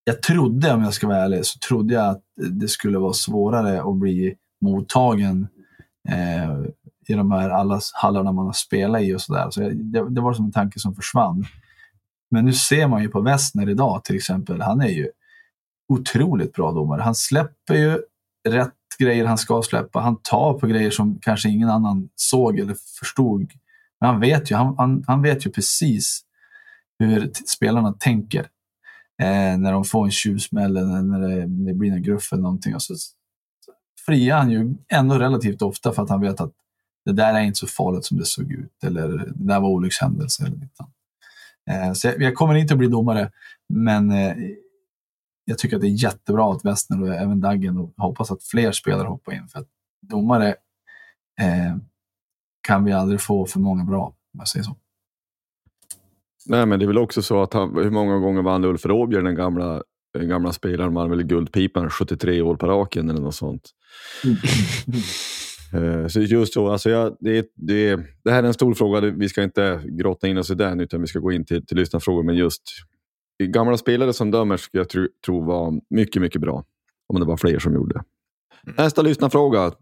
jag 0.05 0.23
trodde, 0.23 0.73
om 0.73 0.83
jag 0.83 0.95
ska 0.95 1.07
vara 1.07 1.25
ärlig, 1.25 1.47
så 1.47 1.59
trodde 1.59 1.95
jag 1.95 2.09
att 2.09 2.23
det 2.37 2.69
skulle 2.69 2.99
vara 2.99 3.13
svårare 3.13 3.83
att 3.83 3.97
bli 3.97 4.35
mottagen 4.61 5.49
eh, 6.09 6.71
i 7.09 7.15
de 7.15 7.31
här 7.31 7.51
alla 7.51 7.81
hallarna 7.95 8.33
man 8.33 8.47
har 8.47 8.53
spelat 8.53 9.03
i 9.03 9.15
och 9.15 9.21
sådär. 9.21 9.51
Så, 9.51 9.61
det, 9.61 10.11
det, 10.11 10.21
var 10.21 10.35
som 10.35 10.45
en 10.45 10.53
tanke 10.53 10.81
som 10.81 10.95
försvann. 10.95 11.45
Men 12.31 12.45
nu 12.45 12.53
ser 12.53 12.89
man 12.89 13.03
ju 13.03 13.09
på 13.09 13.21
Westner 13.21 13.69
idag 13.69 14.05
till 14.05 14.17
exempel, 14.17 14.61
han 14.61 14.81
är 14.81 14.89
ju 14.89 15.09
otroligt 15.89 16.53
bra 16.53 16.73
domare. 16.73 17.03
Han 17.03 17.15
släpper 17.15 17.75
ju 17.75 17.99
rätt 18.49 18.73
grejer 18.99 19.25
han 19.25 19.39
ska 19.39 19.63
släppa. 19.63 20.01
Han 20.01 20.17
tar 20.23 20.59
på 20.59 20.67
grejer 20.67 20.91
som 20.91 21.19
kanske 21.23 21.49
ingen 21.49 21.69
annan 21.69 22.09
såg 22.15 22.59
eller 22.59 22.77
förstod. 22.99 23.53
Men 24.01 24.11
han 24.11 24.21
vet 24.21 24.51
ju, 24.51 24.55
han, 24.55 24.75
han, 24.79 25.05
han 25.07 25.23
vet 25.23 25.47
ju 25.47 25.51
precis 25.51 26.23
hur 26.99 27.31
spelarna 27.47 27.93
tänker. 27.93 28.41
Eh, 29.23 29.59
när 29.59 29.73
de 29.73 29.85
får 29.85 30.05
en 30.05 30.11
tjuvsmäll 30.11 30.77
eller 30.77 31.03
när 31.03 31.29
det, 31.29 31.41
det 31.41 31.75
blir 31.75 31.93
en 31.93 32.03
gruff 32.03 32.33
eller 32.33 32.43
någonting. 32.43 32.75
Och 32.75 32.83
så 32.83 32.95
friar 34.07 34.39
han 34.39 34.51
ju 34.51 34.75
ändå 34.89 35.19
relativt 35.19 35.63
ofta 35.63 35.93
för 35.93 36.03
att 36.03 36.11
han 36.11 36.21
vet 36.21 36.41
att 36.41 36.53
det 37.05 37.13
där 37.13 37.35
är 37.35 37.41
inte 37.41 37.59
så 37.59 37.67
farligt 37.67 38.05
som 38.05 38.19
det 38.19 38.25
såg 38.25 38.53
ut. 38.53 38.85
Eller 38.85 39.09
det 39.09 39.33
där 39.35 39.61
var 39.61 39.69
olyckshändelse. 39.69 40.43
Eller 40.45 40.57
något 40.57 40.81
annat 40.81 40.96
så 41.95 42.07
jag, 42.07 42.23
jag, 42.23 42.35
kommer 42.35 42.55
inte 42.55 42.75
att 42.75 42.79
bli 42.79 42.89
domare, 42.89 43.31
men 43.69 44.11
eh, 44.11 44.37
jag 45.45 45.59
tycker 45.59 45.77
att 45.77 45.83
det 45.83 45.89
är 45.89 46.03
jättebra 46.05 46.53
att 46.53 46.65
Westner 46.65 47.03
och 47.03 47.15
även 47.15 47.41
Daggen 47.41 47.79
och 47.79 47.95
hoppas 47.97 48.31
att 48.31 48.43
fler 48.43 48.73
spelare 48.73 49.09
hoppar 49.09 49.33
in. 49.33 49.49
För 49.49 49.59
att 49.59 49.69
domare 50.03 50.49
eh, 51.41 51.77
kan 52.67 52.85
vi 52.85 52.93
aldrig 52.93 53.21
få 53.21 53.47
för 53.47 53.61
många 53.61 53.85
bra, 53.85 54.05
om 54.07 54.39
jag 54.39 54.49
säger 54.49 54.65
så. 54.65 54.77
Nej, 56.47 56.67
men 56.67 56.79
det 56.79 56.85
är 56.85 56.87
väl 56.87 56.99
också 56.99 57.23
så 57.23 57.43
att 57.43 57.53
han, 57.53 57.75
hur 57.75 57.91
många 57.91 58.19
gånger 58.19 58.43
vann 58.43 58.65
Ulf 58.65 58.87
Råbjer, 58.87 59.23
den 59.23 59.35
gamla, 59.35 59.83
den 60.19 60.29
gamla 60.29 60.53
spelaren, 60.53 60.95
vann 60.95 61.11
väl 61.11 61.23
Guldpipan 61.23 61.91
73 61.91 62.43
år 62.43 62.57
på 62.57 62.67
raken 62.67 63.11
eller 63.11 63.21
något 63.21 63.35
sånt. 63.35 63.71
Eh, 65.77 66.07
så 66.07 66.21
just 66.21 66.55
så, 66.55 66.69
alltså 66.69 66.91
jag, 66.91 67.17
det, 67.21 67.51
det, 67.55 67.97
det 68.25 68.31
här 68.31 68.43
är 68.43 68.47
en 68.47 68.55
stor 68.55 68.75
fråga, 68.75 69.01
vi 69.01 69.29
ska 69.29 69.43
inte 69.43 69.83
grotta 69.85 70.29
in 70.29 70.39
oss 70.39 70.51
i 70.51 70.55
den 70.55 70.81
utan 70.81 71.01
vi 71.01 71.07
ska 71.07 71.19
gå 71.19 71.33
in 71.33 71.45
till, 71.45 71.67
till 71.67 71.77
lyssnarfrågor. 71.77 72.23
Men 72.23 72.37
just 72.37 72.63
gamla 73.43 73.77
spelare 73.77 74.13
som 74.13 74.31
dömer 74.31 74.57
skulle 74.57 74.81
jag 74.81 74.89
tro, 74.89 75.09
tro 75.27 75.45
var 75.45 75.81
mycket, 75.91 76.23
mycket 76.23 76.41
bra. 76.41 76.65
Om 77.09 77.21
det 77.21 77.27
var 77.27 77.37
fler 77.37 77.59
som 77.59 77.75
gjorde. 77.75 78.03
Nästa 78.79 79.03
lyssnarfråga. 79.03 79.73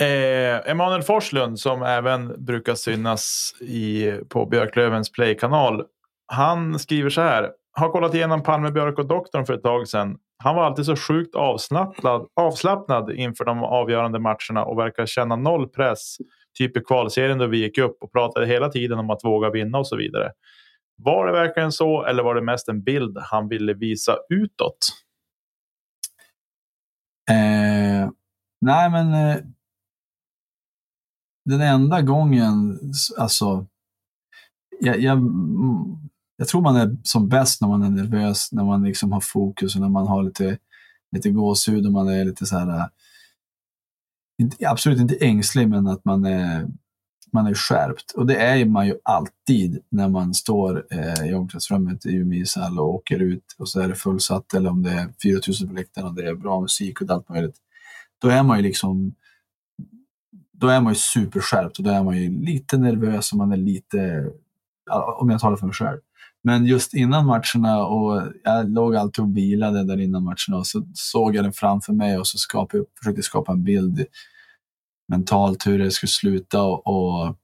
Eh, 0.00 0.70
Emanuel 0.70 1.02
Forslund 1.02 1.60
som 1.60 1.82
även 1.82 2.44
brukar 2.44 2.74
synas 2.74 3.54
i, 3.60 4.12
på 4.28 4.46
Björklövens 4.46 5.12
Play-kanal. 5.12 5.84
Han 6.26 6.78
skriver 6.78 7.10
så 7.10 7.20
här. 7.20 7.50
Har 7.72 7.90
kollat 7.90 8.14
igenom 8.14 8.42
Palme, 8.42 8.70
Björk 8.70 8.98
och 8.98 9.06
Doktorn 9.06 9.46
för 9.46 9.54
ett 9.54 9.62
tag 9.62 9.88
sedan. 9.88 10.16
Han 10.42 10.56
var 10.56 10.64
alltid 10.64 10.84
så 10.84 10.96
sjukt 10.96 11.34
avslappnad, 11.34 12.26
avslappnad 12.40 13.10
inför 13.10 13.44
de 13.44 13.64
avgörande 13.64 14.18
matcherna 14.18 14.64
och 14.64 14.78
verkar 14.78 15.06
känna 15.06 15.36
noll 15.36 15.68
press. 15.68 16.16
Typ 16.58 16.76
i 16.76 16.80
kvalserien 16.80 17.38
då 17.38 17.46
vi 17.46 17.58
gick 17.58 17.78
upp 17.78 17.96
och 18.00 18.12
pratade 18.12 18.46
hela 18.46 18.68
tiden 18.68 18.98
om 18.98 19.10
att 19.10 19.24
våga 19.24 19.50
vinna 19.50 19.78
och 19.78 19.86
så 19.86 19.96
vidare. 19.96 20.32
Var 20.96 21.26
det 21.26 21.32
verkligen 21.32 21.72
så 21.72 22.04
eller 22.04 22.22
var 22.22 22.34
det 22.34 22.42
mest 22.42 22.68
en 22.68 22.82
bild 22.82 23.18
han 23.20 23.48
ville 23.48 23.74
visa 23.74 24.16
utåt? 24.28 24.78
Eh, 27.30 28.10
nej, 28.60 28.90
men 28.90 29.14
eh, 29.14 29.36
den 31.44 31.60
enda 31.60 32.02
gången, 32.02 32.78
alltså, 33.18 33.66
jag, 34.80 35.00
jag, 35.00 35.18
mm, 35.18 35.96
jag, 36.36 36.48
tror 36.48 36.60
man 36.60 36.76
är 36.76 36.96
som 37.02 37.28
bäst 37.28 37.60
när 37.60 37.68
man 37.68 37.82
är 37.82 37.90
nervös, 37.90 38.52
när 38.52 38.64
man 38.64 38.84
liksom 38.84 39.12
har 39.12 39.20
fokus 39.20 39.74
och 39.74 39.80
när 39.80 39.88
man 39.88 40.06
har 40.06 40.22
lite, 40.22 40.58
lite 41.12 41.30
gåshud 41.30 41.86
och 41.86 41.92
man 41.92 42.08
är 42.08 42.24
lite 42.24 42.46
så 42.46 42.58
här, 42.58 42.78
äh, 42.78 42.86
inte, 44.38 44.68
absolut 44.68 45.00
inte 45.00 45.16
ängslig, 45.16 45.68
men 45.68 45.86
att 45.86 46.04
man 46.04 46.24
är 46.24 46.68
man 47.34 47.46
är 47.46 47.54
skärpt. 47.54 48.10
Och 48.10 48.26
det 48.26 48.36
är 48.36 48.64
man 48.64 48.86
ju 48.86 48.94
alltid 49.02 49.82
när 49.88 50.08
man 50.08 50.34
står 50.34 50.86
eh, 50.90 51.30
i 51.30 51.34
omklädningsrummet 51.34 52.06
i 52.06 52.14
Umeå 52.14 52.42
ishall 52.42 52.78
och 52.78 52.94
åker 52.94 53.18
ut 53.18 53.54
och 53.58 53.68
så 53.68 53.80
är 53.80 53.88
det 53.88 53.94
fullsatt 53.94 54.54
eller 54.54 54.70
om 54.70 54.82
det 54.82 54.90
är 54.90 55.08
4000 55.22 55.68
på 55.68 55.74
läktaren 55.74 56.06
och 56.06 56.14
det 56.14 56.28
är 56.28 56.34
bra 56.34 56.60
musik 56.60 57.00
och 57.00 57.10
allt 57.10 57.28
möjligt. 57.28 57.56
Då 58.18 58.28
är 58.28 58.42
man 58.42 58.56
ju 58.56 58.62
liksom 58.62 59.14
då 60.52 60.68
är 60.68 60.80
man 60.80 60.92
ju 60.92 60.98
superskärpt 60.98 61.78
och 61.78 61.84
då 61.84 61.90
är 61.90 62.02
man 62.02 62.16
ju 62.16 62.44
lite 62.44 62.76
nervös 62.76 63.32
och 63.32 63.38
man 63.38 63.52
är 63.52 63.56
lite, 63.56 64.30
om 65.20 65.30
jag 65.30 65.40
talar 65.40 65.56
för 65.56 65.66
mig 65.66 65.74
själv. 65.74 65.98
Men 66.46 66.66
just 66.66 66.94
innan 66.94 67.26
matcherna 67.26 67.86
och 67.86 68.22
jag 68.44 68.70
låg 68.70 68.96
alltid 68.96 69.24
och 69.24 69.36
vilade 69.36 69.84
där 69.84 70.00
innan 70.00 70.24
matcherna 70.24 70.56
och 70.56 70.66
så 70.66 70.86
såg 70.94 71.36
jag 71.36 71.44
den 71.44 71.52
framför 71.52 71.92
mig 71.92 72.18
och 72.18 72.26
så 72.26 72.38
skapade, 72.38 72.84
försökte 72.98 73.22
skapa 73.22 73.52
en 73.52 73.64
bild 73.64 74.06
mentalt 75.08 75.66
hur 75.66 75.78
det 75.78 75.90
skulle 75.90 76.10
sluta. 76.10 76.62
och, 76.62 76.86
och 76.86 77.36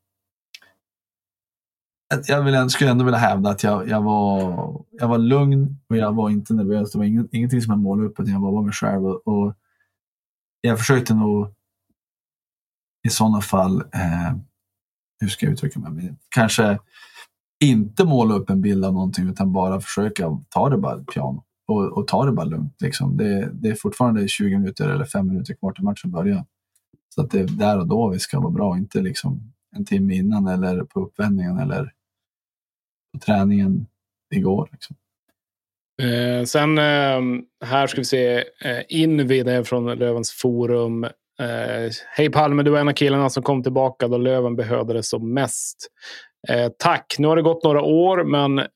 jag 2.27 2.43
vill, 2.43 2.71
skulle 2.71 2.91
ändå 2.91 3.05
vilja 3.05 3.19
hävda 3.19 3.51
att 3.51 3.63
jag, 3.63 3.89
jag, 3.89 4.03
var, 4.03 4.85
jag 4.91 5.09
var 5.09 5.19
lugn 5.19 5.79
och 5.89 5.97
jag 5.97 6.13
var 6.13 6.31
inte 6.31 6.55
nervös. 6.55 6.93
Det 6.93 6.99
var 6.99 7.05
inget, 7.05 7.35
ingenting 7.35 7.63
som 7.63 7.71
jag 7.71 7.81
målade 7.81 8.09
upp, 8.09 8.21
utan 8.21 8.33
jag 8.33 8.41
var 8.41 8.53
bara 8.53 8.63
mig 8.63 8.73
själv. 8.73 9.07
Och, 9.07 9.29
och 9.29 9.55
jag 10.61 10.79
försökte 10.79 11.15
nog 11.15 11.55
i 13.07 13.11
sådana 13.11 13.41
fall, 13.41 13.81
eh, 13.81 14.37
hur 15.21 15.29
ska 15.29 15.47
jag 15.47 15.53
uttrycka 15.53 15.81
mig, 15.81 16.15
kanske 16.29 16.79
inte 17.65 18.05
måla 18.05 18.35
upp 18.35 18.51
en 18.51 18.61
bild 18.61 18.85
av 18.85 18.93
någonting 18.93 19.29
utan 19.29 19.53
bara 19.53 19.81
försöka 19.81 20.39
ta 20.49 20.69
det 20.69 20.79
bara 20.79 21.05
piano 21.05 21.45
och, 21.69 21.99
och 21.99 22.09
ta 22.09 22.25
det 22.25 22.33
bara 22.33 22.47
lugnt. 22.47 22.77
Liksom. 22.83 23.17
Det, 23.17 23.51
det, 23.53 23.69
är 23.69 23.75
fortfarande 23.75 24.29
20 24.29 24.59
minuter 24.59 24.89
eller 24.89 25.05
5 25.05 25.27
minuter 25.27 25.55
kvar 25.55 25.73
till 25.73 25.85
matchen 25.85 26.11
börjar. 26.11 26.45
Så 27.15 27.23
att 27.23 27.31
det 27.31 27.41
är 27.41 27.47
där 27.47 27.79
och 27.79 27.89
då 27.89 28.09
vi 28.09 28.19
ska 28.19 28.41
vara 28.41 28.51
bra, 28.51 28.77
inte 28.77 29.01
liksom 29.01 29.53
en 29.77 29.85
timme 29.85 30.15
innan 30.15 30.47
eller 30.47 30.85
på 30.85 31.01
uppvärmningen 31.01 31.59
eller 31.59 31.93
på 33.13 33.19
träningen 33.19 33.87
igår. 34.35 34.69
Liksom. 34.73 34.97
Eh, 36.03 36.45
sen 36.45 36.79
eh, 36.79 37.43
här 37.65 37.87
ska 37.87 38.01
vi 38.01 38.05
se 38.05 38.37
eh, 38.39 38.83
Invi, 38.89 39.41
är 39.41 39.63
från 39.63 39.99
Lövens 39.99 40.31
forum. 40.31 41.05
Eh, 41.41 41.91
Hej 42.17 42.31
Palme, 42.31 42.63
du 42.63 42.71
var 42.71 42.79
en 42.79 42.89
av 42.89 42.93
killarna 42.93 43.31
som 43.31 43.43
kom 43.43 43.63
tillbaka 43.63 44.09
då 44.09 44.19
Löven 44.19 44.57
behövde 44.57 44.95
det 44.95 45.03
som 45.03 45.35
mest. 45.35 45.89
Eh, 46.49 46.69
tack, 46.79 47.17
nu 47.19 47.29
har 47.29 47.37
det 47.37 47.43
gått 47.43 47.65
några 47.65 47.83
år 47.83 48.25
men 48.25 48.67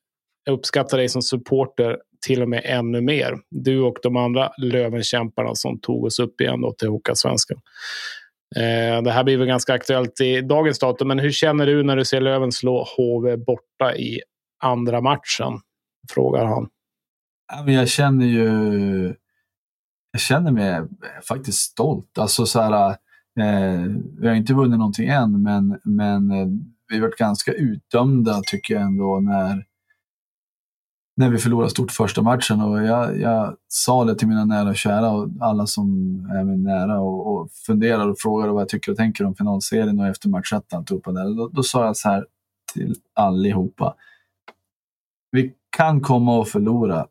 jag 0.44 0.54
uppskattar 0.54 0.98
dig 0.98 1.08
som 1.08 1.22
supporter 1.22 1.98
till 2.26 2.42
och 2.42 2.48
med 2.48 2.62
ännu 2.64 3.00
mer. 3.00 3.38
Du 3.50 3.80
och 3.80 3.96
de 4.02 4.16
andra 4.16 4.52
Lövenkämparna 4.58 5.54
som 5.54 5.80
tog 5.80 6.04
oss 6.04 6.18
upp 6.18 6.40
igen 6.40 6.60
då 6.60 6.72
till 6.72 6.88
Hockeyallsvenskan. 6.88 7.60
Eh, 8.56 9.02
det 9.02 9.10
här 9.10 9.24
blir 9.24 9.36
väl 9.36 9.46
ganska 9.46 9.74
aktuellt 9.74 10.20
i 10.20 10.40
dagens 10.40 10.78
datum, 10.78 11.08
men 11.08 11.18
hur 11.18 11.30
känner 11.30 11.66
du 11.66 11.82
när 11.82 11.96
du 11.96 12.04
ser 12.04 12.20
Löven 12.20 12.52
slå 12.52 12.86
HV 12.96 13.36
borta 13.36 13.96
i 13.96 14.20
andra 14.62 15.00
matchen? 15.00 15.60
Frågar 16.10 16.44
han. 16.44 16.68
Jag 17.66 17.88
känner 17.88 18.26
ju... 18.26 19.14
Jag 20.12 20.20
känner 20.20 20.50
mig 20.50 20.82
faktiskt 21.28 21.58
stolt. 21.58 22.18
Alltså 22.18 22.46
så 22.46 22.60
här, 22.60 22.88
eh, 23.40 23.82
vi 24.20 24.28
har 24.28 24.34
inte 24.34 24.54
vunnit 24.54 24.78
någonting 24.78 25.08
än, 25.08 25.42
men, 25.42 25.80
men 25.84 26.30
eh, 26.30 26.46
vi 26.94 27.00
varit 27.00 27.16
ganska 27.16 27.52
utdömda 27.52 28.42
tycker 28.46 28.74
jag 28.74 28.82
ändå 28.82 29.20
när, 29.20 29.64
när 31.16 31.30
vi 31.30 31.38
förlorade 31.38 31.70
stort 31.70 31.92
första 31.92 32.22
matchen. 32.22 32.60
Och 32.60 32.82
jag, 32.82 33.20
jag 33.20 33.56
sa 33.68 34.04
det 34.04 34.14
till 34.14 34.28
mina 34.28 34.44
nära 34.44 34.68
och 34.68 34.76
kära 34.76 35.10
och 35.10 35.28
alla 35.40 35.66
som 35.66 35.88
är 36.30 36.44
mig 36.44 36.58
nära 36.58 37.00
och, 37.00 37.26
och 37.26 37.50
funderar 37.66 38.08
och 38.08 38.18
frågar 38.18 38.48
vad 38.48 38.60
jag 38.60 38.68
tycker 38.68 38.92
och 38.92 38.98
tänker 38.98 39.24
om 39.24 39.34
finalserien 39.34 40.00
och 40.00 40.06
efter 40.06 40.28
matchettan. 40.28 40.84
Då, 40.84 41.50
då 41.52 41.62
sa 41.62 41.84
jag 41.84 41.96
så 41.96 42.08
här 42.08 42.26
till 42.72 42.94
allihopa. 43.14 43.94
Vi 45.30 45.54
kan 45.76 46.00
komma 46.00 46.38
och 46.38 46.48
förlora 46.48 47.06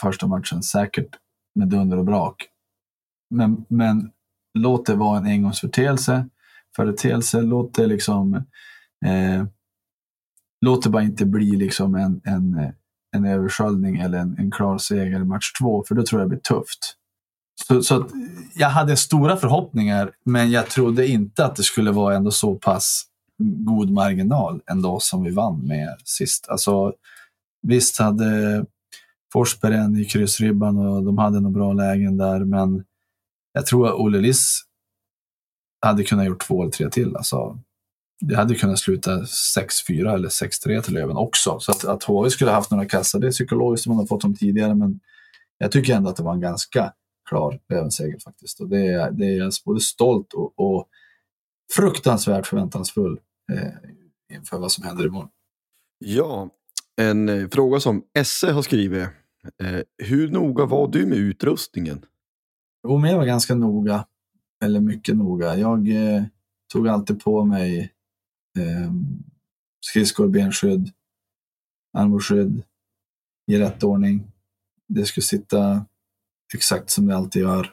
första 0.00 0.26
matchen, 0.26 0.62
säkert 0.62 1.08
med 1.54 1.68
dunder 1.68 1.98
och 1.98 2.04
brak. 2.04 2.48
Men, 3.30 3.64
men 3.68 4.10
låt 4.58 4.86
det 4.86 4.94
vara 4.94 5.18
en 5.18 5.26
engångsföreteelse. 5.26 6.28
Företeelse, 6.76 7.42
låt 7.42 7.74
det 7.74 7.86
liksom 7.86 8.44
eh, 9.04 9.44
låt 10.60 10.82
det 10.82 10.90
bara 10.90 11.02
inte 11.02 11.26
bli 11.26 11.56
liksom 11.56 11.94
en, 11.94 12.20
en, 12.24 12.72
en 13.16 13.24
översköljning 13.24 13.96
eller 13.96 14.18
en, 14.18 14.38
en 14.38 14.50
klar 14.50 14.78
seger 14.78 15.20
i 15.20 15.24
match 15.24 15.52
två, 15.60 15.84
för 15.88 15.94
då 15.94 16.02
tror 16.02 16.20
jag 16.20 16.30
det 16.30 16.36
blir 16.36 16.40
tufft. 16.40 16.96
Så, 17.66 17.82
så 17.82 18.00
att, 18.00 18.10
jag 18.54 18.68
hade 18.68 18.96
stora 18.96 19.36
förhoppningar, 19.36 20.12
men 20.24 20.50
jag 20.50 20.70
trodde 20.70 21.06
inte 21.06 21.44
att 21.44 21.56
det 21.56 21.62
skulle 21.62 21.90
vara 21.90 22.16
ändå 22.16 22.30
så 22.30 22.54
pass 22.54 23.04
god 23.38 23.90
marginal 23.90 24.60
ändå 24.70 25.00
som 25.00 25.22
vi 25.22 25.30
vann 25.30 25.66
med 25.66 25.96
sist. 26.04 26.48
Alltså, 26.48 26.92
visst 27.62 27.98
hade 27.98 28.64
Forsberg 29.32 29.74
en 29.74 29.96
i 29.96 30.04
kryssribban 30.04 30.78
och 30.78 31.02
de 31.02 31.18
hade 31.18 31.40
några 31.40 31.54
bra 31.54 31.72
lägen 31.72 32.16
där, 32.16 32.44
men 32.44 32.84
jag 33.52 33.66
tror 33.66 33.88
att 33.88 33.94
Olle 33.94 34.18
Liss 34.18 34.60
hade 35.80 36.04
kunnat 36.04 36.26
gjort 36.26 36.46
två 36.46 36.62
eller 36.62 36.72
tre 36.72 36.90
till. 36.90 37.16
Alltså, 37.16 37.58
det 38.28 38.36
hade 38.36 38.54
kunnat 38.54 38.78
sluta 38.78 39.10
6-4 39.20 40.14
eller 40.14 40.28
6-3 40.28 40.80
till 40.80 40.94
Löven 40.94 41.16
också. 41.16 41.60
Så 41.60 41.72
att, 41.72 41.84
att 41.84 42.02
HV 42.02 42.30
skulle 42.30 42.50
haft 42.50 42.70
några 42.70 42.84
kassar, 42.84 43.18
det 43.18 43.26
är 43.26 43.30
psykologiskt, 43.30 43.86
man 43.86 43.96
har 43.96 44.06
fått 44.06 44.20
dem 44.20 44.34
tidigare, 44.34 44.74
men 44.74 45.00
jag 45.58 45.72
tycker 45.72 45.94
ändå 45.94 46.10
att 46.10 46.16
det 46.16 46.22
var 46.22 46.34
en 46.34 46.40
ganska 46.40 46.92
klar 47.28 47.60
Lövenseger 47.68 48.18
faktiskt. 48.18 48.60
Och 48.60 48.68
det, 48.68 48.86
är, 48.86 49.10
det 49.10 49.26
är 49.26 49.38
jag 49.38 49.52
både 49.64 49.80
stolt 49.80 50.32
och, 50.32 50.52
och 50.56 50.88
fruktansvärt 51.76 52.46
förväntansfull 52.46 53.20
eh, 53.52 54.36
inför 54.36 54.58
vad 54.58 54.72
som 54.72 54.84
händer 54.84 55.06
imorgon. 55.06 55.28
Ja, 55.98 56.50
en 56.96 57.28
eh, 57.28 57.48
fråga 57.48 57.80
som 57.80 58.04
Esse 58.18 58.52
har 58.52 58.62
skrivit. 58.62 59.08
Eh, 59.62 59.80
hur 59.98 60.30
noga 60.30 60.64
var 60.64 60.88
du 60.88 61.06
med 61.06 61.18
utrustningen? 61.18 62.04
Jo, 62.88 62.98
men 62.98 63.10
jag 63.10 63.18
var 63.18 63.26
ganska 63.26 63.54
noga, 63.54 64.06
eller 64.64 64.80
mycket 64.80 65.16
noga. 65.16 65.56
Jag 65.56 65.88
eh, 65.88 66.22
tog 66.72 66.88
alltid 66.88 67.24
på 67.24 67.44
mig 67.44 67.92
Ehm, 68.58 69.24
skridskor, 69.80 70.28
benskydd, 70.28 70.90
armbågsskydd 71.92 72.62
i 73.46 73.58
rätt 73.58 73.82
ordning. 73.82 74.32
Det 74.88 75.04
ska 75.04 75.20
sitta 75.20 75.86
exakt 76.54 76.90
som 76.90 77.06
det 77.06 77.16
alltid 77.16 77.42
gör. 77.42 77.72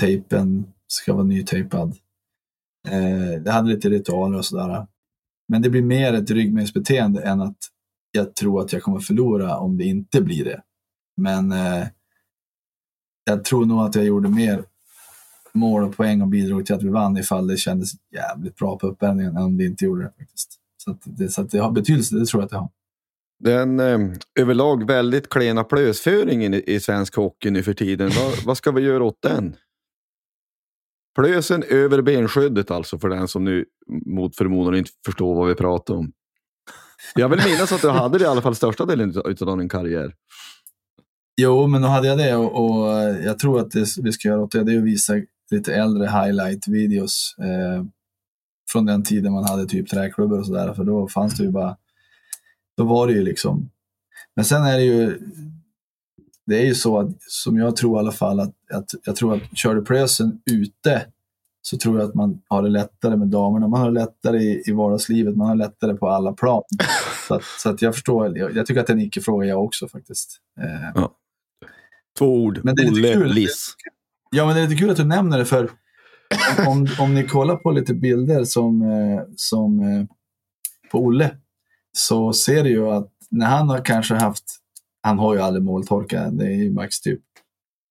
Tejpen 0.00 0.72
ska 0.86 1.12
vara 1.12 1.24
nytejpad. 1.24 1.96
Eh, 2.88 3.42
det 3.42 3.50
hade 3.50 3.68
lite 3.68 3.90
ritualer 3.90 4.38
och 4.38 4.44
sådär. 4.44 4.86
Men 5.48 5.62
det 5.62 5.70
blir 5.70 5.82
mer 5.82 6.12
ett 6.12 6.30
ryggmärgsbeteende 6.30 7.22
än 7.22 7.40
att 7.40 7.58
jag 8.10 8.34
tror 8.34 8.60
att 8.60 8.72
jag 8.72 8.82
kommer 8.82 9.00
förlora 9.00 9.58
om 9.58 9.78
det 9.78 9.84
inte 9.84 10.22
blir 10.22 10.44
det. 10.44 10.62
Men 11.16 11.52
eh, 11.52 11.86
jag 13.24 13.44
tror 13.44 13.66
nog 13.66 13.80
att 13.80 13.94
jag 13.94 14.04
gjorde 14.04 14.28
mer 14.28 14.64
mål 15.58 15.84
och 15.84 15.96
poäng 15.96 16.22
och 16.22 16.28
bidrog 16.28 16.66
till 16.66 16.74
att 16.74 16.82
vi 16.82 16.88
vann 16.88 17.16
ifall 17.16 17.46
det 17.46 17.56
kändes 17.56 17.90
jävligt 18.14 18.56
bra 18.56 18.78
på 18.78 18.86
uppvärmningen 18.86 19.36
än 19.36 19.42
om 19.42 19.56
det 19.56 19.64
inte 19.64 19.84
gjorde 19.84 20.02
det. 20.02 20.12
faktiskt. 20.18 20.58
Så, 20.76 20.90
att 20.90 21.00
det, 21.04 21.28
så 21.28 21.42
att 21.42 21.50
det 21.50 21.58
har 21.58 21.70
betydelse, 21.70 22.16
det 22.16 22.26
tror 22.26 22.42
jag 22.42 22.44
att 22.44 22.50
det 22.50 22.56
har. 22.56 22.70
Den 23.40 23.80
eh, 23.80 23.98
överlag 24.40 24.86
väldigt 24.86 25.28
klena 25.28 25.64
plösföringen 25.64 26.54
i, 26.54 26.64
i 26.66 26.80
svensk 26.80 27.16
hockey 27.16 27.50
nu 27.50 27.62
för 27.62 27.74
tiden. 27.74 28.10
vad, 28.16 28.32
vad 28.44 28.56
ska 28.56 28.70
vi 28.70 28.82
göra 28.82 29.04
åt 29.04 29.22
den? 29.22 29.56
Plösen 31.18 31.62
över 31.62 32.02
benskyddet 32.02 32.70
alltså 32.70 32.98
för 32.98 33.08
den 33.08 33.28
som 33.28 33.44
nu 33.44 33.64
mot 34.06 34.36
förmodan 34.36 34.74
inte 34.74 34.90
förstår 35.06 35.34
vad 35.34 35.48
vi 35.48 35.54
pratar 35.54 35.94
om. 35.94 36.12
Jag 37.14 37.28
vill 37.28 37.40
minnas 37.44 37.72
att 37.72 37.82
du 37.82 37.88
hade 37.88 38.18
det 38.18 38.24
i 38.24 38.26
alla 38.26 38.42
fall 38.42 38.54
största 38.54 38.86
delen 38.86 39.14
av 39.40 39.58
din 39.58 39.68
karriär. 39.68 40.14
Jo, 41.40 41.66
men 41.66 41.82
då 41.82 41.88
hade 41.88 42.08
jag 42.08 42.18
det 42.18 42.36
och, 42.36 42.64
och 42.64 42.88
jag 43.24 43.38
tror 43.38 43.60
att 43.60 43.70
det 43.70 43.86
vi 44.02 44.12
ska 44.12 44.28
göra 44.28 44.40
åt 44.40 44.52
det, 44.52 44.64
det 44.64 44.72
är 44.72 44.78
att 44.78 44.84
visa 44.84 45.14
lite 45.50 45.74
äldre 45.74 46.06
highlight-videos 46.06 47.38
eh, 47.38 47.84
från 48.72 48.86
den 48.86 49.02
tiden 49.02 49.32
man 49.32 49.44
hade 49.44 49.66
typ 49.66 49.88
träklubbor 49.88 50.38
och 50.38 50.46
sådär. 50.46 50.74
För 50.74 50.84
då 50.84 51.08
fanns 51.08 51.34
det 51.34 51.44
ju 51.44 51.50
bara, 51.50 51.76
då 52.76 52.84
var 52.84 53.06
det 53.06 53.12
ju 53.12 53.22
liksom. 53.22 53.70
Men 54.36 54.44
sen 54.44 54.62
är 54.62 54.76
det 54.76 54.84
ju, 54.84 55.18
det 56.46 56.62
är 56.62 56.66
ju 56.66 56.74
så 56.74 56.98
att, 57.00 57.22
som 57.22 57.56
jag 57.56 57.76
tror 57.76 57.96
i 57.96 57.98
alla 57.98 58.12
fall, 58.12 58.40
att, 58.40 58.54
att 58.72 58.94
jag 59.04 59.16
tror 59.16 59.34
att 59.34 59.56
kör 59.58 59.74
du 59.74 59.84
prösen 59.84 60.40
ute 60.50 61.06
så 61.62 61.78
tror 61.78 61.98
jag 61.98 62.08
att 62.08 62.14
man 62.14 62.42
har 62.48 62.62
det 62.62 62.68
lättare 62.68 63.16
med 63.16 63.28
damerna. 63.28 63.68
Man 63.68 63.80
har 63.80 63.90
det 63.90 64.00
lättare 64.00 64.38
i, 64.38 64.62
i 64.66 64.72
vardagslivet, 64.72 65.36
man 65.36 65.48
har 65.48 65.56
det 65.56 65.64
lättare 65.64 65.94
på 65.94 66.08
alla 66.08 66.32
plan. 66.32 66.62
Så, 67.28 67.34
att, 67.34 67.44
så 67.44 67.70
att 67.70 67.82
jag 67.82 67.94
förstår, 67.94 68.38
jag, 68.38 68.56
jag, 68.56 68.66
tycker 68.66 68.80
att 68.80 68.86
det 68.86 68.92
är 68.92 68.96
en 68.96 69.02
icke-fråga 69.02 69.46
jag 69.46 69.64
också 69.64 69.88
faktiskt. 69.88 70.40
Eh, 70.60 70.90
ja. 70.94 71.14
Två 72.18 72.26
ord, 72.26 72.60
men 72.64 72.74
det 72.74 72.82
är 72.82 72.90
Olle. 72.92 73.24
Liss. 73.24 73.74
Ja, 74.30 74.46
men 74.46 74.54
det 74.54 74.62
är 74.62 74.68
lite 74.68 74.80
kul 74.80 74.90
att 74.90 74.96
du 74.96 75.04
nämner 75.04 75.38
det, 75.38 75.44
för 75.44 75.70
om, 76.66 76.86
om 77.00 77.14
ni 77.14 77.26
kollar 77.26 77.56
på 77.56 77.70
lite 77.70 77.94
bilder 77.94 78.44
som, 78.44 78.82
eh, 78.82 79.22
som 79.36 79.80
eh, 79.80 80.04
på 80.90 80.98
Olle, 80.98 81.36
så 81.92 82.32
ser 82.32 82.64
du 82.64 82.70
ju 82.70 82.90
att 82.90 83.12
när 83.30 83.46
han 83.46 83.68
har 83.68 83.84
kanske 83.84 84.14
haft, 84.14 84.44
han 85.02 85.18
har 85.18 85.34
ju 85.34 85.40
aldrig 85.40 85.64
måltorka, 85.64 86.30
det 86.30 86.46
är 86.46 86.56
ju 86.56 86.72
max 86.72 87.00
typ 87.00 87.20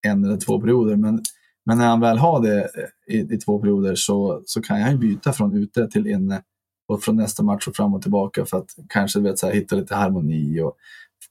en 0.07 0.23
eller 0.23 0.37
två 0.37 0.61
perioder, 0.61 0.95
men, 0.95 1.21
men 1.65 1.77
när 1.77 1.87
han 1.87 1.99
väl 1.99 2.17
har 2.17 2.41
det 2.41 2.59
eh, 2.59 3.15
i, 3.15 3.33
i 3.33 3.37
två 3.37 3.59
perioder 3.59 3.95
så, 3.95 4.41
så 4.45 4.61
kan 4.61 4.81
han 4.81 4.91
ju 4.91 4.97
byta 4.97 5.33
från 5.33 5.55
ute 5.55 5.87
till 5.87 6.07
inne 6.07 6.41
och 6.87 7.03
från 7.03 7.15
nästa 7.15 7.43
match 7.43 7.67
och 7.67 7.75
fram 7.75 7.93
och 7.93 8.01
tillbaka 8.01 8.45
för 8.45 8.57
att 8.57 8.75
kanske 8.89 9.19
vet, 9.19 9.39
så 9.39 9.47
här, 9.47 9.53
hitta 9.53 9.75
lite 9.75 9.95
harmoni 9.95 10.61
och 10.61 10.77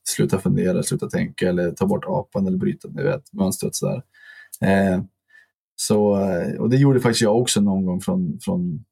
sluta 0.08 0.38
fundera, 0.38 0.82
sluta 0.82 1.08
tänka 1.08 1.48
eller 1.48 1.70
ta 1.70 1.86
bort 1.86 2.04
apan 2.06 2.46
eller 2.46 2.58
bryta 2.58 2.88
ni 2.88 3.02
vet, 3.02 3.32
mönstret. 3.32 3.74
Så 3.74 3.86
där. 3.86 4.02
Eh, 4.60 5.00
så, 5.76 6.00
och 6.58 6.70
det 6.70 6.76
gjorde 6.76 7.00
faktiskt 7.00 7.22
jag 7.22 7.36
också 7.36 7.60
någon 7.60 7.86
gång 7.86 8.00
från, 8.00 8.40
från 8.40 8.84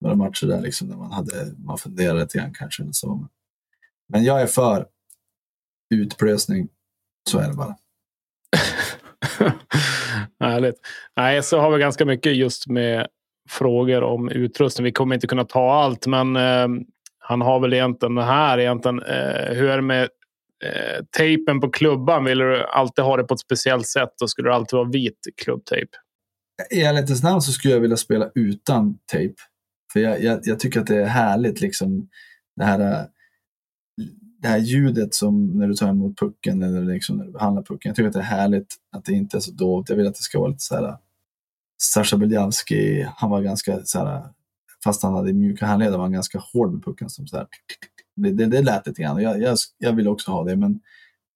några 0.00 0.16
matcher 0.16 0.46
där 0.46 0.60
liksom, 0.60 0.88
när 0.88 0.96
man, 0.96 1.12
hade, 1.12 1.54
man 1.58 1.78
funderade 1.78 2.20
lite 2.20 2.38
grann 2.38 2.54
kanske. 2.54 2.82
Eller 2.82 2.92
så. 2.92 3.28
Men 4.08 4.24
jag 4.24 4.42
är 4.42 4.46
för 4.46 4.86
utplösning, 5.94 6.68
så 7.30 7.38
är 7.38 7.48
det 7.48 7.54
bara. 7.54 7.76
Härligt. 10.40 10.76
Nej, 11.16 11.42
så 11.42 11.58
har 11.58 11.70
vi 11.70 11.78
ganska 11.78 12.04
mycket 12.04 12.36
just 12.36 12.66
med 12.66 13.06
frågor 13.48 14.02
om 14.02 14.28
utrustning. 14.28 14.84
Vi 14.84 14.92
kommer 14.92 15.14
inte 15.14 15.26
kunna 15.26 15.44
ta 15.44 15.72
allt, 15.72 16.06
men 16.06 16.36
eh, 16.36 16.68
han 17.18 17.40
har 17.40 17.60
väl 17.60 17.72
egentligen 17.72 18.14
det 18.14 18.24
här. 18.24 18.58
Egentligen, 18.58 19.02
eh, 19.02 19.54
hur 19.54 19.68
är 19.68 19.76
det 19.76 19.82
med 19.82 20.08
eh, 20.64 21.04
tejpen 21.16 21.60
på 21.60 21.70
klubban? 21.70 22.24
Vill 22.24 22.38
du 22.38 22.64
alltid 22.64 23.04
ha 23.04 23.16
det 23.16 23.24
på 23.24 23.34
ett 23.34 23.40
speciellt 23.40 23.86
sätt 23.86 24.22
och 24.22 24.30
skulle 24.30 24.48
det 24.48 24.54
alltid 24.54 24.76
vara 24.76 24.88
vit 24.88 25.18
klubbtejp? 25.42 25.88
I 26.70 26.82
ärlighetens 26.82 27.22
namn 27.22 27.42
så 27.42 27.52
skulle 27.52 27.74
jag 27.74 27.80
vilja 27.80 27.96
spela 27.96 28.30
utan 28.34 28.98
tejp. 29.12 29.34
För 29.92 30.00
jag, 30.00 30.22
jag, 30.22 30.40
jag, 30.44 30.60
tycker 30.60 30.80
att 30.80 30.86
det 30.86 30.96
är 30.96 31.06
härligt, 31.06 31.60
liksom, 31.60 32.08
det, 32.56 32.64
här, 32.64 33.08
det 34.42 34.48
här 34.48 34.58
ljudet 34.58 35.14
som 35.14 35.58
när 35.58 35.68
du 35.68 35.74
tar 35.74 35.88
emot 35.88 36.18
pucken 36.18 36.62
eller 36.62 36.82
liksom 36.82 37.16
när 37.16 37.24
du 37.24 37.32
behandlar 37.32 37.62
pucken. 37.62 37.88
Jag 37.90 37.96
tycker 37.96 38.08
att 38.08 38.14
det 38.14 38.18
är 38.18 38.22
härligt 38.22 38.74
att 38.96 39.04
det 39.04 39.12
inte 39.12 39.36
är 39.36 39.40
så 39.40 39.50
dovt. 39.50 39.88
Jag 39.88 39.96
vill 39.96 40.06
att 40.06 40.14
det 40.14 40.22
ska 40.22 40.38
vara 40.38 40.48
lite 40.48 40.62
så 40.62 40.74
här 40.74 40.96
Sasha 41.82 42.16
Beljavski, 42.16 43.06
han 43.16 43.30
var 43.30 43.42
ganska 43.42 43.80
så 43.84 43.98
här, 43.98 44.22
fast 44.84 45.02
han 45.02 45.14
hade 45.14 45.32
mjuka 45.32 45.66
handleder 45.66 45.96
var 45.96 46.04
han 46.04 46.12
ganska 46.12 46.38
hård 46.38 46.72
med 46.72 46.84
pucken. 46.84 47.10
Som 47.10 47.26
så 47.26 47.36
här, 47.36 47.46
det, 48.16 48.30
det, 48.30 48.46
det 48.46 48.62
lät 48.62 48.86
lite 48.86 49.02
grann. 49.02 49.22
Jag, 49.22 49.42
jag, 49.42 49.58
jag 49.78 49.92
vill 49.92 50.08
också 50.08 50.30
ha 50.30 50.44
det, 50.44 50.56
men 50.56 50.80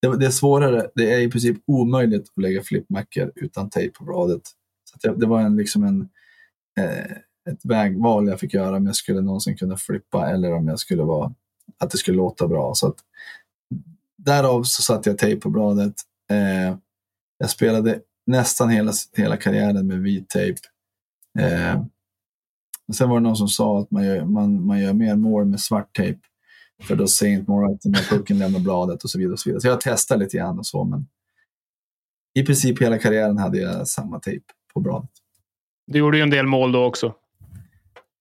det, 0.03 0.17
det, 0.17 0.27
är 0.27 0.31
svårare. 0.31 0.91
Det 0.95 1.13
är 1.13 1.21
i 1.21 1.31
princip 1.31 1.57
omöjligt 1.67 2.29
att 2.37 2.43
lägga 2.43 2.63
flippmackor 2.63 3.33
utan 3.35 3.71
tejp 3.71 3.99
på 3.99 4.05
bladet. 4.05 4.43
Så 4.85 5.09
det, 5.09 5.21
det, 5.21 5.27
var 5.27 5.41
en, 5.41 5.57
liksom 5.57 5.85
en, 5.85 6.09
eh, 6.81 7.13
ett 7.53 7.65
vägval 7.65 8.29
jag 8.29 8.41
fick 8.41 8.55
göra 8.55 8.77
om 8.77 8.87
jag 8.87 8.97
skulle 8.97 9.21
någonsin 9.21 9.57
kunna 9.57 9.77
flippa 9.77 10.31
eller 10.31 10.53
om 10.53 10.69
jag 10.69 10.79
skulle 10.79 11.03
vara, 11.03 11.35
att 11.79 11.91
det 11.91 11.99
skulle 11.99 12.17
låta 12.17 12.49
bra. 12.49 12.75
Så 12.75 12.87
att, 12.87 12.97
därav 14.17 14.63
så 14.63 14.83
satte 14.83 15.11
jag 15.11 15.19
tejp 15.19 15.41
på 15.41 15.51
bladet. 15.51 15.95
Eh, 16.31 16.77
jag 17.39 17.51
spelade 17.51 18.01
nästan 18.27 18.69
hela, 18.69 18.93
hela 19.17 19.37
karriären 19.37 19.87
med 19.87 19.99
vit 19.99 20.29
tejp. 20.29 20.61
Eh, 21.39 21.83
sen 22.93 23.09
var 23.09 23.17
det 23.17 23.23
någon 23.23 23.37
som 23.37 23.49
sa 23.49 23.81
att 23.81 23.91
man 23.91 24.05
gör, 24.05 24.25
man, 24.25 24.67
man 24.67 24.81
gör 24.81 24.93
mer 24.93 25.17
mål 25.17 25.45
med 25.45 25.61
svart 25.61 25.97
tejp. 25.97 26.21
För 26.83 26.97
då 26.97 27.07
ser 27.07 27.27
inte 27.27 27.51
målvakten 27.51 27.93
när 27.93 28.01
pucken 28.01 28.39
lämnar 28.39 28.61
bladet 28.61 29.05
och 29.05 29.11
så 29.11 29.19
vidare. 29.19 29.33
Och 29.33 29.41
så, 29.41 29.49
vidare. 29.49 29.61
så 29.61 29.69
jag 29.69 29.81
testade 29.81 30.25
lite 30.25 30.37
grann 30.37 30.59
och 30.59 30.67
så. 30.67 30.85
Men 30.85 31.07
i 32.35 32.43
princip 32.43 32.83
hela 32.83 32.99
karriären 32.99 33.39
hade 33.39 33.59
jag 33.59 33.89
samma 33.89 34.21
tejp 34.21 34.45
på 34.75 34.81
bladet. 34.81 35.11
Du 35.87 35.99
gjorde 35.99 36.17
ju 36.17 36.23
en 36.23 36.31
del 36.31 36.47
mål 36.47 36.73
då 36.73 36.85
också. 36.85 37.15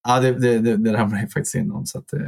Ja, 0.07 0.19
det, 0.19 0.31
det, 0.31 0.59
det, 0.59 0.77
det 0.77 0.93
ramlade 0.93 1.21
jag 1.21 1.31
faktiskt 1.31 1.55
in 1.55 1.71
om. 1.71 1.85
Så 1.85 1.99
att, 1.99 2.13
eh... 2.13 2.19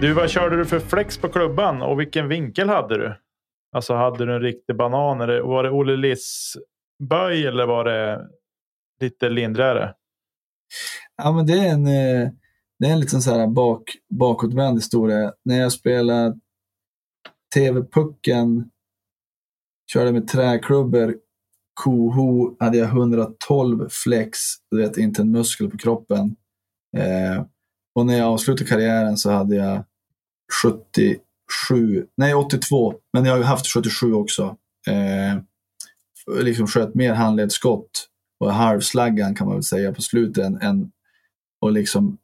Du, 0.00 0.12
vad 0.12 0.30
körde 0.30 0.56
du 0.56 0.64
för 0.64 0.80
flex 0.80 1.18
på 1.18 1.28
klubban 1.28 1.82
och 1.82 2.00
vilken 2.00 2.28
vinkel 2.28 2.68
hade 2.68 2.98
du? 2.98 3.14
Alltså 3.72 3.94
hade 3.94 4.26
du 4.26 4.34
en 4.34 4.42
riktig 4.42 4.76
banan? 4.76 5.20
Eller 5.20 5.40
var 5.40 5.62
det 5.62 5.70
Olle 5.70 5.96
Liss 5.96 6.56
böj 7.08 7.46
eller 7.46 7.66
var 7.66 7.84
det 7.84 8.28
lite 9.00 9.28
lindrigare? 9.28 9.94
Ja, 11.16 11.32
men 11.32 11.46
det 11.46 11.52
är 11.52 11.72
en, 11.72 11.86
eh, 11.86 12.30
det 12.78 12.86
är 12.86 12.92
en 12.92 13.00
liten 13.00 13.22
så 13.22 13.30
här 13.30 13.46
bak, 13.46 13.82
bakåtvänd 14.08 14.78
historia. 14.78 15.32
När 15.44 15.60
jag 15.60 15.72
spelade 15.72 16.38
TV-pucken, 17.54 18.70
körde 19.92 20.12
med 20.12 20.28
träklubbor, 20.28 21.16
koho, 21.74 22.56
hade 22.60 22.78
jag 22.78 22.88
112 22.88 23.88
flex, 23.90 24.38
du 24.70 24.82
vet 24.82 24.96
inte 24.96 25.22
en 25.22 25.30
muskel 25.30 25.70
på 25.70 25.78
kroppen. 25.78 26.36
Eh, 26.96 27.44
och 27.94 28.06
när 28.06 28.18
jag 28.18 28.28
avslutade 28.28 28.70
karriären 28.70 29.16
så 29.16 29.30
hade 29.30 29.56
jag 29.56 29.84
70 30.62 31.16
nej 32.16 32.34
82, 32.34 32.94
men 33.12 33.24
jag 33.24 33.36
har 33.36 33.42
haft 33.42 33.66
77 33.66 34.12
också. 34.12 34.56
Eh, 34.86 35.42
liksom 36.42 36.66
sköt 36.66 36.94
mer 36.94 37.14
handledsskott 37.14 38.08
och 38.40 38.52
halvslaggan 38.52 39.34
kan 39.34 39.46
man 39.46 39.56
väl 39.56 39.62
säga 39.62 39.92
på 39.92 40.02
slutet 40.02 40.44
än, 40.44 40.60
än 40.62 40.92
och 41.60 41.72
liksom 41.72 42.18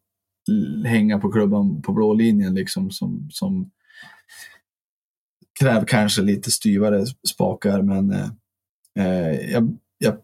hänga 0.85 1.19
på 1.19 1.33
klubban 1.33 1.83
på 1.83 1.93
blå 1.93 2.15
linjen 2.15 2.55
liksom 2.55 2.91
som, 2.91 3.29
som 3.33 3.71
kräver 5.61 5.87
kanske 5.87 6.23
lite 6.23 6.51
styvare 6.51 7.07
spakar 7.29 7.83
men 7.83 8.13
eh, 8.13 8.31
eh 8.99 9.51
jag, 9.53 9.77
jag 9.99 10.17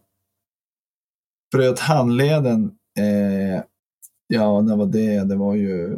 bröt 1.52 1.78
handleden 1.78 2.64
eh, 2.98 3.64
Ja, 4.34 4.60
när 4.60 4.76
var 4.76 4.86
det? 4.86 5.24
Det 5.24 5.36
var 5.36 5.54
ju 5.54 5.88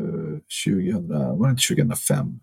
2000, 0.67 1.09
var 1.09 1.47
det 1.47 1.51
inte 1.51 1.75
2005? 1.75 2.41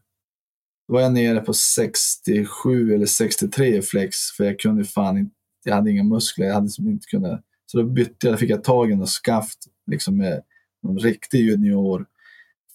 Då 0.91 0.95
var 0.95 1.01
jag 1.01 1.13
nere 1.13 1.39
på 1.39 1.53
67 1.53 2.93
eller 2.95 3.05
63 3.05 3.81
flex 3.81 4.17
för 4.37 4.43
jag 4.43 4.59
kunde 4.59 4.83
fan 4.83 5.17
inte, 5.17 5.35
jag 5.63 5.75
hade 5.75 5.91
inga 5.91 6.03
muskler, 6.03 6.45
jag 6.45 6.53
hade 6.53 6.69
som 6.69 6.87
inte 6.87 7.07
kunnat. 7.07 7.41
Så 7.65 7.77
då 7.77 7.83
bytte 7.83 8.27
jag, 8.27 8.39
fick 8.39 8.49
jag 8.49 8.63
tag 8.63 8.91
i 8.91 8.95
något 8.95 9.09
skaft 9.09 9.57
liksom 9.87 10.17
med 10.17 10.43
någon 10.83 10.99
riktig 10.99 11.39
junior 11.39 12.05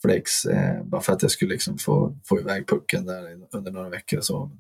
flex 0.02 0.44
eh, 0.44 0.84
bara 0.84 1.00
för 1.00 1.12
att 1.12 1.22
jag 1.22 1.30
skulle 1.30 1.52
liksom 1.52 1.78
få, 1.78 2.16
få 2.24 2.40
iväg 2.40 2.66
pucken 2.66 3.06
där 3.06 3.38
under 3.52 3.72
några 3.72 3.88
veckor. 3.88 4.20
Så, 4.20 4.50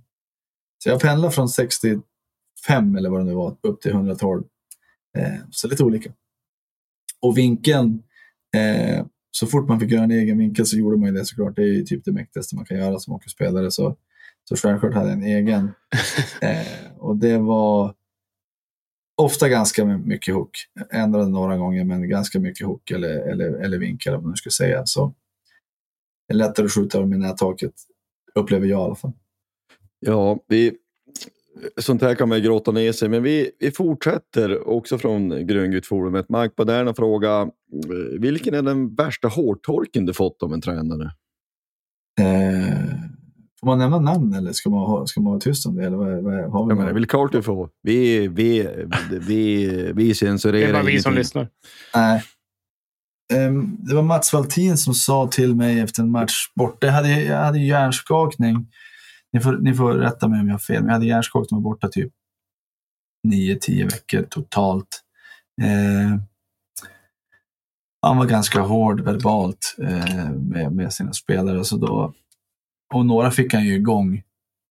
så 0.78 0.88
jag 0.88 1.00
pendlade 1.00 1.32
från 1.32 1.48
65 1.48 2.02
eller 2.96 3.10
vad 3.10 3.20
det 3.20 3.24
nu 3.24 3.34
var 3.34 3.56
upp 3.60 3.80
till 3.80 3.90
112. 3.90 4.44
Eh, 5.18 5.34
så 5.50 5.68
lite 5.68 5.84
olika. 5.84 6.12
Och 7.20 7.38
vinkeln 7.38 8.02
Eh, 8.56 9.04
så 9.38 9.46
fort 9.46 9.68
man 9.68 9.80
fick 9.80 9.90
göra 9.90 10.04
en 10.04 10.10
egen 10.10 10.38
vinkel 10.38 10.66
så 10.66 10.76
gjorde 10.76 10.96
man 10.96 11.08
ju 11.08 11.14
det 11.14 11.24
såklart. 11.24 11.56
Det 11.56 11.62
är 11.62 11.66
ju 11.66 11.82
typ 11.82 12.04
det 12.04 12.12
mäktigaste 12.12 12.56
man 12.56 12.64
kan 12.64 12.76
göra 12.76 12.98
som 12.98 13.12
hockeyspelare. 13.12 13.70
Så, 13.70 13.96
så 14.48 14.56
självklart 14.56 14.94
hade 14.94 15.08
jag 15.08 15.18
en 15.18 15.24
egen. 15.24 15.70
Eh, 16.42 16.96
och 16.98 17.16
det 17.16 17.38
var 17.38 17.94
ofta 19.16 19.48
ganska 19.48 19.84
mycket 19.84 20.34
hook. 20.34 20.50
Ändrade 20.90 21.28
några 21.28 21.56
gånger, 21.56 21.84
men 21.84 22.08
ganska 22.08 22.40
mycket 22.40 22.66
hook 22.66 22.90
eller, 22.90 23.08
eller, 23.08 23.52
eller 23.52 23.78
vinkel 23.78 24.14
om 24.14 24.22
man 24.22 24.36
ska 24.36 24.50
säga. 24.50 24.86
Så 24.86 25.14
det 26.28 26.34
är 26.34 26.38
lättare 26.38 26.66
att 26.66 26.72
skjuta 26.72 27.06
med 27.06 27.18
nättaket, 27.18 27.74
upplever 28.34 28.66
jag 28.66 28.80
i 28.80 28.84
alla 28.84 28.94
fall. 28.94 29.12
Ja, 30.00 30.38
vi, 30.48 30.76
sånt 31.80 32.02
här 32.02 32.14
kan 32.14 32.28
man 32.28 32.42
gråta 32.42 32.72
ner 32.72 32.92
sig, 32.92 33.08
men 33.08 33.22
vi, 33.22 33.50
vi 33.58 33.70
fortsätter 33.70 34.68
också 34.68 34.98
från 34.98 35.46
Gröngutforumet. 35.46 36.28
Mark 36.28 36.56
Baderna 36.56 36.94
fråga 36.94 37.40
eh, 37.40 38.20
vilken 38.20 38.54
är 38.54 38.62
den 38.62 38.94
värsta 38.94 39.28
hårtorken 39.28 40.06
du 40.06 40.14
fått 40.14 40.42
av 40.42 40.52
en 40.52 40.60
tränare? 40.60 41.10
Eh, 42.20 42.96
får 43.60 43.66
man 43.66 43.78
nämna 43.78 43.98
namn 43.98 44.34
eller 44.34 44.52
ska 44.52 44.70
man, 44.70 44.86
ha, 44.86 45.06
ska 45.06 45.20
man 45.20 45.30
vara 45.30 45.40
tyst 45.40 45.66
om 45.66 45.76
det? 45.76 45.84
Eller 45.84 45.96
vad, 45.96 46.22
vad, 46.22 46.34
har 46.34 46.66
vi 46.66 46.70
ja, 46.70 46.74
men 46.74 46.84
det 46.84 46.90
är 46.90 46.94
väl 46.94 47.06
klart 47.06 47.32
du 47.32 47.42
får. 47.42 47.70
Vi, 47.82 48.28
vi, 48.28 48.68
vi, 49.10 49.66
vi 49.94 50.14
censurerar 50.14 50.60
Det 50.60 50.68
är 50.68 50.72
bara 50.72 50.82
vi 50.82 51.00
som 51.00 51.14
lyssnar. 51.14 51.48
Nej. 51.94 52.22
Um, 53.34 53.76
det 53.80 53.94
var 53.94 54.02
Mats 54.02 54.32
Valtin 54.32 54.76
som 54.76 54.94
sa 54.94 55.28
till 55.28 55.54
mig 55.54 55.80
efter 55.80 56.02
en 56.02 56.10
match 56.10 56.52
borta. 56.54 56.86
Jag 56.86 56.94
hade, 56.94 57.22
jag 57.22 57.44
hade 57.44 57.58
hjärnskakning 57.58 58.66
ni 59.36 59.42
får, 59.42 59.56
ni 59.56 59.74
får 59.74 59.94
rätta 59.94 60.28
mig 60.28 60.40
om 60.40 60.46
jag 60.46 60.54
har 60.54 60.58
fel, 60.58 60.80
men 60.80 60.86
jag 60.86 60.92
hade 60.92 61.06
hjärnskakning 61.06 61.62
var 61.62 61.70
borta 61.70 61.88
typ 61.88 62.12
9-10 63.28 63.84
veckor 63.84 64.22
totalt. 64.22 65.02
Eh, 65.62 66.20
han 68.02 68.16
var 68.16 68.26
ganska 68.26 68.60
hård 68.60 69.00
verbalt 69.00 69.76
eh, 69.78 70.30
med, 70.30 70.72
med 70.72 70.92
sina 70.92 71.12
spelare. 71.12 71.64
Så 71.64 71.76
då, 71.76 72.14
och 72.94 73.06
några 73.06 73.30
fick 73.30 73.54
han 73.54 73.64
ju 73.64 73.74
igång 73.74 74.22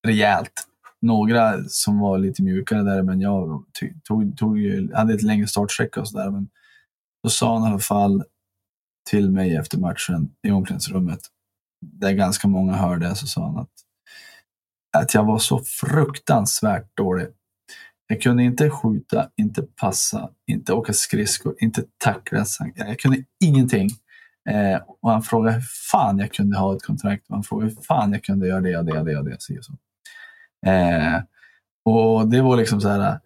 rejält. 0.08 0.68
Några 1.02 1.64
som 1.68 2.00
var 2.00 2.18
lite 2.18 2.44
mjukare 2.44 2.84
där, 2.84 3.04
men 3.04 3.22
jag 3.22 3.64
tog, 4.04 4.38
tog, 4.38 4.60
hade 4.94 5.14
ett 5.14 5.24
längre 5.24 5.48
startsträcka 5.48 6.02
och 6.02 6.08
sådär. 6.08 6.32
Men 6.32 6.50
då 7.24 7.30
sa 7.30 7.54
han 7.54 7.68
i 7.68 7.72
alla 7.72 7.80
fall 7.80 8.24
till 9.10 9.32
mig 9.32 9.56
efter 9.56 9.78
matchen 9.78 10.30
i 10.48 10.52
omklädningsrummet, 10.52 11.20
där 11.82 12.12
ganska 12.12 12.48
många 12.48 12.74
hörde, 12.74 13.16
så 13.16 13.28
sa 13.28 13.46
han 13.46 13.58
att 13.58 13.85
att 14.96 15.14
jag 15.14 15.24
var 15.24 15.40
så 15.40 15.60
fruktansvärt 15.60 16.98
dålig. 16.98 17.28
Jag 18.08 18.22
kunde 18.22 18.44
inte 18.44 18.70
skjuta, 18.70 19.30
inte 19.36 19.62
passa, 19.62 20.30
inte 20.48 20.74
åka 20.74 20.94
skridskor, 20.94 21.56
inte 21.60 21.84
tackla. 21.98 22.46
Jag 22.76 23.00
kunde 23.00 23.24
ingenting. 23.44 23.90
Eh, 24.50 24.82
och 25.02 25.12
han 25.12 25.24
frågade 25.24 25.56
hur 25.56 25.66
fan 25.92 26.20
jag 26.20 26.34
kunde 26.34 26.58
ha 26.58 26.76
ett 26.76 26.84
kontrakt. 26.84 27.30
Och 27.30 27.36
han 27.36 27.44
frågade 27.44 27.72
hur 27.72 27.82
fan 27.82 28.12
jag 28.12 28.24
kunde 28.24 28.48
göra 28.48 28.62
det 28.62 28.78
och 28.78 28.86
det 28.86 29.00
och 29.00 29.06
det 29.06 29.18
och 29.18 29.26
det. 29.26 29.38
Så. 29.40 29.74
Eh, 30.70 31.22
och 31.86 32.28
det 32.28 32.42
var 32.42 32.58
liksom 32.58 32.82
så 32.82 32.90
här. 32.90 33.20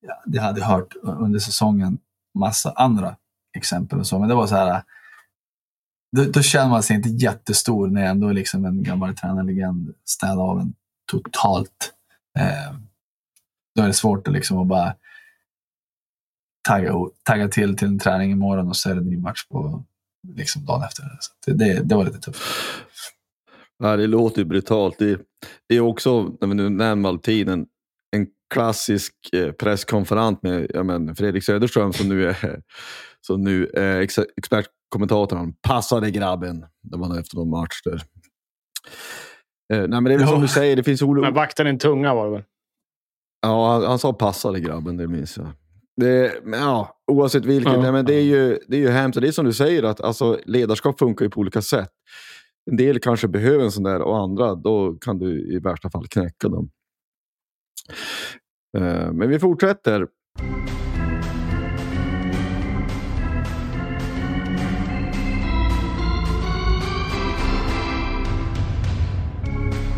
Ja, 0.00 0.22
det 0.26 0.38
hade 0.38 0.60
jag 0.60 0.66
hört 0.66 0.94
under 1.02 1.38
säsongen 1.38 1.98
massa 2.38 2.72
andra 2.72 3.16
exempel 3.56 3.98
och 3.98 4.06
så, 4.06 4.18
men 4.18 4.28
det 4.28 4.34
var 4.34 4.46
så 4.46 4.56
här 4.56 4.82
då, 6.16 6.24
då, 6.24 6.42
känner 6.42 6.68
man 6.68 6.82
sig 6.82 6.96
inte 6.96 7.08
jättestor 7.08 7.88
när 7.88 8.04
ändå 8.04 8.32
liksom 8.32 8.64
en 8.64 8.82
gammal 8.82 9.16
tränarlegend 9.16 9.94
städar 10.04 10.50
av 10.50 10.60
en 10.60 10.74
totalt. 11.10 11.92
Eh, 12.38 12.74
då 13.74 13.82
är 13.82 13.86
det 13.86 13.92
svårt 13.92 14.28
att 14.28 14.34
liksom 14.34 14.58
att 14.58 14.66
bara 14.66 14.94
tagga, 16.68 16.94
tagga 17.22 17.48
till 17.48 17.76
till 17.76 17.88
en 17.88 17.98
träning 17.98 18.32
imorgon 18.32 18.68
och 18.68 18.76
så 18.76 18.90
är 18.90 18.94
det 18.94 19.00
en 19.00 19.06
ny 19.06 19.16
match 19.16 19.46
på 19.48 19.84
liksom 20.36 20.64
dagen 20.64 20.82
efter. 20.82 21.02
Så 21.20 21.32
det, 21.46 21.52
det, 21.52 21.82
det 21.82 21.94
var 21.94 22.04
lite 22.04 22.20
tufft. 22.20 22.42
Nej, 23.78 23.96
det 23.96 24.06
låter 24.06 24.38
ju 24.38 24.44
brutalt. 24.44 24.98
Det, 24.98 25.20
det 25.68 25.74
är 25.74 25.80
också, 25.80 26.36
när 26.40 26.48
vi 26.48 26.54
nu 26.54 26.68
nämner 26.68 26.94
Maltinen, 26.94 27.66
en 28.10 28.26
klassisk 28.54 29.14
eh, 29.32 29.52
presskonferens 29.52 30.38
med 30.42 30.86
men, 30.86 31.16
Fredrik 31.16 31.44
Söderström 31.44 31.92
som 31.92 32.08
nu 32.08 32.28
är, 32.28 32.62
som 33.20 33.44
nu 33.44 33.66
är 33.66 34.00
ex 34.00 34.18
expertkommentatorn. 34.94 35.52
Passade 35.62 36.10
grabben. 36.10 36.64
Det 36.82 36.96
var 36.98 37.18
efter 37.20 37.36
någon 37.36 37.50
match 37.50 37.82
där. 37.84 38.02
Eh, 39.72 39.78
nej, 39.78 39.88
men 39.88 40.04
det 40.04 40.14
är 40.14 40.18
väl 40.18 40.28
som 40.28 40.40
du 40.40 40.48
säger, 40.48 40.76
det 40.76 40.82
finns 40.82 41.02
olika... 41.02 41.24
Men 41.26 41.34
vakten 41.34 41.66
din 41.66 41.78
tunga 41.78 42.14
var 42.14 42.24
det 42.26 42.32
väl? 42.32 42.42
Ja, 43.42 43.72
han, 43.72 43.82
han 43.82 43.98
sa 43.98 44.12
passade 44.12 44.60
grabben, 44.60 44.96
det 44.96 45.06
minns 45.08 45.36
jag. 45.36 45.46
Det, 45.96 46.44
men 46.44 46.60
ja, 46.60 46.96
oavsett 47.12 47.44
vilket, 47.44 47.72
Ja. 47.72 47.80
nej, 47.82 47.92
men 47.92 48.04
det, 48.04 48.14
är 48.14 48.22
ju, 48.22 48.58
det 48.68 48.76
är 48.76 48.80
ju 48.80 48.88
hemskt. 48.90 49.16
Och 49.16 49.22
Det 49.22 49.28
är 49.28 49.32
som 49.32 49.44
du 49.44 49.52
säger, 49.52 49.82
att 49.82 50.00
alltså, 50.00 50.38
ledarskap 50.44 50.98
funkar 50.98 51.24
ju 51.24 51.30
på 51.30 51.40
olika 51.40 51.62
sätt. 51.62 51.90
En 52.70 52.76
del 52.76 52.98
kanske 53.00 53.28
behöver 53.28 53.64
en 53.64 53.72
sån 53.72 53.82
där 53.82 54.02
och 54.02 54.18
andra, 54.18 54.54
då 54.54 54.94
kan 55.00 55.18
du 55.18 55.54
i 55.54 55.58
värsta 55.58 55.90
fall 55.90 56.06
knäcka 56.06 56.48
dem. 56.48 56.70
Eh, 58.78 59.12
Men 59.12 59.28
vi 59.28 59.38
fortsätter. 59.38 60.06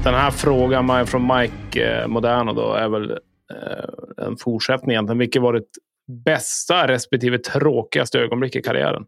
Den 0.04 0.14
här 0.14 0.30
frågan 0.30 1.06
från 1.06 1.22
Mike 1.22 2.06
Moderna 2.08 2.44
Moderno 2.44 2.52
då 2.52 2.74
är 2.74 2.88
väl 2.88 3.10
eh, 3.10 4.26
en 4.26 4.36
fortsättning 4.36 4.90
egentligen. 4.90 5.18
Vilket 5.18 5.42
var 5.42 5.52
ditt 5.52 5.78
bästa 6.24 6.88
respektive 6.88 7.38
tråkigaste 7.38 8.18
ögonblick 8.18 8.56
i 8.56 8.62
karriären? 8.62 9.06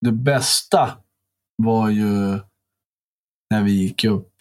Det 0.00 0.12
bästa 0.12 0.92
var 1.62 1.90
ju 1.90 2.38
när 3.50 3.64
vi 3.64 3.72
gick 3.72 4.04
upp 4.04 4.32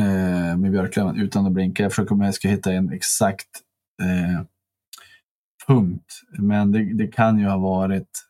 eh, 0.00 0.56
med 0.56 0.70
Björklöven 0.70 1.16
utan 1.20 1.46
att 1.46 1.52
blinka. 1.52 1.82
Jag 1.82 1.92
försöker 1.92 2.12
om 2.12 2.20
jag 2.20 2.34
ska 2.34 2.48
hitta 2.48 2.72
en 2.72 2.92
exakt 2.92 3.60
eh, 4.02 4.46
punkt. 5.66 6.22
Men 6.38 6.72
det, 6.72 6.94
det 6.94 7.06
kan 7.06 7.38
ju 7.38 7.46
ha 7.46 7.58
varit 7.58 8.24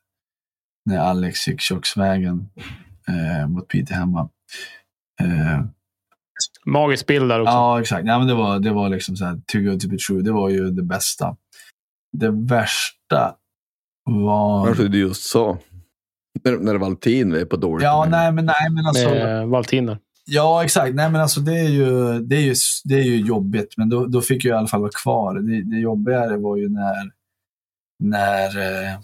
när 0.91 0.99
Alex 0.99 1.49
gick 1.49 1.61
köksvägen 1.61 2.51
eh, 3.09 3.49
mot 3.49 3.69
Piteå 3.69 3.97
hemma. 3.97 4.29
Eh, 5.21 5.65
Magisk 6.65 7.07
bild 7.07 7.29
där 7.29 7.41
också. 7.41 7.53
Ja, 7.53 7.81
exakt. 7.81 8.07
Ja, 8.07 8.19
men 8.19 8.29
det, 8.29 8.35
var, 8.35 8.59
det 8.59 8.71
var 8.71 8.89
liksom 8.89 9.17
så 9.17 9.25
här, 9.25 9.41
too 9.47 9.63
good 9.63 9.81
to 9.81 9.89
be 9.89 9.97
true. 9.97 10.23
Det 10.23 10.33
var 10.33 10.49
ju 10.49 10.71
det 10.71 10.83
bästa. 10.83 11.37
Det 12.13 12.31
värsta 12.31 13.35
var... 14.05 14.67
Kanske 14.67 14.89
du 14.89 14.99
just 14.99 15.25
sa. 15.25 15.59
När, 16.45 16.59
när 16.59 16.75
Valtin 16.75 17.33
är 17.33 17.45
på 17.45 17.57
dåligt 17.57 17.85
Ja, 17.85 18.07
nej, 18.11 18.33
men, 18.33 18.47
nej, 18.47 18.71
men 18.71 18.87
alltså... 18.87 19.09
Med 19.09 19.49
Valtin 19.49 19.87
där. 19.87 19.99
Ja, 20.27 20.65
exakt. 20.65 20.95
Nej, 20.95 21.11
men 21.11 21.21
alltså, 21.21 21.41
det, 21.41 21.59
är 21.59 21.69
ju, 21.69 22.21
det, 22.21 22.37
är 22.37 22.41
ju, 22.41 22.55
det 22.85 22.95
är 22.95 23.05
ju 23.05 23.21
jobbigt, 23.21 23.77
men 23.77 23.89
då, 23.89 24.07
då 24.07 24.21
fick 24.21 24.45
jag 24.45 24.55
i 24.55 24.59
alla 24.59 24.67
fall 24.67 24.81
vara 24.81 24.91
kvar. 25.03 25.35
Det, 25.35 25.63
det 25.63 25.77
jobbigare 25.77 26.37
var 26.37 26.57
ju 26.57 26.69
när, 26.69 27.11
när, 27.99 28.47
eh, 28.47 28.99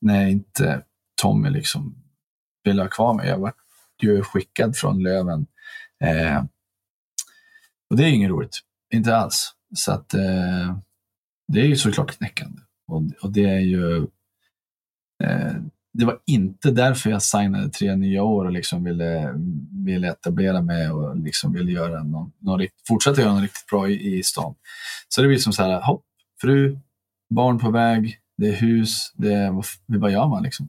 när 0.00 0.26
inte 0.26 0.82
Tommy 1.22 1.50
liksom 1.50 1.94
ville 2.64 2.82
ha 2.82 2.88
kvar 2.88 3.14
mig. 3.14 3.28
Jag 3.28 3.38
var 3.38 3.52
ju 4.02 4.22
skickad 4.22 4.76
från 4.76 5.02
Löven. 5.02 5.46
Eh, 6.04 6.44
och 7.92 7.98
det 7.98 8.04
är 8.04 8.08
ju 8.08 8.14
inget 8.14 8.30
roligt. 8.30 8.60
Inte 8.94 9.16
alls. 9.16 9.52
Så 9.74 9.92
att 9.92 10.14
eh, 10.14 10.76
det 11.48 11.60
är 11.60 11.64
ju 11.64 11.76
såklart 11.76 12.16
knäckande. 12.16 12.58
Och, 12.86 13.02
och 13.22 13.32
det 13.32 13.44
är 13.44 13.60
ju... 13.60 13.96
Eh, 15.24 15.52
det 15.92 16.04
var 16.04 16.18
inte 16.26 16.70
därför 16.70 17.10
jag 17.10 17.22
signade 17.22 17.68
tre 17.68 17.96
nya 17.96 18.22
år 18.22 18.44
och 18.44 18.52
liksom 18.52 18.84
ville, 18.84 19.34
ville 19.84 20.08
etablera 20.08 20.62
mig 20.62 20.90
och 20.90 21.16
liksom 21.16 21.52
ville 21.52 21.72
göra 21.72 22.02
någon, 22.02 22.32
någon, 22.38 22.66
fortsätta 22.88 23.20
göra 23.20 23.32
något 23.32 23.42
riktigt 23.42 23.66
bra 23.66 23.88
i, 23.88 24.18
i 24.18 24.22
stan. 24.22 24.54
Så 25.08 25.22
det 25.22 25.28
blir 25.28 25.38
som 25.38 25.52
så 25.52 25.62
här, 25.62 25.80
hopp, 25.80 26.04
fru, 26.40 26.78
barn 27.34 27.58
på 27.58 27.70
väg, 27.70 28.18
det 28.36 28.48
är 28.48 28.52
hus, 28.52 29.12
det 29.14 29.34
är, 29.34 29.50
vad, 29.50 29.64
vad 29.86 30.12
gör 30.12 30.28
man 30.28 30.42
liksom? 30.42 30.68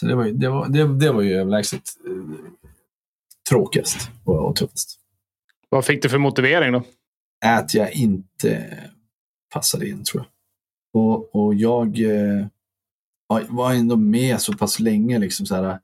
Så 0.00 0.06
det 0.06 0.14
var, 0.14 0.24
det 0.24 0.48
var, 0.48 0.68
det, 0.68 0.98
det 0.98 1.12
var 1.12 1.22
ju 1.22 1.34
överlägset 1.34 1.82
eh, 2.06 2.52
tråkigast 3.48 4.10
och, 4.24 4.48
och 4.48 4.56
tuffast. 4.56 5.00
Vad 5.68 5.84
fick 5.84 6.02
du 6.02 6.08
för 6.08 6.18
motivering 6.18 6.72
då? 6.72 6.82
Att 7.44 7.74
jag 7.74 7.92
inte 7.92 8.80
passade 9.54 9.88
in 9.88 10.04
tror 10.04 10.22
jag. 10.24 10.30
Och, 11.02 11.34
och 11.34 11.54
jag 11.54 12.00
eh, 12.00 12.46
var- 13.48 13.72
ändå 13.72 13.96
med 13.96 14.40
så 14.40 14.52
pass 14.52 14.80
länge. 14.80 15.18
Liksom 15.18 15.46
så 15.46 15.54
här, 15.54 15.80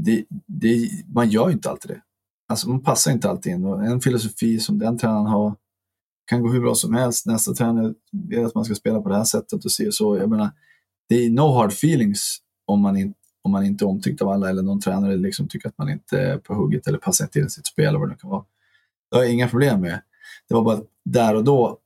det, 0.00 0.24
det, 0.46 0.90
man 1.14 1.28
gör 1.30 1.46
ju 1.48 1.52
inte 1.52 1.70
alltid 1.70 1.90
det. 1.90 2.02
Alltså 2.48 2.68
man 2.68 2.82
passar 2.82 3.12
inte 3.12 3.30
alltid 3.30 3.52
in. 3.52 3.64
Och 3.64 3.84
en 3.84 4.00
filosofi 4.00 4.60
som 4.60 4.78
den 4.78 4.98
tränaren 4.98 5.26
har 5.26 5.54
kan 6.26 6.42
gå 6.42 6.48
hur 6.48 6.60
bra 6.60 6.74
som 6.74 6.94
helst. 6.94 7.26
Nästa 7.26 7.52
tränare 7.54 7.94
vill 8.12 8.44
att 8.44 8.54
man 8.54 8.64
ska 8.64 8.74
spela 8.74 9.00
på 9.02 9.08
det 9.08 9.16
här 9.16 9.24
sättet 9.24 9.64
och 9.64 9.72
se 9.72 9.86
och 9.86 9.94
så. 9.94 10.16
Jag 10.16 10.30
menar, 10.30 10.50
det 11.08 11.14
är 11.14 11.30
no 11.30 11.52
hard 11.54 11.70
feelings 11.72 12.38
om 12.66 12.80
man, 12.80 12.96
in, 12.96 13.14
om 13.42 13.50
man 13.52 13.66
inte 13.66 13.84
är 13.84 13.86
omtyckt 13.86 14.22
av 14.22 14.28
alla 14.28 14.50
eller 14.50 14.62
någon 14.62 14.80
tränare 14.80 15.16
liksom 15.16 15.48
tycker 15.48 15.68
att 15.68 15.78
man 15.78 15.88
inte 15.90 16.20
är 16.20 16.38
på 16.38 16.54
hugget 16.54 16.86
eller 16.86 16.98
passar 16.98 17.24
inte 17.24 17.38
in 17.38 17.46
i 17.46 17.50
sitt 17.50 17.66
spel 17.66 17.86
eller 17.86 17.98
vad 17.98 18.10
det 18.10 18.16
kan 18.16 18.30
vara. 18.30 18.44
Det 19.12 19.18
har 19.18 19.24
jag 19.24 19.32
inga 19.32 19.48
problem 19.48 19.80
med. 19.80 20.02
Det 20.48 20.54
var 20.54 20.62
bara 20.62 20.80
där 21.04 21.34
och 21.34 21.44
då 21.44 21.78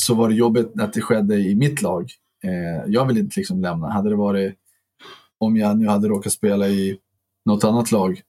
så 0.00 0.14
var 0.14 0.28
det 0.28 0.34
jobbigt 0.34 0.80
att 0.80 0.92
det 0.92 1.00
skedde 1.00 1.36
i 1.36 1.54
mitt 1.54 1.82
lag. 1.82 2.10
Eh, 2.44 2.84
jag 2.86 3.06
vill 3.06 3.18
inte 3.18 3.40
liksom 3.40 3.60
lämna. 3.60 3.92
Hade 3.92 4.08
det 4.08 4.16
varit 4.16 4.54
om 5.38 5.56
jag 5.56 5.78
nu 5.78 5.88
hade 5.88 6.08
råkat 6.08 6.32
spela 6.32 6.68
i 6.68 6.98
något 7.44 7.64
annat 7.64 7.92
lag 7.92 8.22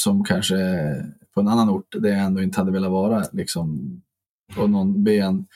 som 0.00 0.24
kanske 0.24 0.56
på 1.34 1.40
en 1.40 1.48
annan 1.48 1.70
ort 1.70 1.94
där 1.98 2.08
jag 2.08 2.18
ändå 2.18 2.42
inte 2.42 2.60
hade 2.60 2.72
velat 2.72 2.90
vara 2.90 3.24
liksom, 3.32 4.00
och 4.56 4.70
någon 4.70 5.04
ben 5.04 5.46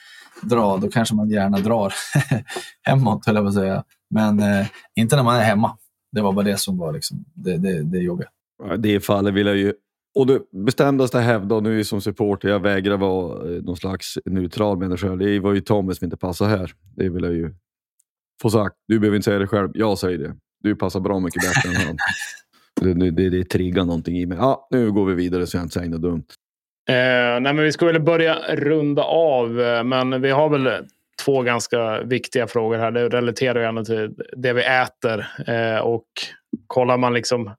dra, 0.41 0.77
då 0.77 0.89
kanske 0.89 1.15
man 1.15 1.29
gärna 1.29 1.57
drar 1.57 1.93
hemåt, 2.81 3.25
höll 3.25 3.35
jag 3.35 3.43
på 3.43 3.49
att 3.49 3.53
säga. 3.53 3.83
Men 4.09 4.39
eh, 4.39 4.67
inte 4.95 5.15
när 5.15 5.23
man 5.23 5.35
är 5.35 5.43
hemma. 5.43 5.77
Det 6.11 6.21
var 6.21 6.33
bara 6.33 6.45
det 6.45 6.57
som 6.57 6.77
var 6.77 6.93
liksom, 6.93 7.25
det, 7.33 7.57
det, 7.57 7.83
det 7.83 7.97
jobbiga. 7.97 8.29
I 8.73 8.77
det 8.77 8.99
fallet 8.99 9.33
vill 9.33 9.47
jag 9.47 9.57
ju... 9.57 9.73
Och 10.15 10.27
det 10.27 10.41
bestämdaste 10.65 11.19
hävda, 11.19 11.55
och 11.55 11.63
nu 11.63 11.83
som 11.83 12.01
supporter, 12.01 12.49
jag 12.49 12.59
vägrar 12.59 12.97
vara 12.97 13.55
eh, 13.55 13.61
någon 13.61 13.77
slags 13.77 14.17
neutral 14.25 14.77
människa. 14.77 15.15
Det 15.15 15.39
var 15.39 15.53
ju 15.53 15.61
Tommy 15.61 15.93
som 15.93 16.05
inte 16.05 16.17
passar 16.17 16.47
här. 16.47 16.71
Det 16.95 17.09
vill 17.09 17.23
jag 17.23 17.33
ju 17.33 17.53
få 18.41 18.49
sagt. 18.49 18.75
Du 18.87 18.99
behöver 18.99 19.15
inte 19.15 19.25
säga 19.25 19.39
det 19.39 19.47
själv, 19.47 19.69
jag 19.73 19.97
säger 19.97 20.17
det. 20.17 20.35
Du 20.63 20.75
passar 20.75 20.99
bra 20.99 21.19
mycket 21.19 21.41
bättre 21.41 21.69
än 21.69 21.87
han. 21.87 21.97
Det, 22.81 22.93
det, 23.05 23.11
det, 23.11 23.29
det 23.29 23.43
triggar 23.43 23.85
någonting 23.85 24.17
i 24.17 24.25
mig. 24.25 24.37
Ja, 24.37 24.67
nu 24.71 24.91
går 24.91 25.05
vi 25.05 25.13
vidare 25.13 25.47
så 25.47 25.57
jag 25.57 25.63
inte 25.63 25.73
säger 25.73 25.89
något 25.89 26.01
dumt. 26.01 26.25
Eh, 26.89 27.39
nej, 27.41 27.53
men 27.53 27.57
vi 27.57 27.71
ska 27.71 27.85
väl 27.85 28.01
börja 28.01 28.35
runda 28.49 29.03
av, 29.03 29.61
eh, 29.61 29.83
men 29.83 30.21
vi 30.21 30.29
har 30.29 30.49
väl 30.49 30.85
två 31.25 31.41
ganska 31.41 32.01
viktiga 32.01 32.47
frågor 32.47 32.77
här. 32.77 32.91
Det 32.91 33.09
relaterar 33.09 33.59
ju 33.59 33.65
ändå 33.65 33.85
till 33.85 34.15
det 34.37 34.53
vi 34.53 34.61
äter. 34.63 35.27
Eh, 35.47 35.79
och 35.79 36.05
kollar 36.67 36.97
man 36.97 37.13
liksom 37.13 37.51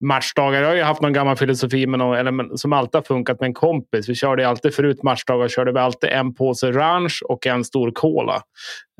matchdagar. 0.00 0.62
Jag 0.62 0.68
har 0.68 0.76
ju 0.76 0.82
haft 0.82 1.02
någon 1.02 1.12
gammal 1.12 1.36
filosofi 1.36 1.86
med 1.86 1.98
någon, 1.98 2.18
eller, 2.18 2.56
som 2.56 2.72
alltid 2.72 2.94
har 2.94 3.02
funkat 3.02 3.40
med 3.40 3.46
en 3.46 3.54
kompis. 3.54 4.08
Vi 4.08 4.14
körde 4.14 4.48
alltid 4.48 4.74
förut 4.74 5.02
matchdagar 5.02 5.48
körde 5.48 5.72
vi 5.72 5.78
alltid 5.78 6.10
en 6.10 6.34
påse 6.34 6.72
ranch 6.72 7.22
och 7.28 7.46
en 7.46 7.64
stor 7.64 7.90
cola. 7.90 8.42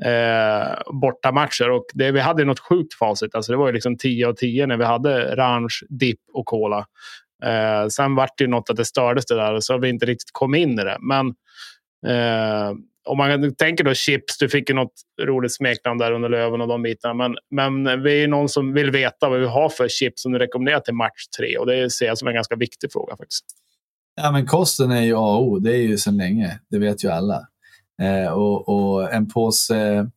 Eh, 0.03 0.93
bortamatcher. 1.01 1.69
Och 1.69 1.85
det, 1.93 2.11
vi 2.11 2.19
hade 2.19 2.45
något 2.45 2.59
sjukt 2.59 2.93
facit. 2.93 3.35
Alltså 3.35 3.51
det 3.51 3.57
var 3.57 3.67
ju 3.67 3.73
liksom 3.73 3.97
10 3.97 4.27
av 4.27 4.33
10 4.33 4.67
när 4.67 4.77
vi 4.77 4.85
hade 4.85 5.35
ranch, 5.35 5.83
dipp 5.89 6.21
och 6.33 6.45
cola. 6.45 6.85
Eh, 7.43 7.87
sen 7.87 8.15
vart 8.15 8.37
det 8.37 8.43
ju 8.43 8.49
något 8.49 8.69
att 8.69 8.77
det 8.77 8.85
stördes 8.85 9.25
det 9.25 9.35
där 9.35 9.53
och 9.53 9.63
så 9.63 9.73
har 9.73 9.79
vi 9.79 9.89
inte 9.89 10.05
riktigt 10.05 10.31
kommit 10.31 10.59
in 10.59 10.79
i 10.79 10.83
det. 10.83 10.97
Men 10.99 11.27
eh, 12.07 12.73
om 13.09 13.17
man 13.17 13.55
tänker 13.55 13.83
då 13.83 13.93
chips, 13.93 14.37
du 14.37 14.49
fick 14.49 14.69
ju 14.69 14.75
något 14.75 14.93
roligt 15.21 15.55
smeknamn 15.55 15.99
där 15.99 16.11
under 16.11 16.29
Löven 16.29 16.61
och 16.61 16.67
de 16.67 16.81
bitarna. 16.81 17.13
Men, 17.13 17.35
men 17.51 18.03
vi 18.03 18.11
är 18.11 18.21
ju 18.21 18.27
någon 18.27 18.49
som 18.49 18.73
vill 18.73 18.91
veta 18.91 19.29
vad 19.29 19.39
vi 19.39 19.45
har 19.45 19.69
för 19.69 19.87
chips 19.87 20.21
som 20.21 20.31
du 20.31 20.39
rekommenderar 20.39 20.79
till 20.79 20.93
match 20.93 21.27
tre. 21.37 21.57
Och 21.57 21.65
det 21.65 21.89
ser 21.89 22.05
jag 22.05 22.17
som 22.17 22.27
en 22.27 22.33
ganska 22.33 22.55
viktig 22.55 22.91
fråga 22.91 23.17
faktiskt. 23.17 23.45
Ja, 24.21 24.31
men 24.31 24.45
kosten 24.45 24.91
är 24.91 25.01
ju 25.01 25.15
A 25.15 25.35
och 25.35 25.43
O. 25.43 25.59
Det 25.59 25.71
är 25.71 25.81
ju 25.81 25.97
sedan 25.97 26.17
länge. 26.17 26.59
Det 26.69 26.79
vet 26.79 27.03
ju 27.03 27.09
alla. 27.09 27.47
Eh, 28.01 28.31
och, 28.31 28.69
och 28.69 29.13
en 29.13 29.27
påse 29.29 30.09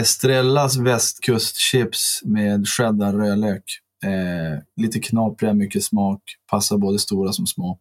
Estrellas 0.00 0.76
västkustchips 0.76 2.22
med 2.24 2.68
cheddar 2.68 3.12
rödlök. 3.12 3.64
Eh, 4.04 4.62
lite 4.82 5.00
knapriga, 5.00 5.54
mycket 5.54 5.84
smak. 5.84 6.22
Passar 6.50 6.78
både 6.78 6.98
stora 6.98 7.32
som 7.32 7.46
små. 7.46 7.78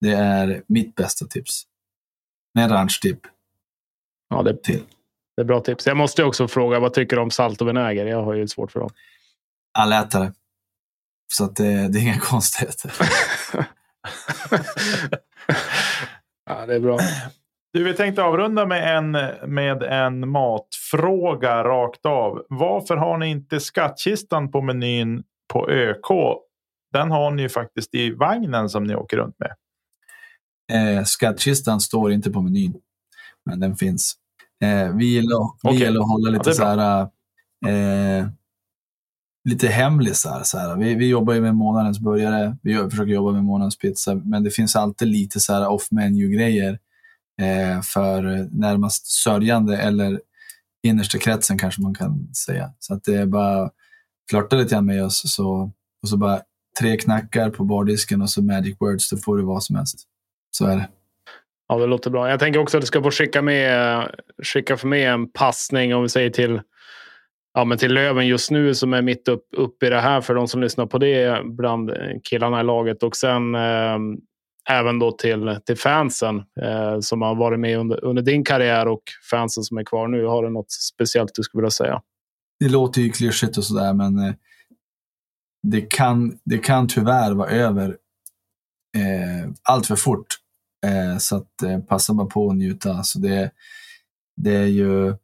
Det 0.00 0.12
är 0.12 0.62
mitt 0.68 0.94
bästa 0.94 1.26
tips. 1.26 1.62
Med 2.54 2.64
en 2.64 2.70
ranchdipp 2.70 3.20
Ja, 4.28 4.42
det, 4.42 4.62
till. 4.62 4.82
det 5.36 5.42
är 5.42 5.46
bra 5.46 5.60
tips. 5.60 5.86
Jag 5.86 5.96
måste 5.96 6.24
också 6.24 6.48
fråga, 6.48 6.80
vad 6.80 6.94
tycker 6.94 7.16
du 7.16 7.22
om 7.22 7.30
salt 7.30 7.60
och 7.60 7.68
vinäger? 7.68 8.06
Jag 8.06 8.22
har 8.22 8.34
ju 8.34 8.48
svårt 8.48 8.72
för 8.72 8.80
dem. 8.80 8.90
Allätare. 9.78 10.32
Så 11.32 11.44
att 11.44 11.56
det, 11.56 11.88
det 11.88 11.98
är 11.98 12.02
inga 12.02 12.18
konstigheter. 12.20 12.92
ja, 16.46 16.66
det 16.66 16.74
är 16.74 16.80
bra. 16.80 16.98
Du, 17.72 17.84
vi 17.84 17.94
tänkte 17.94 18.22
avrunda 18.22 18.66
med 18.66 18.96
en, 18.96 19.10
med 19.54 19.82
en 19.82 20.28
matfråga 20.28 21.64
rakt 21.64 22.06
av. 22.06 22.46
Varför 22.48 22.96
har 22.96 23.18
ni 23.18 23.30
inte 23.30 23.60
skattkistan 23.60 24.50
på 24.50 24.60
menyn 24.62 25.22
på 25.52 25.70
ÖK 25.70 26.10
den 26.92 27.10
har 27.10 27.30
ni 27.30 27.42
ju 27.42 27.48
faktiskt 27.48 27.94
i 27.94 28.10
vagnen 28.10 28.68
som 28.68 28.84
ni 28.84 28.94
åker 28.94 29.16
runt 29.16 29.38
med. 29.38 29.54
Eh, 30.70 31.04
skattkistan 31.04 31.80
står 31.80 32.12
inte 32.12 32.30
på 32.30 32.42
menyn, 32.42 32.74
men 33.46 33.60
den 33.60 33.76
finns. 33.76 34.16
Eh, 34.62 34.96
vi 34.96 35.04
gillar, 35.04 35.52
vi 35.62 35.68
Okej. 35.68 35.78
gillar 35.78 36.00
att 36.00 36.08
hålla 36.08 36.30
Ja, 36.30 36.38
lite 36.38 36.50
är 36.50 36.54
så 36.54 36.64
här, 36.64 37.02
eh, 37.66 38.28
lite 39.48 39.68
hemlisar. 39.68 40.42
Så 40.44 40.58
här. 40.58 40.76
Vi, 40.76 40.94
vi 40.94 41.08
jobbar 41.08 41.34
ju 41.34 41.40
med 41.40 41.54
månadens 41.54 42.00
burgare, 42.00 42.56
vi 42.62 42.72
gör, 42.72 42.90
försöker 42.90 43.12
jobba 43.12 43.32
med 43.32 43.44
månadens 43.44 43.78
pizza, 43.78 44.14
men 44.14 44.44
det 44.44 44.50
finns 44.50 44.76
alltid 44.76 45.08
lite 45.08 45.40
så 45.40 45.52
här 45.52 45.68
off-menu-grejer 45.68 46.78
eh, 47.42 47.80
för 47.82 48.48
närmast 48.50 49.06
sörjande 49.06 49.76
eller 49.76 50.20
innersta 50.82 51.18
kretsen 51.18 51.58
kanske 51.58 51.82
man 51.82 51.94
kan 51.94 52.34
säga. 52.34 52.72
Så 52.78 52.94
att 52.94 53.04
det 53.04 53.14
är 53.14 53.26
bara 53.26 53.70
flörta 54.30 54.56
lite 54.56 54.74
grann 54.74 54.86
med 54.86 55.04
oss 55.04 55.22
så, 55.34 55.72
och 56.02 56.08
så 56.08 56.16
bara 56.16 56.40
tre 56.80 56.96
knackar 56.96 57.50
på 57.50 57.64
bardisken 57.64 58.22
och 58.22 58.30
så 58.30 58.42
magic 58.42 58.76
words, 58.80 59.10
då 59.10 59.16
får 59.16 59.36
du 59.36 59.42
vad 59.42 59.62
som 59.62 59.76
helst. 59.76 60.06
Så 60.50 60.66
är 60.66 60.76
det. 60.76 60.88
Ja, 61.68 61.78
det 61.78 61.86
låter 61.86 62.10
bra. 62.10 62.30
Jag 62.30 62.40
tänker 62.40 62.60
också 62.60 62.76
att 62.76 62.80
du 62.80 62.86
ska 62.86 63.02
få 63.02 63.10
skicka 63.10 63.42
med, 63.42 64.06
skicka 64.42 64.76
för 64.76 64.88
med 64.88 65.12
en 65.12 65.32
passning 65.32 65.94
om 65.94 66.02
vi 66.02 66.08
säger 66.08 66.30
till, 66.30 66.60
ja, 67.54 67.64
men 67.64 67.78
till 67.78 67.94
Löven 67.94 68.26
just 68.26 68.50
nu 68.50 68.74
som 68.74 68.92
är 68.92 69.02
mitt 69.02 69.28
upp, 69.28 69.44
upp 69.56 69.82
i 69.82 69.90
det 69.90 70.00
här 70.00 70.20
för 70.20 70.34
de 70.34 70.48
som 70.48 70.60
lyssnar 70.60 70.86
på 70.86 70.98
det 70.98 71.44
bland 71.44 71.90
killarna 72.24 72.60
i 72.60 72.64
laget. 72.64 73.02
Och 73.02 73.16
sen 73.16 73.54
eh, 73.54 73.98
även 74.70 74.98
då 74.98 75.12
till, 75.12 75.58
till 75.66 75.76
fansen 75.76 76.36
eh, 76.62 77.00
som 77.00 77.22
har 77.22 77.34
varit 77.34 77.60
med 77.60 77.78
under, 77.78 78.04
under 78.04 78.22
din 78.22 78.44
karriär 78.44 78.88
och 78.88 79.02
fansen 79.30 79.64
som 79.64 79.78
är 79.78 79.84
kvar 79.84 80.08
nu. 80.08 80.24
Har 80.24 80.42
du 80.42 80.50
något 80.50 80.70
speciellt 80.70 81.34
du 81.34 81.42
skulle 81.42 81.60
vilja 81.60 81.70
säga? 81.70 82.02
det 82.60 82.68
låter 82.68 83.00
ju 83.00 83.10
klyschigt 83.10 83.58
och 83.58 83.64
sådär, 83.64 83.94
men 83.94 84.18
eh, 84.18 84.34
det, 85.62 85.80
kan, 85.80 86.38
det 86.44 86.58
kan 86.58 86.88
tyvärr 86.88 87.34
vara 87.34 87.50
över 87.50 87.96
eh, 88.96 89.50
allt 89.62 89.86
för 89.86 89.96
fort. 89.96 90.26
Eh, 90.86 91.18
så 91.18 91.36
att 91.36 91.62
eh, 91.62 91.80
passa 91.80 92.14
bara 92.14 92.26
på 92.26 92.50
att 92.50 92.56
njuta. 92.56 93.02
Så 93.02 93.18
det, 93.18 93.50
det 94.36 94.54
är 94.54 94.66
ju 94.66 95.14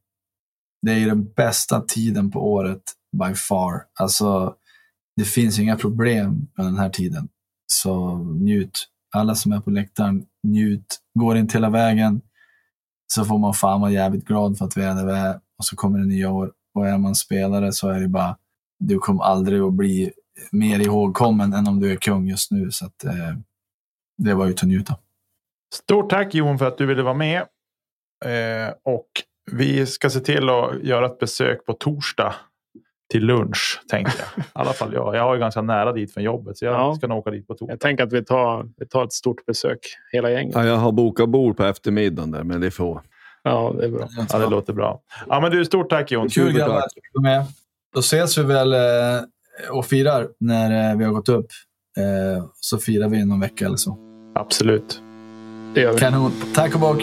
det 0.82 0.92
är 0.92 0.98
ju 0.98 1.06
den 1.06 1.32
bästa 1.32 1.80
tiden 1.80 2.30
på 2.30 2.52
året 2.52 2.82
by 3.12 3.34
far. 3.34 3.82
Alltså, 4.00 4.54
det 5.16 5.24
finns 5.24 5.58
ju 5.58 5.62
inga 5.62 5.76
problem 5.76 6.48
med 6.56 6.66
den 6.66 6.78
här 6.78 6.90
tiden. 6.90 7.28
Så 7.66 8.18
njut. 8.18 8.88
Alla 9.14 9.34
som 9.34 9.52
är 9.52 9.60
på 9.60 9.70
läktaren, 9.70 10.26
njut. 10.42 11.00
Går 11.18 11.36
inte 11.36 11.56
hela 11.56 11.70
vägen 11.70 12.20
så 13.06 13.24
får 13.24 13.38
man 13.38 13.54
fan 13.54 13.80
vara 13.80 13.90
jävligt 13.90 14.24
glad 14.24 14.58
för 14.58 14.64
att 14.64 14.76
vi 14.76 14.82
är 14.82 14.94
där 14.94 15.06
vi 15.06 15.12
är. 15.12 15.40
Och 15.58 15.64
så 15.64 15.76
kommer 15.76 15.98
det 15.98 16.06
nya 16.06 16.30
år. 16.30 16.52
Och 16.74 16.88
är 16.88 16.98
man 16.98 17.14
spelare 17.14 17.72
så 17.72 17.88
är 17.88 18.00
det 18.00 18.08
bara, 18.08 18.36
du 18.78 18.98
kommer 18.98 19.24
aldrig 19.24 19.60
att 19.60 19.72
bli 19.72 20.12
mer 20.52 20.80
ihågkommen 20.80 21.52
än 21.52 21.68
om 21.68 21.80
du 21.80 21.92
är 21.92 21.96
kung 21.96 22.28
just 22.28 22.50
nu. 22.50 22.70
Så 22.70 22.86
att, 22.86 23.04
eh, 23.04 23.36
det 24.18 24.34
var 24.34 24.46
ju 24.46 24.52
att 24.52 24.62
njuta. 24.62 24.96
Stort 25.74 26.10
tack 26.10 26.34
Jon 26.34 26.58
för 26.58 26.66
att 26.66 26.78
du 26.78 26.86
ville 26.86 27.02
vara 27.02 27.14
med. 27.14 27.40
Eh, 28.24 28.74
och 28.84 29.06
vi 29.52 29.86
ska 29.86 30.10
se 30.10 30.20
till 30.20 30.48
att 30.48 30.82
göra 30.82 31.06
ett 31.06 31.18
besök 31.18 31.64
på 31.66 31.72
torsdag 31.72 32.34
till 33.12 33.24
lunch, 33.24 33.80
tänker 33.90 34.12
jag. 34.18 34.44
I 34.44 34.48
alla 34.52 34.72
fall 34.72 34.92
jag. 34.94 35.16
Jag 35.16 35.22
har 35.22 35.34
ju 35.34 35.40
ganska 35.40 35.62
nära 35.62 35.92
dit 35.92 36.14
från 36.14 36.22
jobbet, 36.24 36.58
så 36.58 36.64
jag 36.64 36.74
Ja. 36.74 36.94
ska 36.94 37.06
nog 37.06 37.18
åka 37.18 37.30
dit 37.30 37.46
på 37.46 37.54
torsdag. 37.54 37.72
Jag 37.72 37.80
tänker 37.80 38.04
att 38.04 38.12
vi 38.12 38.24
tar, 38.24 38.68
vi 38.76 38.86
tar 38.86 39.04
ett 39.04 39.12
stort 39.12 39.46
besök, 39.46 39.78
hela 40.12 40.30
gänget. 40.30 40.54
Ja, 40.54 40.64
jag 40.66 40.76
har 40.76 40.92
bokat 40.92 41.28
bord 41.28 41.56
på 41.56 41.64
eftermiddagen 41.64 42.30
där, 42.30 42.42
men 42.44 42.60
det 42.60 42.70
får... 42.70 43.02
Ja, 43.42 43.74
det 43.78 43.84
är 43.84 43.88
bra. 43.90 44.08
Ja, 44.32 44.38
det 44.38 44.46
låter 44.50 44.72
bra. 44.72 45.00
Ja, 45.28 45.40
men 45.40 45.50
du, 45.50 45.64
stort 45.64 45.90
tack 45.90 46.10
Jon. 46.12 46.28
Kul 46.28 46.52
grabbar 46.52 46.76
att 46.76 46.88
du 47.12 47.20
med. 47.22 47.44
Då 47.94 48.00
ses 48.00 48.38
vi 48.38 48.42
väl 48.42 48.72
eh, 48.72 48.80
och 49.70 49.86
firar 49.86 50.28
när 50.40 50.90
eh, 50.92 50.98
vi 50.98 51.04
har 51.04 51.12
gått 51.12 51.28
upp. 51.28 51.46
Eh, 51.98 52.44
så 52.54 52.78
firar 52.78 53.08
vi 53.08 53.24
någon 53.24 53.40
vecka 53.40 53.66
eller 53.66 53.76
så. 53.76 53.98
Absolut. 54.34 55.02
Det 55.74 55.80
gör 55.80 55.92
vi. 55.92 55.98
Kanon. 55.98 56.32
Tack 56.54 56.74
och 56.74 56.80
bock. 56.80 57.02